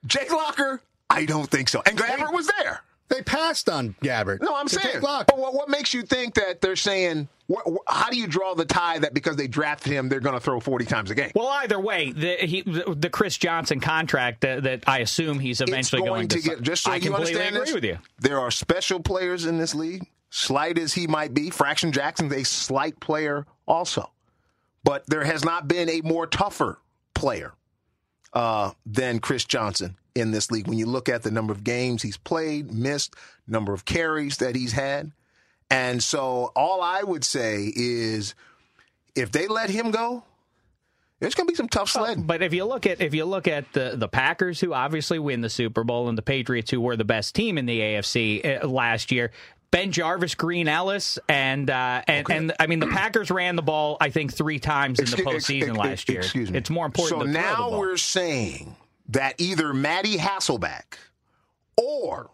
Jake 0.06 0.30
Locker, 0.30 0.80
I 1.10 1.24
don't 1.24 1.50
think 1.50 1.68
so. 1.68 1.82
And 1.86 1.98
Gabbert 1.98 2.32
was 2.32 2.50
there. 2.58 2.82
They 3.08 3.22
passed 3.22 3.70
on 3.70 3.94
Gabbert. 4.02 4.42
No, 4.42 4.54
I'm 4.54 4.68
saying. 4.68 5.00
But 5.00 5.38
what, 5.38 5.54
what 5.54 5.68
makes 5.70 5.94
you 5.94 6.02
think 6.02 6.34
that 6.34 6.60
they're 6.60 6.76
saying? 6.76 7.28
What, 7.46 7.64
wh- 7.66 7.90
how 7.90 8.10
do 8.10 8.18
you 8.18 8.26
draw 8.26 8.54
the 8.54 8.66
tie 8.66 8.98
that 8.98 9.14
because 9.14 9.36
they 9.36 9.48
drafted 9.48 9.92
him, 9.94 10.10
they're 10.10 10.20
going 10.20 10.34
to 10.34 10.40
throw 10.40 10.60
40 10.60 10.84
times 10.84 11.10
a 11.10 11.14
game? 11.14 11.30
Well, 11.34 11.48
either 11.48 11.80
way, 11.80 12.12
the 12.12 12.34
he, 12.34 12.60
the, 12.60 12.94
the 12.94 13.08
Chris 13.08 13.38
Johnson 13.38 13.80
contract 13.80 14.42
that, 14.42 14.64
that 14.64 14.84
I 14.86 14.98
assume 14.98 15.38
he's 15.38 15.62
eventually 15.62 16.02
it's 16.02 16.08
going, 16.08 16.28
to 16.28 16.40
si- 16.42 16.48
get. 16.50 16.60
Just 16.60 16.82
so 16.82 16.92
I 16.92 16.96
you 16.96 17.10
completely 17.10 17.32
understand 17.40 17.56
agree 17.56 17.64
this, 17.64 17.74
with 17.74 17.84
you. 17.84 17.98
there 18.18 18.38
are 18.38 18.50
special 18.50 19.00
players 19.00 19.46
in 19.46 19.56
this 19.56 19.74
league. 19.74 20.06
Slight 20.28 20.76
as 20.76 20.92
he 20.92 21.06
might 21.06 21.32
be, 21.32 21.48
Fraction 21.48 21.90
Jackson's 21.90 22.34
a 22.34 22.44
slight 22.44 23.00
player 23.00 23.46
also, 23.66 24.10
but 24.84 25.06
there 25.06 25.24
has 25.24 25.42
not 25.42 25.66
been 25.66 25.88
a 25.88 26.02
more 26.02 26.26
tougher 26.26 26.78
player 27.14 27.54
uh, 28.34 28.72
than 28.84 29.20
Chris 29.20 29.46
Johnson 29.46 29.96
in 30.18 30.30
this 30.30 30.50
league. 30.50 30.66
When 30.66 30.78
you 30.78 30.86
look 30.86 31.08
at 31.08 31.22
the 31.22 31.30
number 31.30 31.52
of 31.52 31.64
games 31.64 32.02
he's 32.02 32.16
played, 32.16 32.72
missed, 32.72 33.14
number 33.46 33.72
of 33.72 33.84
carries 33.84 34.38
that 34.38 34.54
he's 34.54 34.72
had, 34.72 35.12
and 35.70 36.02
so 36.02 36.52
all 36.56 36.82
I 36.82 37.02
would 37.02 37.24
say 37.24 37.72
is, 37.74 38.34
if 39.14 39.30
they 39.32 39.48
let 39.48 39.70
him 39.70 39.90
go, 39.90 40.24
there's 41.20 41.34
going 41.34 41.46
to 41.46 41.52
be 41.52 41.56
some 41.56 41.68
tough 41.68 41.90
sledding. 41.90 42.24
But 42.24 42.42
if 42.42 42.54
you 42.54 42.64
look 42.64 42.86
at 42.86 43.00
if 43.00 43.14
you 43.14 43.24
look 43.24 43.48
at 43.48 43.72
the 43.72 43.94
the 43.96 44.08
Packers, 44.08 44.60
who 44.60 44.72
obviously 44.72 45.18
win 45.18 45.40
the 45.40 45.50
Super 45.50 45.84
Bowl, 45.84 46.08
and 46.08 46.16
the 46.16 46.22
Patriots, 46.22 46.70
who 46.70 46.80
were 46.80 46.96
the 46.96 47.04
best 47.04 47.34
team 47.34 47.58
in 47.58 47.66
the 47.66 47.80
AFC 47.80 48.62
uh, 48.62 48.68
last 48.68 49.10
year. 49.12 49.32
BenJarvus, 49.70 50.34
Green 50.34 50.66
Ellis, 50.66 51.18
and 51.28 51.68
uh, 51.68 52.02
and 52.06 52.30
and 52.30 52.52
I 52.58 52.66
mean 52.66 52.78
the 52.78 52.86
Packers 52.86 53.30
ran 53.30 53.54
the 53.54 53.62
ball 53.62 53.98
I 54.00 54.08
think 54.08 54.32
three 54.32 54.58
times 54.58 54.98
in 54.98 55.04
the 55.06 55.30
Excuse- 55.30 55.64
postseason 55.64 55.68
ex- 55.70 55.78
last 55.78 56.08
year. 56.08 56.20
Excuse 56.20 56.50
me. 56.50 56.56
It's 56.56 56.70
more 56.70 56.86
important. 56.86 57.20
So 57.20 57.26
to 57.26 57.32
throw 57.32 57.42
the 57.42 57.68
now 57.70 57.78
we're 57.78 57.98
saying 57.98 58.74
that 59.08 59.34
either 59.38 59.72
Matty 59.72 60.16
Hasselbeck 60.16 60.98
or 61.76 62.30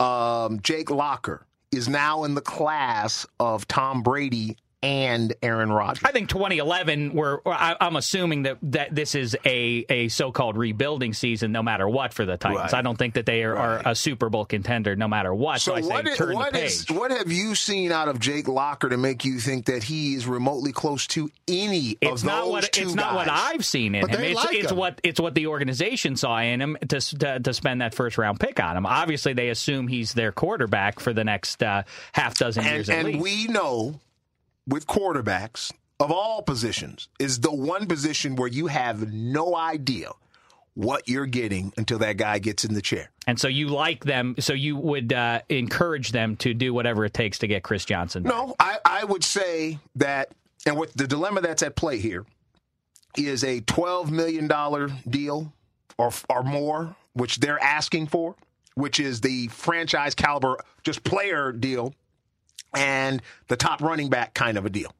um, 0.00 0.60
Jake 0.60 0.90
Locker 0.90 1.46
is 1.72 1.88
now 1.88 2.24
in 2.24 2.34
the 2.34 2.40
class 2.40 3.26
of 3.40 3.66
Tom 3.68 4.02
Brady 4.02 4.56
and 4.86 5.34
Aaron 5.42 5.72
Rodgers. 5.72 6.04
I 6.04 6.12
think 6.12 6.28
2011. 6.28 7.12
We're 7.12 7.40
I, 7.44 7.76
I'm 7.80 7.96
assuming 7.96 8.44
that 8.44 8.58
that 8.62 8.94
this 8.94 9.14
is 9.16 9.36
a 9.44 9.84
a 9.90 10.08
so-called 10.08 10.56
rebuilding 10.56 11.12
season, 11.12 11.50
no 11.50 11.62
matter 11.62 11.88
what 11.88 12.14
for 12.14 12.24
the 12.24 12.36
Titans. 12.36 12.72
Right. 12.72 12.74
I 12.74 12.82
don't 12.82 12.96
think 12.96 13.14
that 13.14 13.26
they 13.26 13.42
are, 13.42 13.56
are 13.56 13.82
a 13.84 13.94
Super 13.96 14.28
Bowl 14.28 14.44
contender, 14.44 14.94
no 14.94 15.08
matter 15.08 15.34
what. 15.34 15.60
So, 15.60 15.72
So 15.72 15.76
I 15.76 15.80
say 15.80 15.88
what, 15.88 16.08
is, 16.08 16.16
turn 16.16 16.34
what 16.34 16.52
the 16.52 16.64
is- 16.64 16.86
what 16.90 17.10
have 17.10 17.32
you 17.32 17.54
seen 17.56 17.90
out 17.90 18.06
of 18.08 18.20
Jake 18.20 18.46
Locker 18.48 18.88
to 18.88 18.96
make 18.96 19.24
you 19.24 19.38
think 19.40 19.66
that 19.66 19.82
he 19.82 20.14
is 20.14 20.26
remotely 20.26 20.70
close 20.72 21.06
to 21.08 21.30
any 21.48 21.96
it's 22.00 22.22
of 22.22 22.26
not 22.26 22.42
those 22.44 22.50
what 22.52 22.72
two 22.72 22.82
it's 22.82 22.94
not 22.94 23.14
what? 23.16 23.28
I've 23.28 23.64
seen 23.64 23.94
in 23.96 24.02
But 24.02 24.10
him. 24.10 24.20
they 24.20 24.30
It's, 24.32 24.44
like 24.44 24.54
it's 24.54 24.70
him. 24.70 24.76
what 24.76 25.00
it's 25.02 25.18
what 25.20 25.34
the 25.34 25.48
organization 25.48 26.16
saw 26.16 26.38
in 26.38 26.60
him 26.60 26.76
to, 26.88 27.00
to 27.18 27.40
to 27.40 27.52
spend 27.54 27.80
that 27.80 27.94
first 27.94 28.18
round 28.18 28.38
pick 28.38 28.60
on 28.60 28.76
him. 28.76 28.86
Obviously, 28.86 29.32
they 29.32 29.48
assume 29.48 29.88
he's 29.88 30.12
their 30.14 30.30
quarterback 30.32 31.00
for 31.00 31.12
the 31.12 31.24
next 31.24 31.62
uh, 31.62 31.82
half 32.12 32.38
dozen 32.38 32.64
years 32.64 32.88
and, 32.88 32.98
at 33.00 33.04
and 33.06 33.20
least. 33.22 33.22
we 33.22 33.52
know 33.52 33.98
with 34.66 34.86
quarterbacks 34.86 35.72
of 36.00 36.10
all 36.10 36.42
positions 36.42 37.08
is 37.18 37.40
the 37.40 37.54
one 37.54 37.86
position 37.86 38.36
where 38.36 38.48
you 38.48 38.66
have 38.66 39.12
no 39.12 39.56
idea 39.56 40.10
what 40.74 41.08
you're 41.08 41.24
getting 41.26 41.72
until 41.78 41.98
that 41.98 42.18
guy 42.18 42.38
gets 42.38 42.64
in 42.64 42.74
the 42.74 42.82
chair. 42.82 43.10
and 43.26 43.40
so 43.40 43.48
you 43.48 43.68
like 43.68 44.04
them. 44.04 44.34
So 44.38 44.52
you 44.52 44.76
would 44.76 45.10
uh, 45.12 45.40
encourage 45.48 46.12
them 46.12 46.36
to 46.36 46.52
do 46.52 46.74
whatever 46.74 47.06
it 47.06 47.14
takes 47.14 47.38
to 47.38 47.46
get 47.46 47.62
Chris 47.62 47.86
Johnson. 47.86 48.24
back. 48.24 48.32
No, 48.34 48.54
I, 48.60 48.78
I 48.84 49.04
would 49.04 49.24
say 49.24 49.78
that, 49.94 50.32
and 50.66 50.76
what 50.76 50.94
the 50.94 51.06
dilemma 51.06 51.40
that's 51.40 51.62
at 51.62 51.76
play 51.76 51.96
here 51.98 52.26
is 53.16 53.42
a 53.42 53.62
$12 53.62 54.10
million 54.10 54.50
deal 55.08 55.50
or, 55.96 56.10
or 56.28 56.42
more, 56.42 56.94
which 57.14 57.38
they're 57.38 57.62
asking 57.62 58.08
for, 58.08 58.36
which 58.74 59.00
is 59.00 59.22
the 59.22 59.48
franchise 59.48 60.14
caliber, 60.14 60.58
just 60.84 61.02
player 61.04 61.52
deal, 61.52 61.94
and 62.76 63.22
the 63.48 63.56
top 63.56 63.80
running 63.80 64.08
back 64.10 64.34
kind 64.34 64.56
of 64.58 64.66
a 64.66 64.70
deal, 64.70 64.94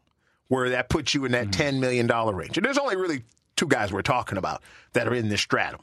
where 0.49 0.71
that 0.71 0.89
puts 0.89 1.15
you 1.15 1.25
in 1.25 1.33
that 1.33 1.49
mm-hmm. 1.49 1.77
$10 1.77 1.81
million 1.81 2.07
range. 2.35 2.57
And 2.57 2.65
there's 2.65 2.79
only 2.79 2.97
really 2.97 3.23
two 3.57 3.67
guys 3.67 3.93
we're 3.93 4.03
talking 4.03 4.39
about 4.39 4.63
that 4.93 5.09
are 5.09 5.15
in 5.15 5.29
this 5.29 5.41
stratum 5.41 5.81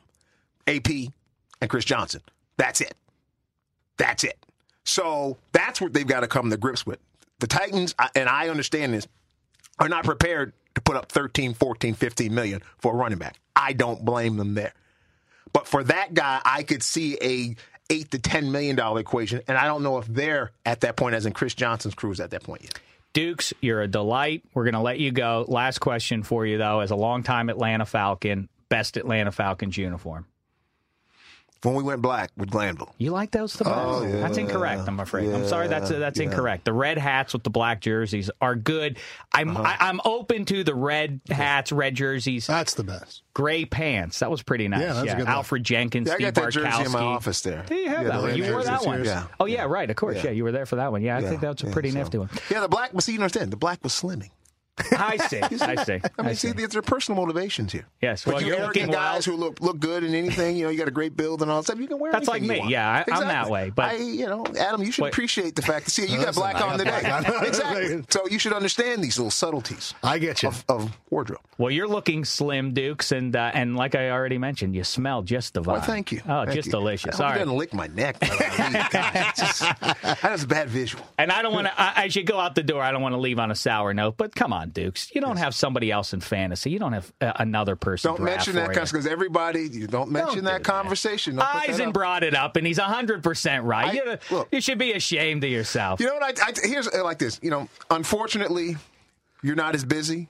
AP 0.67 0.89
and 1.61 1.69
Chris 1.69 1.85
Johnson. 1.85 2.21
That's 2.57 2.81
it. 2.81 2.93
That's 3.97 4.23
it. 4.23 4.37
So 4.83 5.37
that's 5.51 5.79
what 5.79 5.93
they've 5.93 6.07
got 6.07 6.21
to 6.21 6.27
come 6.27 6.49
to 6.49 6.57
grips 6.57 6.85
with. 6.85 6.99
The 7.39 7.47
Titans, 7.47 7.95
and 8.15 8.29
I 8.29 8.49
understand 8.49 8.93
this, 8.93 9.07
are 9.79 9.89
not 9.89 10.03
prepared 10.03 10.53
to 10.75 10.81
put 10.81 10.95
up 10.95 11.11
13, 11.11 11.53
14, 11.53 11.93
15 11.93 12.33
million 12.33 12.61
for 12.77 12.93
a 12.93 12.95
running 12.95 13.17
back. 13.17 13.39
I 13.55 13.73
don't 13.73 14.03
blame 14.03 14.37
them 14.37 14.53
there. 14.53 14.73
But 15.51 15.67
for 15.67 15.83
that 15.83 16.13
guy, 16.13 16.41
I 16.43 16.63
could 16.63 16.81
see 16.81 17.17
a 17.21 17.55
eight 17.89 18.11
to 18.11 18.19
ten 18.19 18.51
million 18.51 18.75
dollar 18.75 18.99
equation, 18.99 19.41
and 19.47 19.57
I 19.57 19.65
don't 19.65 19.83
know 19.83 19.97
if 19.97 20.07
they're 20.07 20.51
at 20.65 20.81
that 20.81 20.95
point, 20.95 21.15
as 21.15 21.25
in 21.25 21.33
Chris 21.33 21.53
Johnson's 21.53 21.95
crew 21.95 22.11
is 22.11 22.19
at 22.19 22.31
that 22.31 22.43
point 22.43 22.63
yet. 22.63 22.79
Dukes, 23.13 23.53
you're 23.61 23.81
a 23.81 23.87
delight. 23.87 24.43
We're 24.53 24.63
going 24.63 24.73
to 24.73 24.79
let 24.79 24.99
you 24.99 25.11
go. 25.11 25.45
Last 25.47 25.79
question 25.79 26.23
for 26.23 26.45
you, 26.47 26.57
though, 26.57 26.79
as 26.79 26.89
a 26.89 26.95
longtime 26.95 27.49
Atlanta 27.49 27.85
Falcon, 27.85 28.49
best 28.69 28.97
Atlanta 28.97 29.31
Falcons 29.31 29.77
uniform. 29.77 30.25
When 31.63 31.75
we 31.75 31.83
went 31.83 32.01
black 32.01 32.29
with 32.37 32.49
Glanville, 32.51 32.93
You 32.97 33.11
like 33.11 33.31
those 33.31 33.53
the 33.53 33.63
best? 33.63 33.75
Oh, 33.77 34.03
yeah. 34.05 34.19
That's 34.19 34.37
incorrect. 34.37 34.81
I'm 34.85 34.99
afraid. 34.99 35.33
I'm 35.33 35.47
sorry. 35.47 35.67
That's 35.69 35.89
that's 35.89 36.19
Yeah. 36.19 36.25
incorrect. 36.25 36.65
The 36.65 36.73
red 36.73 36.97
hats 36.97 37.31
with 37.33 37.43
the 37.43 37.49
black 37.49 37.79
jerseys 37.79 38.29
are 38.41 38.55
good. 38.55 38.99
I'm 39.31 39.55
Uh-huh. 39.55 39.63
I, 39.79 39.87
I'm 39.89 40.01
open 40.03 40.43
to 40.45 40.63
the 40.65 40.75
red 40.75 41.21
hats, 41.29 41.71
red 41.71 41.95
jerseys, 41.95 42.47
That's 42.47 42.73
the 42.73 42.83
best. 42.83 43.23
gray 43.33 43.63
pants. 43.63 44.19
That 44.19 44.29
was 44.29 44.43
pretty 44.43 44.67
nice. 44.67 44.81
Yeah, 44.81 44.93
that's 44.93 45.03
a 45.13 45.15
good 45.15 45.19
look. 45.19 45.29
Alfred 45.29 45.63
Jenkins, 45.63 46.07
yeah, 46.07 46.13
I 46.13 46.15
Steve 46.17 46.33
got 46.33 46.43
that 46.43 46.51
jersey 46.51 46.83
in 46.85 46.91
my 46.91 46.99
office 46.99 47.39
there. 47.41 47.63
Do 47.65 47.75
you 47.75 47.87
have 47.89 48.01
Yeah, 48.03 48.07
that 48.09 48.21
one? 48.21 48.35
You 48.37 48.51
wore 48.51 48.63
that 48.63 48.85
one. 48.85 49.05
Yeah. 49.05 49.27
Oh 49.39 49.45
yeah, 49.45 49.63
right. 49.63 49.89
Of 49.89 49.95
course. 49.95 50.17
Yeah, 50.17 50.25
Yeah. 50.25 50.31
you 50.31 50.43
were 50.43 50.51
there 50.51 50.65
for 50.65 50.75
that 50.75 50.91
one. 50.91 51.01
Yeah, 51.01 51.15
I 51.15 51.19
Yeah, 51.21 51.29
think 51.29 51.41
that's 51.41 51.63
a 51.63 51.67
yeah, 51.67 51.73
pretty 51.73 51.91
so- 51.91 51.97
nifty 51.99 52.17
one. 52.17 52.29
Yeah, 52.49 52.59
the 52.59 52.67
black, 52.67 52.91
but 52.93 53.03
see, 53.03 53.13
you 53.13 53.19
understand, 53.19 53.51
the 53.51 53.57
black 53.57 53.81
was 53.83 53.93
slimming. 53.93 54.31
I 54.91 55.17
see. 55.27 55.39
I 55.41 55.75
see. 55.83 55.99
I 56.17 56.21
mean, 56.23 56.35
see, 56.35 56.51
there 56.51 56.67
are 56.75 56.81
personal 56.81 57.21
motivations 57.21 57.71
here. 57.71 57.85
Yes, 58.01 58.25
but 58.25 58.33
well, 58.35 58.41
you 58.41 58.47
you're 58.49 58.61
looking 58.65 58.87
guys 58.89 59.27
well. 59.27 59.37
who 59.37 59.43
look 59.43 59.61
look 59.61 59.79
good 59.79 60.03
in 60.03 60.15
anything, 60.15 60.55
you 60.57 60.63
know, 60.63 60.69
you 60.71 60.77
got 60.79 60.87
a 60.87 60.91
great 60.91 61.15
build 61.15 61.41
and 61.43 61.51
all 61.51 61.57
that 61.57 61.65
stuff. 61.65 61.79
You 61.79 61.87
can 61.87 61.99
wear. 61.99 62.11
That's 62.11 62.27
like 62.27 62.41
me. 62.41 62.57
want. 62.59 62.71
Yeah, 62.71 62.89
I- 62.89 62.95
I'm 62.97 63.01
Exactly. 63.01 63.27
that 63.27 63.49
way, 63.49 63.69
but- 63.69 63.85
I, 63.91 63.93
you 63.97 64.25
know, 64.25 64.45
Adam, 64.59 64.81
you 64.81 64.91
should 64.91 65.03
Wait. 65.03 65.13
appreciate 65.13 65.55
the 65.55 65.61
fact 65.61 65.85
that 65.85 65.91
see 65.91 66.07
you 66.07 66.17
got 66.23 66.33
black 66.35 66.55
on 66.55 66.77
got 66.77 67.23
today. 67.23 67.47
exactly. 67.47 68.03
So 68.09 68.27
you 68.27 68.39
should 68.39 68.53
understand 68.53 69.03
these 69.03 69.17
little 69.17 69.31
subtleties 69.31 69.93
I 70.03 70.17
get 70.19 70.41
you. 70.43 70.49
of, 70.49 70.65
of 70.67 70.97
wardrobe. 71.09 71.39
Well, 71.57 71.69
you're 71.71 71.87
looking 71.87 72.25
slim, 72.25 72.73
Dukes, 72.73 73.11
and 73.11 73.35
uh, 73.35 73.51
and 73.53 73.75
like 73.75 73.93
I 73.95 74.09
already 74.09 74.37
mentioned, 74.39 74.75
you 74.75 74.83
smell 74.83 75.21
just 75.21 75.53
divine. 75.53 75.73
Well, 75.75 75.81
thank 75.83 76.11
you. 76.11 76.21
Oh, 76.27 76.45
Thank 76.45 76.55
just 76.55 76.65
you. 76.67 76.71
delicious. 76.71 77.19
I 77.19 77.23
All 77.23 77.29
hope 77.29 77.31
right. 77.35 77.39
he 77.39 77.45
doesn't 77.45 77.57
lick 77.57 77.73
my 77.73 77.87
neck. 77.87 78.17
when 78.21 78.31
I 78.31 78.35
leave. 78.35 78.91
God, 78.91 79.13
that 80.21 80.31
is 80.33 80.43
a 80.43 80.47
bad 80.47 80.69
visual. 80.69 81.05
And 81.17 81.31
I 81.31 81.41
don't 81.41 81.53
want 81.53 81.67
to. 81.67 81.73
As 81.77 82.15
you 82.15 82.23
go 82.23 82.39
out 82.39 82.55
the 82.55 82.63
door, 82.63 82.81
I 82.81 82.91
don't 82.91 83.01
want 83.01 83.13
to 83.13 83.19
leave 83.19 83.39
on 83.39 83.51
a 83.51 83.55
sour 83.55 83.93
note. 83.93 84.17
But 84.17 84.35
come 84.35 84.51
on, 84.53 84.62
Dukes, 84.71 85.13
you 85.13 85.21
don't 85.21 85.37
have 85.37 85.55
somebody 85.55 85.91
else 85.91 86.13
in 86.13 86.21
fantasy. 86.21 86.69
You 86.69 86.79
don't 86.79 86.93
have 86.93 87.11
uh, 87.19 87.33
another 87.37 87.75
person. 87.75 88.11
Don't 88.11 88.23
mention 88.23 88.55
that 88.55 88.69
because 88.69 89.05
everybody. 89.07 89.67
You 89.69 89.87
don't 89.87 90.11
mention 90.11 90.35
Don't 90.35 90.45
that 90.45 90.63
do 90.63 90.71
conversation. 90.71 91.35
That 91.35 91.67
Eisen 91.67 91.89
up. 91.89 91.93
brought 91.93 92.23
it 92.23 92.35
up, 92.35 92.55
and 92.55 92.65
he's 92.65 92.77
hundred 92.77 93.23
percent 93.23 93.65
right. 93.65 93.87
I- 93.87 93.91
you, 93.93 94.17
look. 94.31 94.47
you 94.51 94.61
should 94.61 94.77
be 94.77 94.93
ashamed 94.93 95.43
of 95.43 95.49
yourself. 95.49 95.99
You 95.99 96.07
know 96.07 96.15
what? 96.15 96.39
I, 96.39 96.47
I 96.47 96.53
here's 96.63 96.87
uh, 96.87 97.03
like 97.03 97.19
this. 97.19 97.39
You 97.41 97.49
know, 97.51 97.67
unfortunately, 97.89 98.77
you're 99.41 99.55
not 99.55 99.75
as 99.75 99.83
busy 99.83 100.29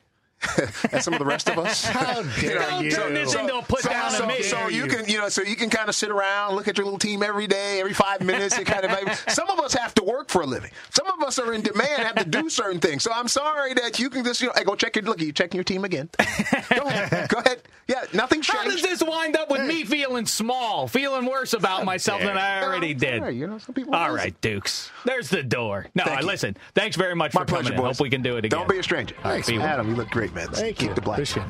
as 0.91 1.03
some 1.03 1.13
of 1.13 1.19
the 1.19 1.25
rest 1.25 1.49
of 1.49 1.57
us. 1.57 1.85
How 1.85 2.21
dare 2.21 2.59
Don't 2.69 2.83
you? 2.83 2.91
turn 2.91 3.13
this 3.13 3.35
into 3.35 3.55
a 3.57 3.61
put 3.61 3.81
so, 3.81 3.89
down 3.89 4.11
so, 4.11 4.23
on 4.23 4.27
me. 4.27 4.41
so 4.43 4.67
you 4.67 4.87
can, 4.87 5.07
you 5.07 5.17
know, 5.17 5.29
so 5.29 5.41
you 5.41 5.55
can 5.55 5.69
kind 5.69 5.89
of 5.89 5.95
sit 5.95 6.09
around, 6.09 6.55
look 6.55 6.67
at 6.67 6.77
your 6.77 6.85
little 6.85 6.99
team 6.99 7.23
every 7.23 7.47
day, 7.47 7.79
every 7.79 7.93
five 7.93 8.21
minutes, 8.21 8.57
and 8.57 8.65
kind 8.65 8.85
of. 8.85 9.13
Some 9.29 9.49
of 9.49 9.59
us 9.59 9.73
have 9.73 9.93
to 9.95 10.03
work 10.03 10.29
for 10.29 10.41
a 10.41 10.45
living. 10.45 10.71
Some 10.91 11.07
of 11.07 11.21
us 11.23 11.39
are 11.39 11.53
in 11.53 11.61
demand, 11.61 12.03
have 12.03 12.15
to 12.15 12.25
do 12.25 12.49
certain 12.49 12.79
things. 12.79 13.03
So 13.03 13.11
I'm 13.13 13.27
sorry 13.27 13.73
that 13.75 13.99
you 13.99 14.09
can 14.09 14.23
just, 14.23 14.41
you 14.41 14.47
know, 14.47 14.53
hey, 14.55 14.63
go 14.63 14.75
check 14.75 14.95
your 14.95 15.05
look. 15.05 15.21
You 15.21 15.31
checking 15.31 15.57
your 15.57 15.63
team 15.63 15.85
again? 15.85 16.09
go 16.17 16.83
ahead, 16.83 17.29
go 17.29 17.39
ahead. 17.39 17.61
Yeah, 17.87 18.05
nothing 18.13 18.41
changed. 18.41 18.57
How 18.57 18.63
does 18.63 18.81
this 18.81 19.03
wind 19.03 19.35
up 19.35 19.49
with 19.49 19.65
me 19.65 19.83
feeling 19.83 20.25
small, 20.25 20.87
feeling 20.87 21.25
worse 21.25 21.53
about 21.53 21.83
myself 21.83 22.21
than 22.21 22.37
I 22.37 22.63
already 22.63 22.93
did? 22.93 23.19
Sorry, 23.19 23.35
you 23.35 23.45
know, 23.47 23.57
some 23.57 23.75
people. 23.75 23.93
All 23.93 24.13
right, 24.13 24.39
Dukes. 24.41 24.89
There's 25.05 25.29
the 25.29 25.43
door. 25.43 25.87
No, 25.93 26.05
Thank 26.05 26.19
I 26.19 26.21
listen. 26.21 26.55
Thanks 26.75 26.95
very 26.95 27.15
much 27.15 27.33
My 27.33 27.41
for 27.41 27.45
coming 27.45 27.63
pleasure, 27.63 27.75
in. 27.75 27.81
boys. 27.81 27.97
Hope 27.97 28.03
we 28.03 28.09
can 28.09 28.21
do 28.21 28.37
it 28.37 28.45
again. 28.45 28.57
Don't 28.57 28.69
be 28.69 28.77
a 28.77 28.83
stranger. 28.83 29.15
Thanks, 29.21 29.47
Thanks, 29.47 29.59
man. 29.61 29.69
Adam. 29.69 29.89
You 29.89 29.95
look 29.95 30.09
great, 30.09 30.32
man. 30.33 30.47
Thank 30.49 30.77
Keep 30.77 30.89
you. 30.89 30.95
the 30.95 31.01
black. 31.01 31.17
Appreciate 31.17 31.45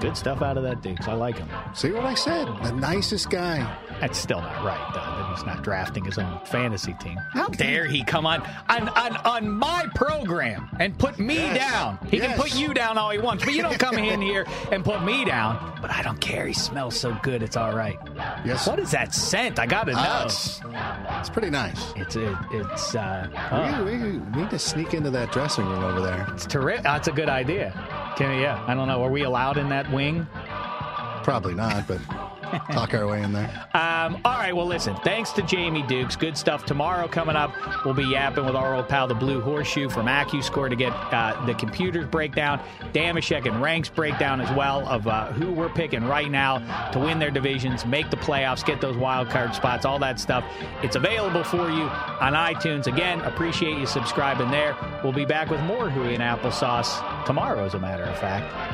Good 0.00 0.16
stuff 0.16 0.42
out 0.42 0.56
of 0.56 0.62
that 0.64 0.82
Dukes. 0.82 1.08
I 1.08 1.14
like 1.14 1.38
him. 1.38 1.48
See 1.74 1.90
what 1.92 2.04
I 2.04 2.14
said? 2.14 2.46
The 2.62 2.72
nicest 2.72 3.30
guy. 3.30 3.78
That's 4.00 4.18
still 4.18 4.40
not 4.40 4.64
right, 4.64 4.90
though, 4.92 5.00
that 5.00 5.34
he's 5.36 5.46
not 5.46 5.62
drafting 5.62 6.04
his 6.04 6.18
own 6.18 6.40
fantasy 6.44 6.94
team. 6.94 7.16
How 7.32 7.46
dare 7.48 7.86
he 7.86 8.04
come 8.04 8.26
on 8.26 8.42
on, 8.68 8.88
on, 8.90 9.16
on 9.18 9.50
my 9.50 9.86
program 9.94 10.68
and 10.80 10.98
put 10.98 11.18
me 11.18 11.36
Yes. 11.36 11.70
down? 11.70 11.98
He 12.10 12.18
can 12.18 12.36
put 12.38 12.54
you 12.54 12.74
down 12.74 12.98
all 12.98 13.10
he 13.10 13.18
wants, 13.18 13.44
but 13.44 13.54
you 13.54 13.62
don't 13.62 13.78
come 13.78 13.96
in 13.98 14.20
here 14.30 14.46
and 14.72 14.84
put 14.84 15.02
me 15.04 15.24
down. 15.24 15.78
But 15.80 15.90
I 15.90 16.02
don't 16.02 16.20
care. 16.20 16.46
He 16.46 16.52
smells 16.54 16.98
so 16.98 17.16
good. 17.22 17.42
It's 17.42 17.56
all 17.56 17.74
right. 17.74 17.98
Yes. 18.44 18.66
What 18.66 18.78
is 18.78 18.90
that 18.90 19.14
scent? 19.14 19.58
I 19.58 19.66
got 19.66 19.84
to 19.84 19.92
know. 19.92 19.98
Ah, 20.00 20.24
it's, 20.24 20.60
it's 21.20 21.30
pretty 21.30 21.50
nice. 21.50 21.92
It's 21.96 22.16
it, 22.16 22.34
it's 22.52 22.94
uh, 22.94 23.28
oh, 23.52 23.84
We, 23.84 23.92
we, 23.98 24.18
we 24.18 24.40
need 24.42 24.50
to 24.50 24.58
sneak 24.58 24.92
into 24.94 25.10
that 25.10 25.30
dressing 25.32 25.66
room 25.66 25.82
over 25.84 26.00
there. 26.00 26.26
it's 26.32 26.46
terrific. 26.46 26.82
That's 26.84 27.08
a 27.08 27.12
good 27.12 27.28
idea. 27.28 27.72
Can 28.16 28.38
yeah? 28.40 28.62
I 28.66 28.74
don't 28.74 28.86
know. 28.88 29.02
Are 29.02 29.10
we 29.10 29.22
allowed 29.22 29.56
in 29.58 29.68
that 29.70 29.83
wing? 29.92 30.26
Probably 31.22 31.54
not, 31.54 31.86
but 31.88 32.00
talk 32.72 32.94
our 32.94 33.06
way 33.06 33.22
in 33.22 33.32
there. 33.32 33.48
Um, 33.74 34.20
all 34.24 34.38
right, 34.38 34.54
well, 34.54 34.66
listen, 34.66 34.94
thanks 34.96 35.32
to 35.32 35.42
Jamie 35.42 35.82
Dukes. 35.82 36.16
Good 36.16 36.36
stuff. 36.36 36.64
Tomorrow 36.64 37.08
coming 37.08 37.36
up, 37.36 37.52
we'll 37.84 37.94
be 37.94 38.04
yapping 38.04 38.44
with 38.44 38.54
our 38.54 38.74
old 38.74 38.88
pal, 38.88 39.06
the 39.06 39.14
Blue 39.14 39.40
Horseshoe 39.40 39.88
from 39.88 40.06
AccuScore 40.06 40.68
to 40.68 40.76
get 40.76 40.92
uh, 40.92 41.42
the 41.46 41.54
computers 41.54 42.06
breakdown, 42.06 42.60
Dameshek 42.92 43.46
and 43.46 43.60
Ranks 43.62 43.88
breakdown 43.88 44.40
as 44.40 44.54
well 44.56 44.86
of 44.88 45.06
uh, 45.06 45.32
who 45.32 45.52
we're 45.52 45.68
picking 45.70 46.04
right 46.04 46.30
now 46.30 46.58
to 46.90 46.98
win 46.98 47.18
their 47.18 47.30
divisions, 47.30 47.86
make 47.86 48.10
the 48.10 48.16
playoffs, 48.16 48.64
get 48.64 48.80
those 48.80 48.96
wild 48.96 49.30
card 49.30 49.54
spots, 49.54 49.84
all 49.84 49.98
that 49.98 50.20
stuff. 50.20 50.44
It's 50.82 50.96
available 50.96 51.44
for 51.44 51.70
you 51.70 51.84
on 51.84 52.34
iTunes. 52.34 52.86
Again, 52.86 53.20
appreciate 53.22 53.78
you 53.78 53.86
subscribing 53.86 54.50
there. 54.50 54.76
We'll 55.02 55.12
be 55.12 55.24
back 55.24 55.50
with 55.50 55.60
more 55.62 55.90
Hui 55.90 56.14
and 56.14 56.22
Applesauce 56.22 57.24
tomorrow, 57.24 57.64
as 57.64 57.74
a 57.74 57.78
matter 57.78 58.04
of 58.04 58.18
fact. 58.18 58.73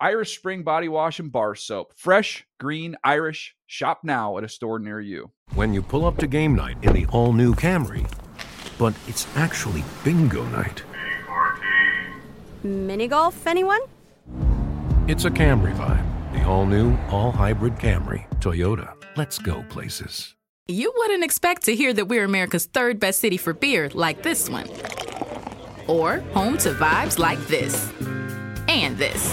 Irish 0.00 0.36
Spring 0.36 0.62
Body 0.62 0.88
Wash 0.88 1.20
and 1.20 1.30
Bar 1.30 1.54
Soap. 1.54 1.92
Fresh, 1.96 2.46
green, 2.58 2.96
Irish. 3.04 3.54
Shop 3.66 4.00
now 4.02 4.36
at 4.38 4.44
a 4.44 4.48
store 4.48 4.78
near 4.78 5.00
you. 5.00 5.30
When 5.54 5.72
you 5.72 5.82
pull 5.82 6.04
up 6.04 6.16
to 6.18 6.26
game 6.26 6.54
night 6.54 6.76
in 6.82 6.92
the 6.92 7.06
all 7.06 7.32
new 7.32 7.54
Camry, 7.54 8.10
but 8.78 8.94
it's 9.06 9.26
actually 9.36 9.84
bingo 10.02 10.44
night. 10.46 10.82
Mini 12.62 13.06
golf, 13.06 13.46
anyone? 13.46 13.80
It's 15.06 15.26
a 15.26 15.30
Camry 15.30 15.74
vibe. 15.76 16.32
The 16.32 16.44
all 16.48 16.66
new, 16.66 16.96
all 17.10 17.30
hybrid 17.30 17.74
Camry. 17.76 18.28
Toyota. 18.40 18.94
Let's 19.16 19.38
go 19.38 19.62
places. 19.68 20.34
You 20.66 20.92
wouldn't 20.96 21.22
expect 21.22 21.62
to 21.64 21.76
hear 21.76 21.92
that 21.92 22.06
we're 22.06 22.24
America's 22.24 22.66
third 22.66 22.98
best 22.98 23.20
city 23.20 23.36
for 23.36 23.52
beer 23.52 23.90
like 23.92 24.22
this 24.22 24.48
one. 24.48 24.66
Or 25.86 26.20
home 26.32 26.56
to 26.58 26.72
vibes 26.72 27.18
like 27.18 27.38
this. 27.46 27.92
And 28.66 28.96
this. 28.96 29.32